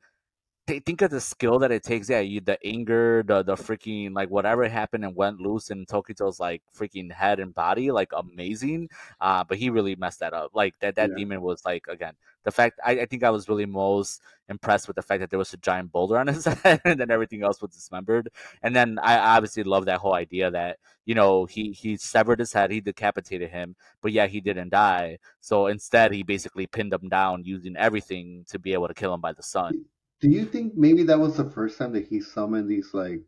th- 0.67 0.84
think 0.84 1.01
of 1.01 1.10
the 1.12 1.21
skill 1.21 1.60
that 1.60 1.71
it 1.71 1.84
takes. 1.84 2.10
Yeah, 2.10 2.19
you 2.19 2.41
the 2.41 2.58
anger, 2.65 3.23
the 3.25 3.43
the 3.43 3.56
freaking 3.56 4.13
like 4.13 4.30
whatever 4.30 4.67
happened 4.67 5.03
and 5.06 5.15
went 5.15 5.39
loose 5.39 5.69
in 5.71 5.86
Tokito's 5.86 6.39
like 6.39 6.62
freaking 6.77 7.12
head 7.12 7.39
and 7.39 7.53
body, 7.56 7.91
like 7.91 8.12
amazing. 8.15 8.89
Uh, 9.21 9.43
but 9.43 9.58
he 9.58 9.69
really 9.69 9.95
messed 9.95 10.19
that 10.19 10.34
up. 10.34 10.51
Like 10.53 10.75
that 10.80 10.95
that 10.95 11.12
Yeah. 11.12 11.15
demon 11.15 11.41
was 11.41 11.63
like 11.65 11.86
again 11.88 12.13
the 12.43 12.51
fact. 12.51 12.80
I, 12.86 12.91
I 13.01 13.06
think 13.06 13.23
I 13.23 13.30
was 13.30 13.49
really 13.49 13.65
most 13.65 14.21
impressed 14.49 14.88
with 14.88 14.95
the 14.95 15.01
fact 15.01 15.19
that 15.21 15.30
there 15.30 15.39
was 15.39 15.53
a 15.53 15.58
giant 15.58 15.91
boulder 15.91 16.17
on 16.17 16.27
his 16.27 16.45
head 16.63 16.82
and 16.86 16.99
then 16.99 17.12
everything 17.12 17.43
else 17.43 17.62
was 17.62 17.71
dismembered. 17.71 18.30
And 18.63 18.75
then 18.75 18.99
I 18.99 19.17
obviously 19.36 19.63
love 19.63 19.86
that 19.86 19.99
whole 19.99 20.13
idea 20.15 20.51
that 20.51 20.77
you 21.06 21.15
know 21.15 21.45
he 21.45 21.71
he 21.71 21.97
severed 21.97 22.39
his 22.39 22.53
head, 22.53 22.71
he 22.71 22.82
decapitated 22.82 23.49
him, 23.51 23.75
but 24.01 24.12
yeah, 24.12 24.27
he 24.27 24.41
didn't 24.41 24.69
die. 24.69 25.19
So 25.41 25.67
instead, 25.67 26.12
he 26.13 26.23
basically 26.23 26.67
pinned 26.67 26.93
him 26.93 27.10
down 27.10 27.43
using 27.45 27.75
everything 27.77 28.45
to 28.49 28.60
be 28.60 28.73
able 28.73 28.88
to 28.88 28.93
kill 28.93 29.13
him 29.13 29.21
by 29.21 29.34
the 29.34 29.43
sun. 29.43 29.86
Do 30.19 30.30
you 30.30 30.45
think 30.45 30.75
maybe 30.75 31.03
that 31.03 31.19
was 31.19 31.38
the 31.38 31.49
first 31.49 31.77
time 31.77 31.91
that 31.93 32.08
he 32.08 32.19
summoned 32.21 32.69
these 32.69 32.93
like, 32.93 33.23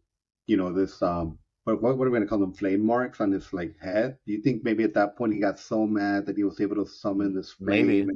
you 0.47 0.57
know, 0.57 0.71
this 0.73 1.01
um, 1.01 1.37
what 1.63 1.81
what, 1.81 1.97
what 1.97 2.07
are 2.07 2.11
we 2.11 2.15
gonna 2.17 2.27
call 2.27 2.39
them? 2.39 2.53
Flame 2.53 2.83
marks 2.85 3.21
on 3.21 3.31
his 3.31 3.51
like 3.53 3.77
head? 3.79 4.17
Do 4.25 4.33
you 4.33 4.41
think 4.41 4.63
maybe 4.63 4.83
at 4.83 4.93
that 4.95 5.15
point 5.15 5.33
he 5.33 5.39
got 5.39 5.59
so 5.59 5.85
mad 5.87 6.25
that 6.25 6.37
he 6.37 6.43
was 6.43 6.59
able 6.61 6.75
to 6.77 6.85
summon 6.85 7.33
this 7.33 7.51
Maybe. 7.59 8.05
flame? 8.05 8.09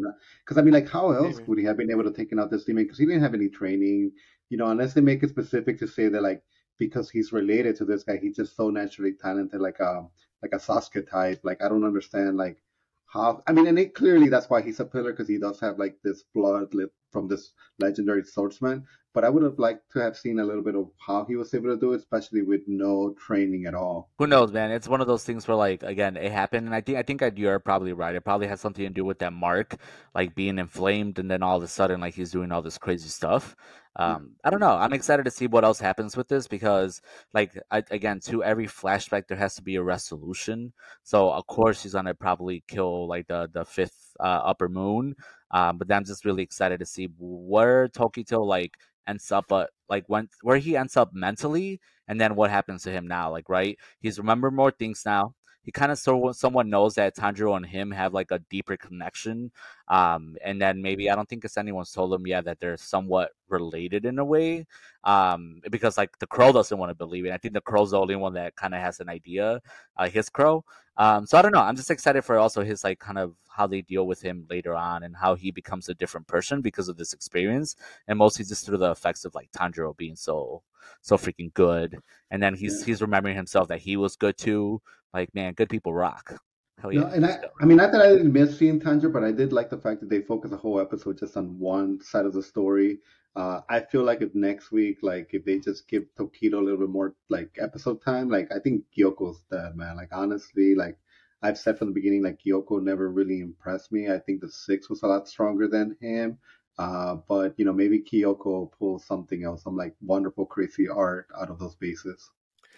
Because 0.44 0.58
I 0.58 0.62
mean, 0.64 0.74
like, 0.74 0.90
how 0.90 1.12
else 1.12 1.40
Maybe. 1.40 1.48
would 1.48 1.60
he 1.60 1.66
have 1.66 1.78
been 1.78 1.92
able 1.92 2.04
to 2.04 2.12
take 2.12 2.34
out 2.38 2.50
this 2.52 2.66
demon? 2.66 2.84
Because 2.86 2.98
he 2.98 3.06
didn't 3.06 3.22
have 3.22 3.34
any 3.36 3.50
training, 3.50 4.12
you 4.50 4.58
know, 4.58 4.68
unless 4.68 4.94
they 4.94 5.02
make 5.02 5.22
it 5.24 5.30
specific 5.30 5.78
to 5.80 5.88
say 5.88 6.08
that 6.10 6.22
like 6.24 6.44
because 6.80 7.10
he's 7.12 7.32
related 7.34 7.76
to 7.78 7.86
this 7.86 8.04
guy, 8.04 8.18
he's 8.18 8.36
just 8.36 8.56
so 8.56 8.70
naturally 8.72 9.14
talented, 9.14 9.62
like 9.62 9.80
a 9.80 10.08
like 10.42 10.54
a 10.54 10.58
Sasuke 10.58 11.08
type. 11.10 11.42
Like 11.44 11.64
I 11.64 11.70
don't 11.70 11.86
understand 11.86 12.38
like 12.38 12.58
how. 13.06 13.44
I 13.48 13.52
mean, 13.54 13.68
and 13.68 13.78
it 13.80 13.94
clearly 13.96 14.30
that's 14.30 14.50
why 14.50 14.62
he's 14.62 14.80
a 14.80 14.86
pillar 14.86 15.12
because 15.12 15.28
he 15.28 15.38
does 15.38 15.60
have 15.60 15.78
like 15.80 15.98
this 16.04 16.24
blood 16.34 16.74
from 17.14 17.30
this 17.30 17.54
legendary 17.80 18.24
swordsman. 18.24 18.84
But 19.14 19.24
I 19.24 19.30
would 19.30 19.44
have 19.44 19.60
liked 19.60 19.92
to 19.92 20.00
have 20.00 20.18
seen 20.18 20.40
a 20.40 20.44
little 20.44 20.64
bit 20.64 20.76
of 20.76 20.90
how 21.06 21.24
he 21.26 21.36
was 21.36 21.54
able 21.54 21.70
to 21.70 21.80
do 21.80 21.94
it, 21.94 21.98
especially 21.98 22.42
with 22.42 22.62
no 22.66 23.14
training 23.14 23.66
at 23.68 23.76
all. 23.76 24.10
Who 24.18 24.26
knows, 24.26 24.52
man? 24.52 24.72
It's 24.72 24.88
one 24.88 25.02
of 25.02 25.08
those 25.08 25.24
things 25.24 25.48
where, 25.48 25.56
like, 25.56 25.84
again, 25.84 26.18
it 26.18 26.32
happened, 26.32 26.66
and 26.66 26.74
I 26.76 26.82
think 26.82 26.98
I 26.98 27.04
think 27.04 27.22
you're 27.38 27.60
probably 27.60 27.94
right. 27.94 28.16
It 28.16 28.26
probably 28.26 28.48
has 28.48 28.60
something 28.60 28.84
to 28.84 28.90
do 28.90 29.06
with 29.06 29.20
that 29.20 29.32
mark, 29.32 29.76
like 30.16 30.34
being 30.34 30.58
inflamed, 30.58 31.20
and 31.20 31.30
then 31.30 31.44
all 31.44 31.58
of 31.58 31.64
a 31.64 31.68
sudden, 31.68 32.02
like 32.02 32.16
he's 32.16 32.32
doing 32.32 32.52
all 32.52 32.64
this 32.64 32.80
crazy 32.80 33.10
stuff. 33.10 33.56
Um, 33.96 34.32
I 34.44 34.50
don't 34.50 34.60
know. 34.60 34.76
I'm 34.76 34.94
excited 34.94 35.26
to 35.26 35.32
see 35.32 35.46
what 35.46 35.64
else 35.64 35.80
happens 35.80 36.18
with 36.18 36.28
this 36.28 36.48
because, 36.48 37.00
like, 37.36 37.56
I, 37.70 37.84
again, 37.92 38.20
to 38.22 38.44
every 38.44 38.66
flashback, 38.66 39.28
there 39.28 39.38
has 39.38 39.54
to 39.56 39.62
be 39.62 39.76
a 39.76 39.84
resolution. 39.84 40.74
So, 41.04 41.30
of 41.32 41.46
course, 41.46 41.84
he's 41.84 41.94
gonna 41.94 42.16
probably 42.16 42.64
kill 42.68 43.08
like 43.08 43.28
the 43.28 43.48
the 43.54 43.64
fifth 43.64 44.03
upper 44.20 44.70
moon. 44.70 45.16
Um, 45.52 45.78
but 45.78 45.92
I'm 45.92 46.06
just 46.06 46.26
really 46.26 46.44
excited 46.44 46.80
to 46.80 46.86
see 46.86 47.10
where 47.20 47.88
Tokito 47.90 48.46
like 48.46 48.76
ends 49.08 49.32
up, 49.32 49.46
but 49.48 49.70
like 49.90 50.06
when 50.08 50.30
where 50.42 50.58
he 50.58 50.76
ends 50.76 50.98
up 50.98 51.14
mentally, 51.14 51.80
and 52.08 52.20
then 52.20 52.36
what 52.36 52.50
happens 52.50 52.84
to 52.84 52.92
him 52.92 53.08
now. 53.08 53.32
Like, 53.32 53.50
right, 53.50 53.78
he's 54.00 54.18
remembered 54.20 54.54
more 54.54 54.72
things 54.72 55.04
now. 55.06 55.34
He 55.64 55.72
kind 55.72 55.94
of 55.94 55.98
so 55.98 56.34
someone 56.34 56.70
knows 56.70 56.96
that 56.96 57.16
Tanjiro 57.16 57.56
and 57.56 57.66
him 57.66 57.90
have 57.92 58.14
like 58.14 58.32
a 58.32 58.40
deeper 58.50 58.76
connection. 58.76 59.50
Um, 59.88 60.36
and 60.44 60.62
then 60.62 60.82
maybe 60.82 61.10
I 61.10 61.16
don't 61.16 61.28
think 61.30 61.46
it's 61.46 61.58
anyone's 61.58 61.92
told 61.92 62.14
him 62.14 62.28
yet 62.28 62.44
that 62.46 62.60
they're 62.60 62.76
somewhat 62.76 63.32
related 63.48 64.06
in 64.06 64.20
a 64.20 64.26
way. 64.26 64.66
Um, 65.06 65.62
because 65.72 65.98
like 65.98 66.20
the 66.20 66.28
crow 66.28 66.52
doesn't 66.52 66.78
want 66.78 66.90
to 66.90 66.96
believe 66.96 67.26
it. 67.26 67.32
I 67.32 67.38
think 67.38 67.54
the 67.54 67.62
crow's 67.62 67.92
the 67.92 68.00
only 68.00 68.18
one 68.18 68.34
that 68.34 68.58
kind 68.58 68.76
of 68.76 68.82
has 68.82 69.00
an 69.00 69.08
idea. 69.10 69.62
Uh, 69.96 70.10
his 70.10 70.30
crow. 70.30 70.66
Um, 70.98 71.26
so 71.26 71.38
I 71.38 71.42
don't 71.42 71.54
know. 71.54 71.62
I'm 71.62 71.76
just 71.76 71.90
excited 71.90 72.24
for 72.24 72.38
also 72.38 72.64
his 72.64 72.84
like 72.84 73.00
kind 73.00 73.18
of 73.18 73.36
how 73.50 73.68
they 73.68 73.82
deal 73.82 74.06
with 74.06 74.22
him 74.22 74.46
later 74.50 74.76
on 74.76 75.04
and 75.04 75.16
how 75.16 75.36
he 75.36 75.52
becomes 75.52 75.90
a 75.90 75.96
different 75.96 76.28
person 76.28 76.62
because 76.62 76.88
of 76.88 76.98
this 76.98 77.14
experience, 77.14 77.76
and 78.08 78.18
mostly 78.18 78.46
just 78.46 78.66
through 78.66 78.78
the 78.78 78.92
effects 78.92 79.26
of 79.26 79.34
like 79.34 79.52
Tanjiro 79.52 79.96
being 79.98 80.16
so 80.16 80.62
so 81.02 81.18
freaking 81.18 81.54
good, 81.54 81.98
and 82.32 82.42
then 82.42 82.54
he's 82.54 82.80
yeah. 82.80 82.86
he's 82.86 83.02
remembering 83.02 83.36
himself 83.36 83.68
that 83.70 83.80
he 83.80 83.98
was 83.98 84.16
good 84.16 84.38
too. 84.38 84.82
Like 85.14 85.34
man, 85.34 85.54
good 85.54 85.70
people 85.70 85.94
rock. 85.94 86.40
Hell 86.80 86.92
yeah. 86.92 87.02
No, 87.02 87.08
and 87.08 87.26
I, 87.26 87.40
I 87.62 87.66
mean, 87.66 87.78
not 87.78 87.92
that 87.92 88.02
I 88.02 88.10
didn't 88.10 88.34
miss 88.34 88.58
seeing 88.58 88.80
Tanjiro, 88.80 89.12
but 89.12 89.24
I 89.24 89.32
did 89.32 89.54
like 89.54 89.70
the 89.70 89.78
fact 89.78 90.00
that 90.02 90.10
they 90.10 90.22
focus 90.22 90.52
a 90.52 90.58
whole 90.58 90.80
episode 90.80 91.18
just 91.18 91.38
on 91.38 91.58
one 91.58 92.02
side 92.02 92.26
of 92.26 92.34
the 92.34 92.44
story. 92.44 93.00
Uh, 93.36 93.62
I 93.68 93.80
feel 93.80 94.04
like 94.04 94.22
if 94.22 94.36
next 94.36 94.72
week, 94.72 95.00
like 95.02 95.32
if 95.34 95.44
they 95.44 95.58
just 95.60 95.88
give 95.88 96.04
Tokito 96.18 96.54
a 96.54 96.64
little 96.64 96.78
bit 96.78 96.90
more 96.90 97.16
like 97.30 97.58
episode 97.60 98.02
time, 98.04 98.30
like 98.30 98.52
I 98.56 98.60
think 98.60 98.84
Gyokko's 98.96 99.42
dead, 99.50 99.76
man. 99.76 99.98
Like 99.98 100.10
honestly, 100.12 100.76
like 100.76 100.98
I've 101.42 101.58
said 101.58 101.78
from 101.78 101.88
the 101.88 101.94
beginning, 101.94 102.24
like 102.24 102.40
Gyokko 102.46 102.82
never 102.84 103.10
really 103.10 103.40
impressed 103.42 103.92
me. 103.92 104.10
I 104.10 104.20
think 104.20 104.42
the 104.42 104.50
six 104.50 104.90
was 104.90 105.02
a 105.02 105.08
lot 105.08 105.28
stronger 105.28 105.68
than 105.68 105.98
him. 106.00 106.38
Uh, 106.78 107.18
but 107.28 107.54
you 107.58 107.66
know, 107.66 107.74
maybe 107.74 108.02
Gyokko 108.02 108.72
pulls 108.72 109.06
something 109.06 109.44
else, 109.44 109.64
some 109.64 109.76
like 109.76 109.96
wonderful, 110.02 110.46
crazy 110.46 110.88
art 110.88 111.28
out 111.40 111.50
of 111.50 111.60
those 111.60 111.76
bases. 111.76 112.30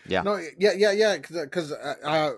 Yeah. 0.08 0.22
No. 0.22 0.40
Yeah. 0.58 0.74
Yeah. 0.76 0.92
Yeah. 0.92 1.18
Because 1.18 1.72
uh, 1.72 1.96
uh, 2.04 2.32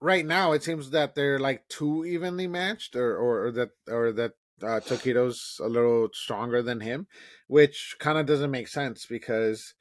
right 0.00 0.26
now 0.26 0.52
it 0.52 0.62
seems 0.62 0.90
that 0.90 1.14
they're 1.14 1.38
like 1.38 1.68
too 1.68 2.04
evenly 2.04 2.46
matched, 2.46 2.96
or 2.96 3.16
or, 3.16 3.46
or 3.46 3.52
that 3.52 3.70
or 3.88 4.12
that 4.12 4.32
uh, 4.62 4.80
Tokito's 4.80 5.60
a 5.62 5.68
little 5.68 6.08
stronger 6.12 6.62
than 6.62 6.80
him, 6.80 7.06
which 7.46 7.96
kind 7.98 8.18
of 8.18 8.26
doesn't 8.26 8.50
make 8.50 8.68
sense 8.68 9.06
because 9.06 9.74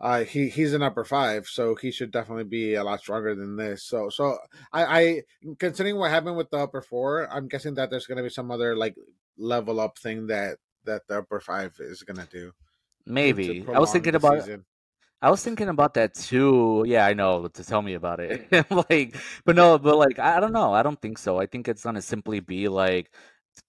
uh, 0.00 0.24
he 0.24 0.48
he's 0.48 0.72
an 0.72 0.82
upper 0.82 1.04
five, 1.04 1.46
so 1.46 1.74
he 1.74 1.90
should 1.90 2.10
definitely 2.10 2.44
be 2.44 2.74
a 2.74 2.84
lot 2.84 3.00
stronger 3.00 3.34
than 3.34 3.56
this. 3.56 3.84
So 3.84 4.08
so 4.08 4.38
I, 4.72 4.84
I 4.84 5.22
considering 5.58 5.96
what 5.96 6.10
happened 6.10 6.36
with 6.36 6.50
the 6.50 6.58
upper 6.58 6.80
four, 6.80 7.30
I'm 7.30 7.48
guessing 7.48 7.74
that 7.74 7.90
there's 7.90 8.06
gonna 8.06 8.22
be 8.22 8.30
some 8.30 8.50
other 8.50 8.76
like 8.76 8.96
level 9.36 9.80
up 9.80 9.98
thing 9.98 10.26
that 10.28 10.56
that 10.84 11.02
the 11.08 11.18
upper 11.18 11.40
five 11.40 11.74
is 11.80 12.02
gonna 12.02 12.28
do. 12.30 12.52
Maybe 13.06 13.64
I 13.72 13.78
was 13.78 13.92
thinking 13.92 14.14
about. 14.14 14.40
Season. 14.40 14.64
I 15.22 15.30
was 15.30 15.44
thinking 15.44 15.68
about 15.68 15.92
that 15.94 16.14
too. 16.14 16.82
Yeah, 16.86 17.04
I 17.04 17.12
know. 17.12 17.46
To 17.48 17.62
tell 17.62 17.82
me 17.82 17.92
about 17.92 18.20
it, 18.20 18.48
like, 18.70 19.16
but 19.44 19.54
no, 19.54 19.78
but 19.78 19.98
like, 19.98 20.18
I 20.18 20.40
don't 20.40 20.52
know. 20.52 20.72
I 20.72 20.82
don't 20.82 21.00
think 21.00 21.18
so. 21.18 21.38
I 21.38 21.44
think 21.44 21.68
it's 21.68 21.82
gonna 21.82 22.00
simply 22.00 22.40
be 22.40 22.68
like 22.68 23.12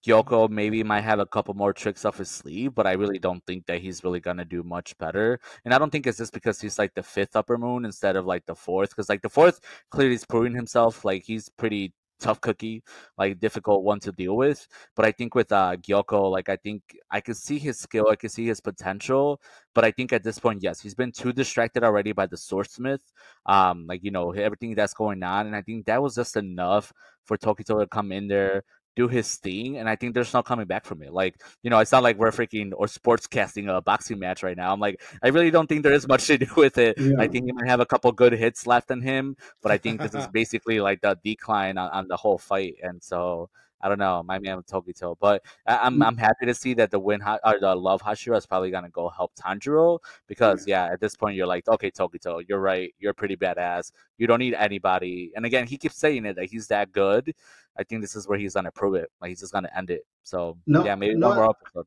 Gyokko 0.04 0.48
maybe 0.50 0.82
might 0.82 1.02
have 1.02 1.18
a 1.20 1.26
couple 1.26 1.54
more 1.54 1.72
tricks 1.72 2.04
up 2.04 2.16
his 2.16 2.30
sleeve, 2.30 2.74
but 2.74 2.86
I 2.86 2.92
really 2.92 3.18
don't 3.18 3.44
think 3.46 3.66
that 3.66 3.80
he's 3.80 4.04
really 4.04 4.20
gonna 4.20 4.44
do 4.44 4.62
much 4.62 4.96
better. 4.98 5.40
And 5.64 5.74
I 5.74 5.78
don't 5.78 5.90
think 5.90 6.06
it's 6.06 6.18
just 6.18 6.32
because 6.32 6.60
he's 6.60 6.78
like 6.78 6.94
the 6.94 7.02
fifth 7.02 7.36
upper 7.36 7.58
moon 7.58 7.84
instead 7.84 8.16
of 8.16 8.26
like 8.26 8.46
the 8.46 8.54
fourth, 8.54 8.90
because 8.90 9.08
like 9.08 9.22
the 9.22 9.28
fourth 9.28 9.60
clearly 9.90 10.14
is 10.14 10.24
proving 10.24 10.54
himself. 10.54 11.04
Like 11.04 11.24
he's 11.24 11.48
pretty 11.48 11.92
tough 12.22 12.40
cookie, 12.40 12.82
like 13.18 13.40
difficult 13.40 13.82
one 13.84 14.00
to 14.00 14.12
deal 14.12 14.36
with. 14.36 14.66
But 14.96 15.04
I 15.04 15.12
think 15.12 15.34
with 15.34 15.52
uh, 15.52 15.76
Gyokko, 15.76 16.30
like 16.30 16.48
I 16.48 16.56
think 16.56 16.82
I 17.10 17.20
can 17.20 17.34
see 17.34 17.58
his 17.58 17.78
skill, 17.78 18.08
I 18.10 18.16
can 18.16 18.30
see 18.30 18.46
his 18.46 18.60
potential. 18.60 19.40
But 19.74 19.84
I 19.84 19.90
think 19.90 20.12
at 20.12 20.22
this 20.22 20.38
point, 20.38 20.62
yes, 20.62 20.80
he's 20.80 20.94
been 20.94 21.12
too 21.12 21.32
distracted 21.32 21.84
already 21.84 22.12
by 22.12 22.26
the 22.26 22.36
swordsmith. 22.36 23.02
Um, 23.46 23.86
like 23.88 24.02
you 24.04 24.10
know 24.10 24.30
everything 24.32 24.74
that's 24.74 24.94
going 24.94 25.22
on, 25.22 25.46
and 25.46 25.56
I 25.56 25.62
think 25.62 25.86
that 25.86 26.02
was 26.02 26.14
just 26.14 26.36
enough 26.36 26.92
for 27.24 27.36
Tokito 27.36 27.80
to 27.80 27.86
come 27.86 28.12
in 28.12 28.28
there, 28.28 28.64
do 28.96 29.08
his 29.08 29.36
thing, 29.36 29.78
and 29.78 29.88
I 29.88 29.96
think 29.96 30.14
there's 30.14 30.34
no 30.34 30.42
coming 30.42 30.66
back 30.66 30.84
from 30.84 31.02
it. 31.02 31.12
Like, 31.12 31.40
you 31.62 31.70
know, 31.70 31.78
it's 31.78 31.92
not 31.92 32.02
like 32.02 32.18
we're 32.18 32.30
freaking 32.30 32.72
or 32.76 32.88
sports 32.88 33.26
casting 33.26 33.68
a 33.68 33.80
boxing 33.80 34.18
match 34.18 34.42
right 34.42 34.56
now. 34.56 34.72
I'm 34.72 34.80
like, 34.80 35.00
I 35.22 35.28
really 35.28 35.50
don't 35.50 35.66
think 35.66 35.82
there 35.82 35.92
is 35.92 36.06
much 36.06 36.26
to 36.26 36.38
do 36.46 36.52
with 36.56 36.78
it. 36.78 36.98
Yeah. 36.98 37.14
I 37.18 37.28
think 37.28 37.46
he 37.46 37.52
might 37.52 37.68
have 37.68 37.80
a 37.80 37.86
couple 37.86 38.12
good 38.12 38.32
hits 38.32 38.66
left 38.66 38.90
in 38.90 39.00
him, 39.00 39.36
but 39.62 39.72
I 39.72 39.78
think 39.78 40.00
this 40.00 40.14
is 40.14 40.26
basically 40.32 40.80
like 40.80 41.00
the 41.00 41.18
decline 41.24 41.78
on, 41.78 41.90
on 41.90 42.08
the 42.08 42.16
whole 42.16 42.38
fight. 42.38 42.76
And 42.82 43.02
so 43.02 43.48
I 43.82 43.88
don't 43.88 43.98
know, 43.98 44.22
my 44.22 44.38
man 44.38 44.62
Tokito, 44.62 45.16
but 45.20 45.44
I, 45.66 45.74
am 45.74 45.80
I'm, 45.80 45.98
mm. 45.98 46.06
I'm 46.06 46.16
happy 46.16 46.46
to 46.46 46.54
see 46.54 46.74
that 46.74 46.90
the 46.90 46.98
win 46.98 47.20
or 47.22 47.58
the 47.60 47.74
love 47.74 48.02
Hashira 48.02 48.36
is 48.36 48.46
probably 48.46 48.70
gonna 48.70 48.90
go 48.90 49.08
help 49.08 49.32
Tanjiro 49.34 49.98
because 50.28 50.66
yeah. 50.66 50.86
yeah, 50.86 50.92
at 50.92 51.00
this 51.00 51.16
point 51.16 51.36
you're 51.36 51.46
like, 51.46 51.66
okay, 51.68 51.90
Tokito, 51.90 52.42
you're 52.48 52.60
right, 52.60 52.94
you're 52.98 53.14
pretty 53.14 53.36
badass. 53.36 53.92
You 54.18 54.26
don't 54.26 54.38
need 54.38 54.54
anybody. 54.54 55.32
And 55.34 55.44
again, 55.44 55.66
he 55.66 55.76
keeps 55.76 55.96
saying 55.96 56.24
it 56.26 56.36
that 56.36 56.46
he's 56.46 56.68
that 56.68 56.92
good. 56.92 57.34
I 57.76 57.82
think 57.82 58.02
this 58.02 58.14
is 58.14 58.28
where 58.28 58.38
he's 58.38 58.54
gonna 58.54 58.70
prove 58.72 58.94
it. 58.94 59.10
Like 59.20 59.30
he's 59.30 59.40
just 59.40 59.52
gonna 59.52 59.70
end 59.76 59.90
it. 59.90 60.02
So 60.22 60.58
no, 60.66 60.84
yeah, 60.84 60.94
maybe 60.94 61.16
no, 61.16 61.28
one 61.28 61.36
more 61.36 61.50
episode. 61.50 61.86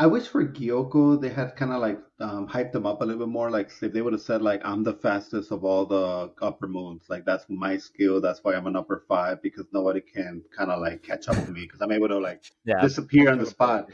I 0.00 0.06
wish 0.06 0.28
for 0.28 0.42
Gyokko 0.42 1.20
they 1.20 1.28
had 1.28 1.56
kind 1.56 1.72
of 1.72 1.82
like 1.82 2.00
um, 2.20 2.48
hyped 2.48 2.72
them 2.72 2.86
up 2.86 3.02
a 3.02 3.04
little 3.04 3.26
bit 3.26 3.30
more. 3.30 3.50
Like 3.50 3.70
if 3.82 3.92
they 3.92 4.00
would 4.00 4.14
have 4.14 4.22
said 4.22 4.40
like 4.40 4.62
I'm 4.64 4.82
the 4.82 4.94
fastest 4.94 5.52
of 5.52 5.62
all 5.62 5.84
the 5.84 6.32
upper 6.40 6.66
moons, 6.66 7.02
like 7.10 7.26
that's 7.26 7.44
my 7.50 7.76
skill. 7.76 8.18
That's 8.18 8.42
why 8.42 8.54
I'm 8.54 8.66
an 8.66 8.76
upper 8.76 9.04
five 9.06 9.42
because 9.42 9.66
nobody 9.74 10.00
can 10.00 10.42
kind 10.56 10.70
of 10.70 10.80
like 10.80 11.02
catch 11.02 11.28
up 11.28 11.36
to 11.44 11.52
me 11.52 11.66
because 11.66 11.82
I'm 11.82 11.92
able 11.92 12.08
to 12.08 12.18
like 12.18 12.50
yeah. 12.64 12.80
disappear 12.80 13.30
on 13.30 13.36
the 13.36 13.44
spot. 13.44 13.90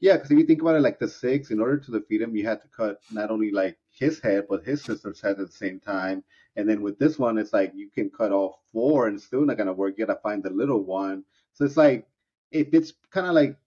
Yeah, 0.00 0.14
because 0.14 0.30
if 0.30 0.38
you 0.38 0.46
think 0.46 0.62
about 0.62 0.76
it, 0.76 0.80
like 0.80 0.98
the 0.98 1.06
six, 1.06 1.50
in 1.50 1.60
order 1.60 1.76
to 1.76 1.90
defeat 1.90 2.22
him, 2.22 2.34
you 2.34 2.46
had 2.46 2.62
to 2.62 2.68
cut 2.68 3.02
not 3.12 3.30
only 3.30 3.50
like 3.50 3.76
his 3.90 4.18
head 4.18 4.46
but 4.48 4.64
his 4.64 4.82
sister's 4.82 5.20
head 5.20 5.32
at 5.32 5.46
the 5.46 5.52
same 5.52 5.78
time. 5.78 6.24
And 6.56 6.66
then 6.66 6.80
with 6.80 6.98
this 6.98 7.18
one, 7.18 7.36
it's 7.36 7.52
like 7.52 7.72
you 7.74 7.90
can 7.90 8.08
cut 8.08 8.32
all 8.32 8.62
four 8.72 9.08
and 9.08 9.16
it's 9.16 9.26
still 9.26 9.44
not 9.44 9.58
gonna 9.58 9.74
work. 9.74 9.98
You 9.98 10.06
gotta 10.06 10.20
find 10.20 10.42
the 10.42 10.48
little 10.48 10.82
one. 10.82 11.22
So 11.52 11.66
it's 11.66 11.76
like 11.76 12.06
if 12.50 12.72
it's 12.72 12.94
kind 13.10 13.26
of 13.26 13.34
like 13.34 13.58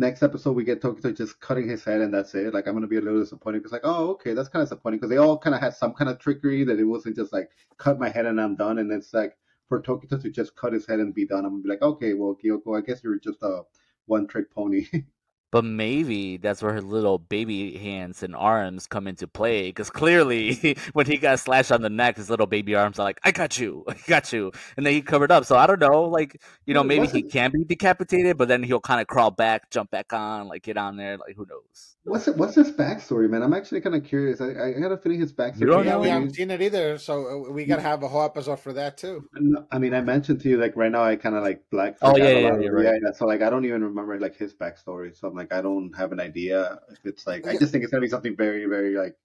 next 0.00 0.22
episode 0.22 0.52
we 0.52 0.64
get 0.64 0.80
Tokito 0.80 1.16
just 1.16 1.40
cutting 1.40 1.68
his 1.68 1.84
head 1.84 2.00
and 2.00 2.12
that's 2.12 2.34
it. 2.34 2.54
Like 2.54 2.66
I'm 2.66 2.74
gonna 2.74 2.86
be 2.86 2.96
a 2.96 3.00
little 3.00 3.20
disappointed 3.20 3.58
because 3.58 3.72
like 3.72 3.82
oh 3.84 4.10
okay 4.12 4.32
that's 4.32 4.48
kind 4.48 4.62
of 4.62 4.68
disappointing 4.68 4.98
because 4.98 5.10
they 5.10 5.18
all 5.18 5.38
kind 5.38 5.54
of 5.54 5.60
had 5.60 5.74
some 5.74 5.92
kind 5.92 6.10
of 6.10 6.18
trickery 6.18 6.64
that 6.64 6.80
it 6.80 6.84
wasn't 6.84 7.16
just 7.16 7.32
like 7.32 7.50
cut 7.76 8.00
my 8.00 8.08
head 8.08 8.26
and 8.26 8.40
I'm 8.40 8.56
done 8.56 8.78
and 8.78 8.90
it's 8.90 9.12
like 9.14 9.36
for 9.68 9.82
Tokito 9.82 10.20
to 10.20 10.30
just 10.30 10.56
cut 10.56 10.72
his 10.72 10.86
head 10.86 11.00
and 11.00 11.14
be 11.14 11.26
done 11.26 11.44
I'm 11.44 11.52
gonna 11.52 11.62
be 11.62 11.68
like 11.68 11.82
okay 11.82 12.14
well 12.14 12.36
Gyokko 12.42 12.78
I 12.78 12.80
guess 12.80 13.04
you're 13.04 13.18
just 13.18 13.42
a 13.42 13.62
one 14.06 14.26
trick 14.26 14.50
pony. 14.50 14.86
But 15.52 15.64
maybe 15.64 16.36
that's 16.36 16.62
where 16.62 16.72
her 16.72 16.80
little 16.80 17.18
baby 17.18 17.76
hands 17.76 18.22
and 18.22 18.36
arms 18.36 18.86
come 18.86 19.08
into 19.08 19.26
play. 19.26 19.68
Because 19.68 19.90
clearly, 19.90 20.76
when 20.92 21.06
he 21.06 21.16
got 21.16 21.40
slashed 21.40 21.72
on 21.72 21.82
the 21.82 21.90
neck, 21.90 22.16
his 22.16 22.30
little 22.30 22.46
baby 22.46 22.74
arms 22.74 22.98
are 22.98 23.04
like, 23.04 23.20
"I 23.24 23.32
got 23.32 23.58
you, 23.58 23.84
I 23.88 23.96
got 24.06 24.32
you," 24.32 24.52
and 24.76 24.86
then 24.86 24.92
he 24.92 25.02
covered 25.02 25.32
up. 25.32 25.44
So 25.44 25.56
I 25.56 25.66
don't 25.66 25.80
know, 25.80 26.04
like 26.04 26.40
you 26.66 26.74
know, 26.74 26.84
maybe 26.84 27.06
he 27.06 27.22
can 27.22 27.50
be 27.50 27.64
decapitated, 27.64 28.36
but 28.36 28.48
then 28.48 28.62
he'll 28.62 28.80
kind 28.80 29.00
of 29.00 29.06
crawl 29.06 29.30
back, 29.30 29.70
jump 29.70 29.90
back 29.90 30.12
on, 30.12 30.48
like 30.48 30.62
get 30.62 30.76
on 30.76 30.96
there, 30.96 31.16
like 31.16 31.36
who 31.36 31.46
knows. 31.48 31.96
What's 32.04 32.26
it, 32.28 32.36
what's 32.38 32.54
his 32.54 32.72
backstory, 32.72 33.28
man? 33.28 33.42
I'm 33.42 33.52
actually 33.52 33.82
kind 33.82 33.94
of 33.94 34.04
curious. 34.04 34.40
I, 34.40 34.48
I 34.48 34.72
got 34.72 34.90
a 34.90 34.96
feeling 34.96 35.20
his 35.20 35.34
backstory. 35.34 35.60
You 35.60 35.66
don't 35.66 35.84
know. 35.84 35.98
We 35.98 36.08
haven't 36.08 36.34
seen 36.34 36.50
it 36.50 36.62
either, 36.62 36.96
so 36.96 37.46
uh, 37.46 37.52
we 37.52 37.66
gotta 37.66 37.82
have 37.82 38.02
a 38.02 38.08
whole 38.08 38.24
episode 38.24 38.58
for 38.58 38.72
that 38.72 38.96
too. 38.96 39.28
I 39.70 39.78
mean, 39.78 39.92
I 39.92 40.00
mentioned 40.00 40.40
to 40.40 40.48
you 40.48 40.56
like 40.56 40.76
right 40.76 40.90
now, 40.90 41.04
I 41.04 41.16
kind 41.16 41.36
of 41.36 41.42
like 41.42 41.62
black. 41.70 41.98
Oh 42.00 42.16
yeah, 42.16 42.30
yeah, 42.30 42.58
yeah, 42.58 42.68
right. 42.68 43.00
yeah. 43.02 43.12
So 43.12 43.26
like, 43.26 43.42
I 43.42 43.50
don't 43.50 43.66
even 43.66 43.84
remember 43.84 44.18
like 44.18 44.34
his 44.34 44.54
backstory. 44.54 45.14
So 45.14 45.28
I'm 45.28 45.34
like, 45.40 45.52
I 45.52 45.62
don't 45.62 45.96
have 45.96 46.12
an 46.12 46.20
idea 46.20 46.78
if 46.90 47.04
it's 47.04 47.26
like. 47.26 47.46
I 47.46 47.56
just 47.56 47.72
think 47.72 47.82
it's 47.84 47.90
gonna 47.90 48.00
be 48.00 48.08
something 48.08 48.36
very, 48.36 48.66
very 48.66 48.96
like, 48.96 49.16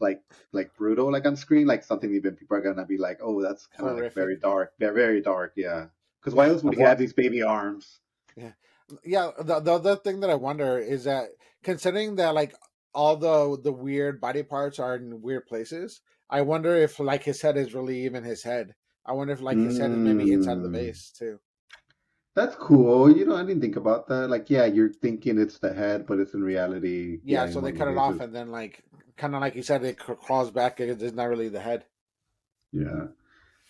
like, 0.00 0.22
like 0.52 0.74
brutal, 0.76 1.12
like 1.12 1.26
on 1.26 1.36
screen, 1.36 1.66
like 1.66 1.84
something 1.84 2.14
even 2.14 2.34
people 2.34 2.56
are 2.56 2.62
gonna 2.62 2.86
be 2.86 2.98
like, 2.98 3.20
oh, 3.22 3.42
that's 3.42 3.66
kind 3.66 3.90
of 3.90 3.98
like 3.98 4.14
very 4.14 4.36
dark, 4.36 4.72
very, 4.78 4.94
very 4.94 5.20
dark, 5.20 5.52
yeah. 5.56 5.86
Because 6.20 6.34
why 6.34 6.48
else 6.48 6.62
would 6.62 6.74
he 6.74 6.82
have 6.82 6.98
these 6.98 7.12
baby 7.12 7.42
arms? 7.42 8.00
Yeah, 8.36 8.52
yeah. 9.04 9.30
The 9.38 9.60
the 9.60 9.72
other 9.72 9.96
thing 9.96 10.20
that 10.20 10.30
I 10.30 10.34
wonder 10.34 10.78
is 10.78 11.04
that 11.04 11.28
considering 11.62 12.16
that 12.16 12.34
like 12.34 12.54
all 12.94 13.16
the 13.16 13.60
the 13.62 13.72
weird 13.72 14.20
body 14.20 14.42
parts 14.42 14.78
are 14.78 14.96
in 14.96 15.22
weird 15.22 15.46
places. 15.46 16.00
I 16.28 16.42
wonder 16.42 16.76
if 16.76 17.00
like 17.00 17.24
his 17.24 17.42
head 17.42 17.56
is 17.56 17.74
really 17.74 18.04
even 18.04 18.24
his 18.24 18.42
head. 18.42 18.74
I 19.04 19.12
wonder 19.12 19.32
if 19.32 19.40
like 19.40 19.56
his 19.56 19.78
mm. 19.78 19.82
head 19.82 19.90
is 19.90 19.96
maybe 19.96 20.32
inside 20.32 20.58
of 20.58 20.62
the 20.62 20.68
mm. 20.68 20.72
base 20.72 21.10
too. 21.10 21.40
That's 22.36 22.54
cool. 22.56 23.10
You 23.14 23.26
know, 23.26 23.36
I 23.36 23.44
didn't 23.44 23.60
think 23.60 23.76
about 23.76 24.06
that. 24.08 24.30
Like, 24.30 24.48
yeah, 24.48 24.64
you're 24.64 24.92
thinking 24.92 25.38
it's 25.38 25.58
the 25.58 25.72
head, 25.72 26.06
but 26.06 26.20
it's 26.20 26.34
in 26.34 26.42
reality. 26.42 27.20
Yeah, 27.24 27.44
yeah 27.44 27.50
so 27.50 27.60
they 27.60 27.72
cut 27.72 27.88
it 27.88 27.96
off, 27.96 28.20
and 28.20 28.34
then 28.34 28.50
like, 28.50 28.84
kind 29.16 29.34
of 29.34 29.40
like 29.40 29.56
you 29.56 29.62
said, 29.62 29.84
it 29.84 29.98
crawls 29.98 30.50
back. 30.50 30.80
It's 30.80 31.14
not 31.14 31.28
really 31.28 31.48
the 31.48 31.60
head. 31.60 31.84
Yeah. 32.72 33.08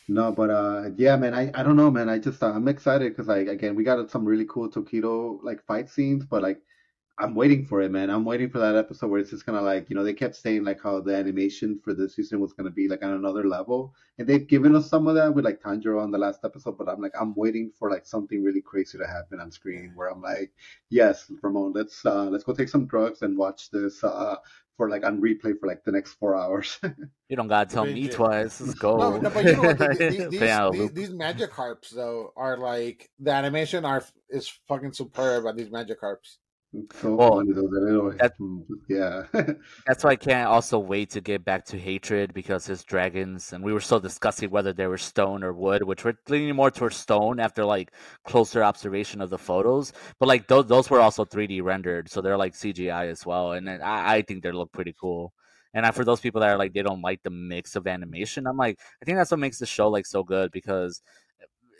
No, 0.09 0.33
but 0.33 0.51
uh, 0.51 0.90
yeah, 0.96 1.16
man, 1.16 1.35
I, 1.35 1.51
I 1.55 1.62
don't 1.62 1.77
know, 1.77 1.90
man. 1.90 2.09
I 2.09 2.18
just 2.18 2.42
uh, 2.42 2.53
I'm 2.53 2.68
excited 2.68 3.12
because 3.12 3.29
like 3.29 3.46
again, 3.46 3.77
we 3.77 3.85
got 3.85 4.11
some 4.11 4.25
really 4.25 4.46
cool 4.49 4.68
Tokito 4.68 5.38
like 5.42 5.64
fight 5.64 5.88
scenes, 5.88 6.25
but 6.25 6.42
like 6.42 6.61
I'm 7.21 7.35
waiting 7.35 7.67
for 7.67 7.83
it, 7.83 7.91
man. 7.91 8.09
I'm 8.09 8.25
waiting 8.25 8.49
for 8.49 8.59
that 8.61 8.77
episode 8.77 9.09
where 9.09 9.21
it's 9.21 9.29
just 9.29 9.45
kind 9.45 9.59
of 9.59 9.65
like, 9.65 9.91
you 9.91 9.97
know, 9.97 10.03
they 10.03 10.15
kept 10.15 10.35
saying 10.37 10.65
like 10.65 10.83
how 10.83 11.01
the 11.01 11.15
animation 11.15 11.79
for 11.85 11.93
this 11.93 12.17
season 12.17 12.41
was 12.41 12.55
going 12.55 12.65
to 12.65 12.75
be 12.75 12.89
like 12.89 13.05
on 13.05 13.13
another 13.13 13.47
level, 13.47 13.95
and 14.19 14.27
they've 14.27 14.47
given 14.47 14.75
us 14.75 14.89
some 14.89 15.07
of 15.07 15.15
that 15.17 15.35
with 15.35 15.45
like 15.45 15.61
Tanjiro 15.61 16.03
on 16.03 16.11
the 16.11 16.19
last 16.19 16.41
episode. 16.45 16.79
But 16.79 16.89
I'm 16.89 17.01
like, 17.01 17.13
I'm 17.21 17.35
waiting 17.35 17.73
for 17.79 17.91
like 17.91 18.07
something 18.07 18.43
really 18.43 18.63
crazy 18.63 18.97
to 18.97 19.07
happen 19.07 19.39
on 19.39 19.51
screen 19.51 19.93
where 19.95 20.09
I'm 20.09 20.23
like, 20.23 20.53
yes, 20.89 21.31
Ramon, 21.43 21.73
let's 21.75 22.05
uh, 22.07 22.25
let's 22.25 22.45
go 22.45 22.55
take 22.55 22.71
some 22.71 22.87
drugs 22.87 23.21
and 23.21 23.37
watch 23.37 23.71
this 23.71 24.03
uh, 24.03 24.37
for 24.79 24.89
like 24.89 25.05
on 25.05 25.21
replay 25.21 25.59
for 25.61 25.66
like 25.66 25.85
the 25.85 25.93
next 25.93 26.14
four 26.14 26.35
hours. 26.35 26.79
you 27.29 27.37
don't 27.37 27.49
gotta 27.49 27.68
tell 27.68 27.85
me 27.85 28.09
twice. 28.09 28.62
Let's 28.62 28.73
go. 28.73 28.97
No, 28.97 29.18
no, 29.18 29.29
but 29.29 29.45
you 29.45 29.53
know 29.53 29.75
what? 29.75 29.79
These, 29.99 30.29
these, 30.31 30.41
these, 30.41 30.93
these 30.93 31.11
Magikarps 31.11 31.91
though 31.91 32.33
are 32.35 32.57
like 32.57 33.11
the 33.18 33.31
animation 33.31 33.85
are 33.85 34.03
is 34.31 34.49
fucking 34.68 34.95
superb 34.95 35.45
on 35.45 35.55
these 35.55 35.68
Magikarps. 35.68 36.39
So 36.93 37.14
well, 37.16 37.37
funny 37.37 37.53
though. 37.53 37.62
That, 37.66 38.16
that, 38.18 38.39
mm, 38.39 38.64
yeah. 38.89 39.27
that's 39.87 40.05
why 40.05 40.11
I 40.11 40.16
can't 40.16 40.49
also 40.49 40.79
wait 40.79 41.11
to 41.11 41.21
get 41.21 41.45
back 41.45 41.64
to 41.66 41.79
hatred 41.79 42.33
because 42.33 42.64
his 42.66 42.85
dragons, 42.85 43.53
and 43.53 43.64
we 43.64 43.73
were 43.73 43.81
still 43.81 43.99
discussing 43.99 44.51
whether 44.51 44.73
they 44.73 44.87
were 44.87 44.99
stone 44.99 45.43
or 45.43 45.53
wood, 45.53 45.83
which 45.83 46.05
we're 46.05 46.14
leaning 46.29 46.55
more 46.55 46.71
towards 46.71 46.97
stone 46.97 47.41
after 47.41 47.64
like 47.64 47.93
closer 48.25 48.62
observation 48.62 49.21
of 49.21 49.31
the 49.31 49.39
photos. 49.39 49.93
But 50.21 50.29
like 50.29 50.47
those, 50.47 50.66
those 50.66 50.89
were 50.91 51.01
also 51.01 51.25
3D 51.25 51.62
rendered, 51.62 52.09
so 52.09 52.21
they're 52.21 52.39
like 52.39 52.55
CGI 52.55 53.11
as 53.11 53.27
well, 53.27 53.53
and 53.53 53.68
I, 53.68 54.16
I 54.16 54.23
think 54.23 54.43
they 54.43 54.53
look 54.53 54.71
pretty 54.73 54.95
cool. 55.01 55.33
And 55.75 55.93
for 55.95 56.05
those 56.05 56.21
people 56.21 56.41
that 56.41 56.51
are 56.51 56.59
like 56.59 56.73
they 56.73 56.83
don't 56.83 57.03
like 57.03 57.23
the 57.23 57.31
mix 57.31 57.77
of 57.77 57.87
animation, 57.87 58.47
I'm 58.47 58.57
like 58.57 58.79
I 59.03 59.05
think 59.05 59.18
that's 59.18 59.31
what 59.31 59.41
makes 59.41 59.59
the 59.59 59.66
show 59.66 59.89
like 59.89 60.07
so 60.07 60.23
good 60.23 60.51
because 60.53 61.03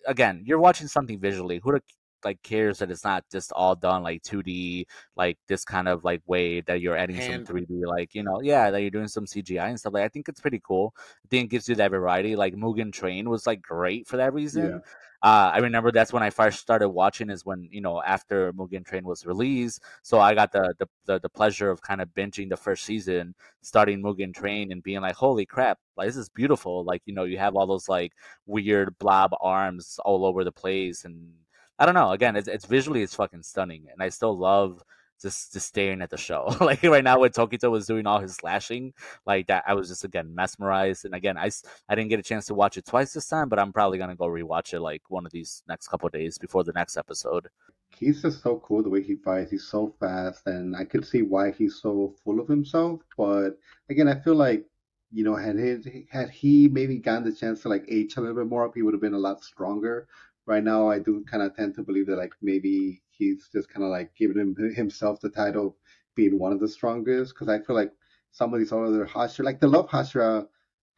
again, 0.07 0.43
you're 0.45 0.59
watching 0.59 0.89
something 0.89 1.19
visually. 1.21 1.61
Who 1.63 1.79
like 2.25 2.43
cares 2.43 2.79
that 2.79 2.91
it's 2.91 3.05
not 3.05 3.25
just 3.31 3.53
all 3.53 3.75
done 3.75 4.03
like 4.03 4.23
2D, 4.23 4.87
like 5.17 5.39
this 5.49 5.65
kind 5.65 5.89
of 5.89 6.05
like 6.05 6.23
way 6.27 6.61
that 6.63 6.81
you're 6.81 6.97
adding 6.97 7.17
Hand. 7.17 7.47
some 7.47 7.57
3D, 7.57 7.87
like 7.87 8.15
you 8.15 8.23
know, 8.23 8.41
yeah, 8.43 8.71
that 8.71 8.81
you're 8.81 8.91
doing 8.91 9.09
some 9.09 9.27
CGI 9.27 9.69
and 9.69 9.79
stuff. 9.79 9.95
Like 9.95 10.05
I 10.05 10.09
think 10.09 10.29
it's 10.29 10.41
pretty 10.41 10.61
cool. 10.65 10.95
I 10.99 11.29
think 11.29 11.45
it 11.47 11.51
gives 11.51 11.69
you 11.69 11.75
that 11.77 11.91
variety. 11.91 12.37
Like 12.37 12.55
Mugen 12.55 12.93
Train 12.93 13.29
was 13.29 13.47
like 13.47 13.63
great 13.63 14.07
for 14.07 14.17
that 14.17 14.33
reason. 14.33 14.71
Yeah. 14.71 14.79
Uh, 15.23 15.51
I 15.53 15.59
remember 15.59 15.93
that's 15.93 16.15
when 16.15 16.23
I 16.23 16.31
first 16.31 16.61
started 16.61 16.89
watching 16.89 17.29
is 17.29 17.45
when 17.45 17.69
you 17.71 17.83
know 17.83 18.03
after 18.03 18.53
Mugen 18.55 18.87
Train 18.87 19.05
was 19.05 19.27
released, 19.27 19.83
so 20.03 20.19
I 20.19 20.35
got 20.35 20.51
the 20.51 20.75
the, 20.79 20.89
the, 21.05 21.21
the 21.21 21.29
pleasure 21.29 21.71
of 21.71 21.83
kind 21.83 22.01
of 22.01 22.09
binging 22.15 22.49
the 22.49 22.57
first 22.57 22.85
season, 22.85 23.35
starting 23.61 24.03
Mugen 24.03 24.35
Train 24.35 24.73
and 24.73 24.83
being 24.83 25.03
like, 25.03 25.15
holy 25.15 25.45
crap, 25.45 25.79
like 25.99 26.09
this 26.09 26.17
is 26.17 26.31
beautiful. 26.31 26.85
Like 26.85 27.03
you 27.05 27.13
know 27.13 27.25
you 27.25 27.37
have 27.37 27.55
all 27.55 27.67
those 27.67 27.87
like 27.89 28.13
weird 28.47 28.99
blob 28.99 29.33
arms 29.43 30.01
all 30.07 30.25
over 30.25 30.43
the 30.43 30.53
place 30.53 31.05
and 31.05 31.33
I 31.81 31.87
don't 31.87 31.95
know. 31.95 32.13
Again, 32.13 32.37
it's, 32.37 32.47
it's 32.47 32.67
visually 32.67 33.03
it's 33.03 33.15
fucking 33.15 33.43
stunning, 33.43 33.87
and 33.91 34.03
I 34.03 34.11
still 34.11 34.37
love 34.37 34.83
just 35.21 35.53
just 35.55 35.67
staring 35.67 36.03
at 36.03 36.11
the 36.11 36.19
show. 36.19 36.55
like 36.61 36.83
right 36.83 37.03
now, 37.03 37.19
when 37.19 37.31
Tokito 37.31 37.71
was 37.71 37.87
doing 37.87 38.07
all 38.07 38.21
his 38.21 38.35
slashing, 38.35 38.93
like 39.27 39.47
that, 39.47 39.65
I 39.67 39.73
was 39.73 39.89
just 39.89 40.05
again 40.05 40.35
mesmerized. 40.35 41.07
And 41.07 41.15
again, 41.15 41.39
I 41.39 41.51
I 41.89 41.95
didn't 41.95 42.11
get 42.11 42.21
a 42.21 42.23
chance 42.23 42.47
to 42.47 42.55
watch 42.55 42.77
it 42.77 42.85
twice 42.85 43.15
this 43.15 43.29
time, 43.29 43.49
but 43.49 43.59
I'm 43.59 43.73
probably 43.73 43.97
gonna 43.97 44.15
go 44.15 44.27
rewatch 44.27 44.75
it 44.75 44.81
like 44.81 45.03
one 45.09 45.25
of 45.25 45.33
these 45.33 45.63
next 45.69 45.89
couple 45.89 46.09
days 46.11 46.37
before 46.37 46.65
the 46.65 46.73
next 46.75 46.99
episode. 46.99 47.49
He's 47.97 48.21
just 48.23 48.43
so 48.43 48.63
cool 48.65 48.83
the 48.83 48.91
way 48.91 49.03
he 49.03 49.17
fights. 49.17 49.51
He's 49.51 49.67
so 49.67 49.95
fast, 49.99 50.47
and 50.47 50.77
I 50.77 50.85
could 50.85 51.07
see 51.07 51.23
why 51.23 51.51
he's 51.51 51.81
so 51.81 52.15
full 52.23 52.41
of 52.41 52.49
himself. 52.49 53.01
But 53.17 53.59
again, 53.89 54.07
I 54.07 54.21
feel 54.21 54.35
like 54.35 54.67
you 55.13 55.25
know, 55.25 55.35
had 55.35 55.57
he 55.59 56.07
had 56.11 56.29
he 56.29 56.69
maybe 56.69 56.99
gotten 56.99 57.25
the 57.25 57.33
chance 57.33 57.63
to 57.63 57.69
like 57.69 57.85
age 57.89 58.17
a 58.17 58.21
little 58.21 58.37
bit 58.37 58.47
more 58.47 58.67
up, 58.67 58.75
he 58.75 58.83
would 58.83 58.95
have 58.95 59.01
been 59.01 59.15
a 59.15 59.19
lot 59.19 59.43
stronger 59.43 60.07
right 60.47 60.65
now 60.65 60.89
I 60.89 60.99
do 60.99 61.25
kind 61.31 61.43
of 61.43 61.55
tend 61.55 61.75
to 61.77 61.83
believe 61.83 62.07
that 62.07 62.17
like 62.17 62.35
maybe 62.43 63.03
he's 63.11 63.49
just 63.53 63.69
kind 63.69 63.85
of 63.85 63.91
like 63.91 64.15
giving 64.17 64.39
him, 64.39 64.57
himself 64.75 65.21
the 65.21 65.31
title 65.31 65.69
of 65.69 65.75
being 66.15 66.39
one 66.39 66.53
of 66.53 66.61
the 66.61 66.69
strongest 66.69 67.35
because 67.35 67.49
I 67.49 67.61
feel 67.61 67.77
like 67.77 67.93
some 68.33 68.53
of 68.55 68.61
these 68.61 68.73
other 68.73 69.07
Hashira, 69.07 69.45
like 69.45 69.61
the 69.61 69.69
Love 69.69 69.89
Hashira, 69.89 70.47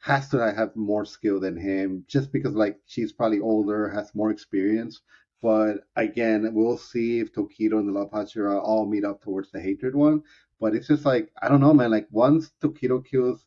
has 0.00 0.28
to 0.30 0.52
have 0.52 0.74
more 0.74 1.04
skill 1.04 1.38
than 1.40 1.56
him 1.56 2.04
just 2.08 2.32
because 2.32 2.54
like 2.54 2.78
she's 2.86 3.12
probably 3.12 3.40
older, 3.40 3.88
has 3.88 4.14
more 4.14 4.30
experience. 4.30 5.00
But 5.40 5.86
again, 5.96 6.48
we'll 6.54 6.78
see 6.78 7.20
if 7.20 7.32
Tokito 7.32 7.78
and 7.78 7.88
the 7.88 7.92
Love 7.92 8.10
Hashira 8.10 8.60
all 8.62 8.86
meet 8.86 9.04
up 9.04 9.22
towards 9.22 9.50
the 9.50 9.60
hatred 9.60 9.94
one. 9.94 10.22
But 10.60 10.74
it's 10.74 10.88
just 10.88 11.04
like 11.04 11.30
I 11.42 11.48
don't 11.48 11.60
know, 11.60 11.74
man. 11.74 11.90
Like 11.90 12.08
once 12.10 12.52
Tokito 12.62 13.04
kills 13.04 13.44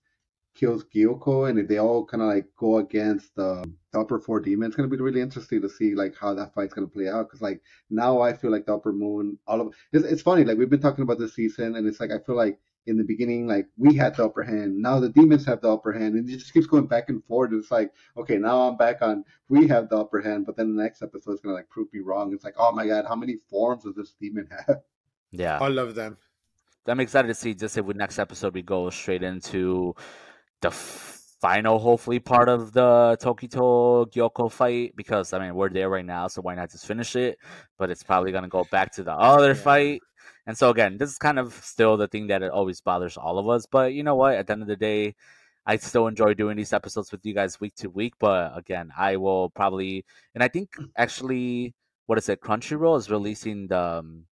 kills 0.55 0.85
Gyokko, 0.85 1.49
and 1.49 1.59
if 1.59 1.67
they 1.67 1.77
all 1.77 2.05
kind 2.05 2.23
of 2.23 2.29
like 2.29 2.47
go 2.57 2.77
against 2.77 3.35
the, 3.35 3.69
the 3.91 3.99
upper 3.99 4.19
four 4.19 4.39
demons, 4.39 4.69
it's 4.69 4.75
gonna 4.75 4.87
be 4.87 4.97
really 4.97 5.21
interesting 5.21 5.61
to 5.61 5.69
see 5.69 5.93
like 5.93 6.15
how 6.19 6.33
that 6.33 6.53
fight's 6.53 6.73
gonna 6.73 6.87
play 6.87 7.07
out. 7.09 7.27
Because 7.27 7.41
like 7.41 7.61
now 7.89 8.21
I 8.21 8.33
feel 8.33 8.51
like 8.51 8.65
the 8.65 8.73
upper 8.73 8.93
moon, 8.93 9.37
all 9.47 9.61
of 9.61 9.73
it's, 9.91 10.05
it's 10.05 10.21
funny. 10.21 10.43
Like 10.43 10.57
we've 10.57 10.69
been 10.69 10.81
talking 10.81 11.03
about 11.03 11.19
this 11.19 11.35
season, 11.35 11.75
and 11.75 11.87
it's 11.87 11.99
like 11.99 12.11
I 12.11 12.19
feel 12.19 12.35
like 12.35 12.59
in 12.87 12.97
the 12.97 13.03
beginning, 13.03 13.47
like 13.47 13.67
we 13.77 13.95
had 13.95 14.15
the 14.15 14.25
upper 14.25 14.43
hand. 14.43 14.77
Now 14.77 14.99
the 14.99 15.09
demons 15.09 15.45
have 15.45 15.61
the 15.61 15.71
upper 15.71 15.91
hand, 15.91 16.15
and 16.15 16.29
it 16.29 16.37
just 16.37 16.53
keeps 16.53 16.67
going 16.67 16.87
back 16.87 17.09
and 17.09 17.23
forth. 17.25 17.51
It's 17.53 17.71
like, 17.71 17.91
okay, 18.17 18.37
now 18.37 18.61
I'm 18.67 18.77
back 18.77 19.01
on 19.01 19.23
we 19.49 19.67
have 19.67 19.89
the 19.89 19.97
upper 19.97 20.21
hand, 20.21 20.45
but 20.45 20.55
then 20.55 20.75
the 20.75 20.81
next 20.81 21.01
episode 21.01 21.33
is 21.33 21.39
gonna 21.41 21.55
like 21.55 21.69
prove 21.69 21.91
me 21.93 21.99
wrong. 21.99 22.33
It's 22.33 22.43
like, 22.43 22.55
oh 22.57 22.71
my 22.71 22.87
god, 22.87 23.05
how 23.07 23.15
many 23.15 23.37
forms 23.49 23.83
does 23.83 23.95
this 23.95 24.15
demon 24.19 24.47
have? 24.51 24.81
Yeah, 25.31 25.57
I 25.59 25.67
love 25.67 25.95
them. 25.95 26.17
I'm 26.87 27.01
excited 27.01 27.27
to 27.27 27.33
see 27.33 27.53
just 27.53 27.77
if 27.77 27.83
with 27.83 27.97
next 27.97 28.19
episode 28.19 28.53
we 28.53 28.61
go 28.61 28.89
straight 28.89 29.23
into 29.23 29.95
the 30.61 30.71
final, 30.71 31.79
hopefully, 31.79 32.19
part 32.19 32.49
of 32.49 32.73
the 32.73 33.17
Tokito 33.21 34.11
Gyokko 34.11 34.51
fight 34.51 34.95
because 34.95 35.33
I 35.33 35.39
mean 35.39 35.55
we're 35.55 35.69
there 35.69 35.89
right 35.89 36.05
now, 36.05 36.27
so 36.27 36.41
why 36.41 36.55
not 36.55 36.71
just 36.71 36.87
finish 36.87 37.15
it? 37.15 37.37
But 37.77 37.89
it's 37.89 38.03
probably 38.03 38.31
gonna 38.31 38.49
go 38.49 38.65
back 38.71 38.91
to 38.93 39.03
the 39.03 39.13
other 39.13 39.49
yeah. 39.49 39.53
fight. 39.53 40.01
And 40.47 40.57
so 40.57 40.69
again, 40.69 40.97
this 40.97 41.09
is 41.11 41.17
kind 41.17 41.39
of 41.39 41.53
still 41.53 41.97
the 41.97 42.07
thing 42.07 42.27
that 42.27 42.43
it 42.43 42.51
always 42.51 42.81
bothers 42.81 43.17
all 43.17 43.39
of 43.39 43.49
us. 43.49 43.65
But 43.65 43.93
you 43.93 44.03
know 44.03 44.15
what? 44.15 44.35
At 44.35 44.47
the 44.47 44.53
end 44.53 44.61
of 44.61 44.67
the 44.67 44.75
day, 44.75 45.15
I 45.65 45.77
still 45.77 46.07
enjoy 46.07 46.33
doing 46.35 46.57
these 46.57 46.73
episodes 46.73 47.11
with 47.11 47.25
you 47.25 47.33
guys 47.33 47.59
week 47.59 47.75
to 47.77 47.89
week. 47.89 48.13
But 48.19 48.57
again, 48.57 48.91
I 48.97 49.17
will 49.17 49.49
probably, 49.49 50.05
and 50.35 50.43
I 50.43 50.47
think 50.47 50.69
actually, 50.97 51.73
what 52.05 52.17
is 52.17 52.29
it? 52.29 52.41
Crunchyroll 52.41 52.97
is 52.97 53.09
releasing 53.09 53.67
the 53.67 53.79
um, 53.79 54.25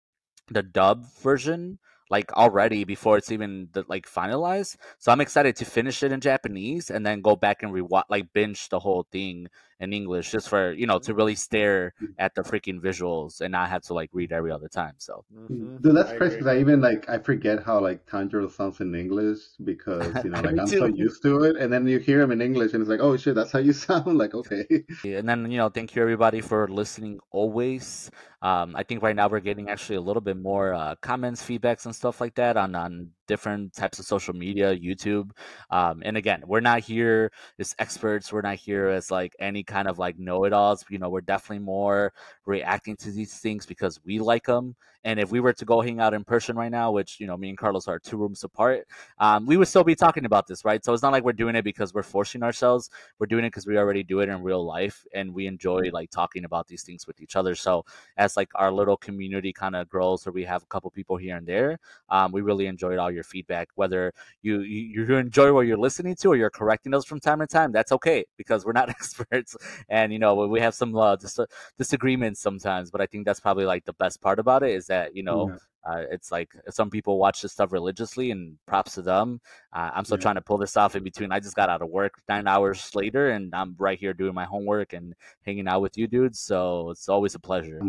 the 0.48 0.62
dub 0.62 1.06
version 1.22 1.78
like 2.12 2.30
already 2.34 2.84
before 2.84 3.16
it's 3.16 3.32
even 3.32 3.68
the, 3.72 3.84
like 3.88 4.06
finalized. 4.06 4.76
So 4.98 5.10
I'm 5.10 5.22
excited 5.22 5.56
to 5.56 5.64
finish 5.64 6.02
it 6.02 6.12
in 6.12 6.20
Japanese 6.20 6.90
and 6.90 7.06
then 7.06 7.22
go 7.22 7.36
back 7.36 7.62
and 7.62 7.72
rewatch, 7.72 8.04
like 8.10 8.34
binge 8.34 8.68
the 8.68 8.80
whole 8.80 9.06
thing 9.10 9.48
in 9.82 9.92
English, 9.92 10.30
just 10.30 10.48
for 10.48 10.72
you 10.72 10.86
know 10.86 10.98
to 11.00 11.12
really 11.12 11.34
stare 11.34 11.92
mm-hmm. 12.00 12.12
at 12.18 12.34
the 12.34 12.42
freaking 12.42 12.80
visuals 12.80 13.40
and 13.40 13.50
not 13.50 13.68
have 13.68 13.82
to 13.82 13.94
like 13.94 14.10
read 14.12 14.32
every 14.32 14.52
other 14.52 14.68
time. 14.68 14.94
So, 14.98 15.24
mm-hmm. 15.34 15.78
dude, 15.82 15.96
that's 15.96 16.12
crazy 16.16 16.36
because 16.36 16.46
I 16.46 16.58
even 16.58 16.80
like 16.80 17.08
I 17.08 17.18
forget 17.18 17.64
how 17.64 17.80
like 17.80 18.06
Tanjiro 18.06 18.50
sounds 18.50 18.80
in 18.80 18.94
English 18.94 19.40
because 19.64 20.14
you 20.24 20.30
know 20.30 20.40
like 20.46 20.58
I'm 20.58 20.66
so 20.68 20.86
used 20.86 21.22
to 21.22 21.42
it, 21.42 21.56
and 21.56 21.72
then 21.72 21.86
you 21.86 21.98
hear 21.98 22.20
him 22.20 22.30
in 22.30 22.40
English 22.40 22.72
and 22.72 22.80
it's 22.80 22.88
like, 22.88 23.00
oh 23.00 23.16
shit, 23.16 23.34
that's 23.34 23.50
how 23.50 23.58
you 23.58 23.72
sound. 23.86 24.16
Like 24.16 24.34
okay. 24.34 24.64
And 25.04 25.28
then 25.28 25.50
you 25.50 25.58
know, 25.58 25.68
thank 25.68 25.96
you 25.96 26.02
everybody 26.02 26.40
for 26.40 26.68
listening 26.68 27.18
always. 27.30 28.10
Um, 28.42 28.74
I 28.74 28.82
think 28.82 29.02
right 29.02 29.14
now 29.14 29.28
we're 29.28 29.38
getting 29.38 29.68
actually 29.68 29.96
a 29.96 30.00
little 30.00 30.20
bit 30.20 30.36
more 30.36 30.74
uh, 30.74 30.96
comments, 31.00 31.42
feedbacks, 31.42 31.86
and 31.86 31.94
stuff 31.94 32.20
like 32.20 32.34
that 32.36 32.56
on 32.56 32.74
on 32.74 33.10
different 33.28 33.72
types 33.72 33.98
of 33.98 34.04
social 34.04 34.34
media, 34.34 34.76
YouTube. 34.76 35.30
Um, 35.70 36.02
and 36.04 36.16
again, 36.16 36.42
we're 36.46 36.60
not 36.60 36.80
here 36.80 37.30
as 37.58 37.74
experts. 37.78 38.32
We're 38.32 38.42
not 38.42 38.56
here 38.56 38.88
as 38.88 39.10
like 39.10 39.34
any 39.38 39.62
kind 39.72 39.88
of 39.88 39.98
like 39.98 40.18
know-it-alls. 40.18 40.84
You 40.90 40.98
know, 40.98 41.08
we're 41.08 41.22
definitely 41.22 41.64
more 41.64 42.12
reacting 42.44 42.96
to 42.96 43.10
these 43.10 43.34
things 43.38 43.66
because 43.66 44.00
we 44.04 44.18
like 44.18 44.44
them. 44.44 44.76
And 45.04 45.18
if 45.18 45.30
we 45.30 45.40
were 45.40 45.52
to 45.52 45.64
go 45.64 45.80
hang 45.80 46.00
out 46.00 46.14
in 46.14 46.24
person 46.24 46.56
right 46.56 46.70
now, 46.70 46.92
which 46.92 47.18
you 47.20 47.26
know, 47.26 47.36
me 47.36 47.48
and 47.48 47.58
Carlos 47.58 47.88
are 47.88 47.98
two 47.98 48.16
rooms 48.16 48.44
apart, 48.44 48.86
um, 49.18 49.46
we 49.46 49.56
would 49.56 49.68
still 49.68 49.84
be 49.84 49.94
talking 49.94 50.24
about 50.24 50.46
this, 50.46 50.64
right? 50.64 50.84
So 50.84 50.92
it's 50.92 51.02
not 51.02 51.12
like 51.12 51.24
we're 51.24 51.32
doing 51.32 51.56
it 51.56 51.62
because 51.62 51.92
we're 51.92 52.02
forcing 52.02 52.42
ourselves. 52.42 52.90
We're 53.18 53.26
doing 53.26 53.44
it 53.44 53.48
because 53.48 53.66
we 53.66 53.76
already 53.78 54.02
do 54.02 54.20
it 54.20 54.28
in 54.28 54.42
real 54.42 54.64
life, 54.64 55.04
and 55.14 55.34
we 55.34 55.46
enjoy 55.46 55.90
like 55.92 56.10
talking 56.10 56.44
about 56.44 56.68
these 56.68 56.82
things 56.82 57.06
with 57.06 57.20
each 57.20 57.36
other. 57.36 57.54
So 57.54 57.84
as 58.16 58.36
like 58.36 58.50
our 58.54 58.70
little 58.70 58.96
community 58.96 59.52
kind 59.52 59.74
of 59.76 59.88
grows, 59.88 60.26
or 60.26 60.32
we 60.32 60.44
have 60.44 60.62
a 60.62 60.66
couple 60.66 60.90
people 60.90 61.16
here 61.16 61.36
and 61.36 61.46
there, 61.46 61.78
um, 62.08 62.32
we 62.32 62.40
really 62.40 62.66
enjoyed 62.66 62.98
all 62.98 63.10
your 63.10 63.24
feedback. 63.24 63.68
Whether 63.74 64.12
you, 64.42 64.60
you 64.60 65.04
you 65.04 65.16
enjoy 65.16 65.52
what 65.52 65.66
you're 65.66 65.76
listening 65.76 66.14
to, 66.16 66.28
or 66.28 66.36
you're 66.36 66.50
correcting 66.50 66.94
us 66.94 67.04
from 67.04 67.20
time 67.20 67.40
to 67.40 67.46
time, 67.46 67.72
that's 67.72 67.92
okay 67.92 68.24
because 68.36 68.64
we're 68.64 68.72
not 68.72 68.88
experts, 68.96 69.56
and 69.88 70.12
you 70.12 70.18
know 70.18 70.34
we 70.46 70.60
have 70.60 70.74
some 70.74 70.96
uh, 70.96 71.16
dis- 71.16 71.40
disagreements 71.78 72.40
sometimes. 72.40 72.90
But 72.90 73.00
I 73.00 73.06
think 73.06 73.24
that's 73.24 73.40
probably 73.40 73.64
like 73.64 73.84
the 73.84 73.94
best 73.94 74.20
part 74.20 74.38
about 74.38 74.62
it 74.62 74.70
is 74.70 74.86
that 74.92 75.16
you 75.16 75.22
know. 75.22 75.50
Yeah. 75.50 75.56
Uh, 75.84 76.04
it's 76.12 76.30
like 76.30 76.54
some 76.70 76.88
people 76.88 77.18
watch 77.18 77.42
this 77.42 77.50
stuff 77.50 77.72
religiously, 77.72 78.30
and 78.30 78.56
props 78.66 78.94
to 78.94 79.02
them. 79.02 79.40
Uh, 79.72 79.90
I'm 79.92 80.04
still 80.04 80.16
yeah. 80.16 80.22
trying 80.22 80.34
to 80.36 80.40
pull 80.40 80.56
this 80.56 80.76
off 80.76 80.94
in 80.94 81.02
between. 81.02 81.32
I 81.32 81.40
just 81.40 81.56
got 81.56 81.68
out 81.68 81.82
of 81.82 81.88
work 81.88 82.14
nine 82.28 82.46
hours 82.46 82.94
later, 82.94 83.30
and 83.30 83.52
I'm 83.52 83.74
right 83.78 83.98
here 83.98 84.14
doing 84.14 84.32
my 84.32 84.44
homework 84.44 84.92
and 84.92 85.12
hanging 85.44 85.66
out 85.66 85.82
with 85.82 85.98
you 85.98 86.06
dudes. 86.06 86.38
So 86.38 86.90
it's 86.90 87.08
always 87.08 87.34
a 87.34 87.40
pleasure. 87.40 87.80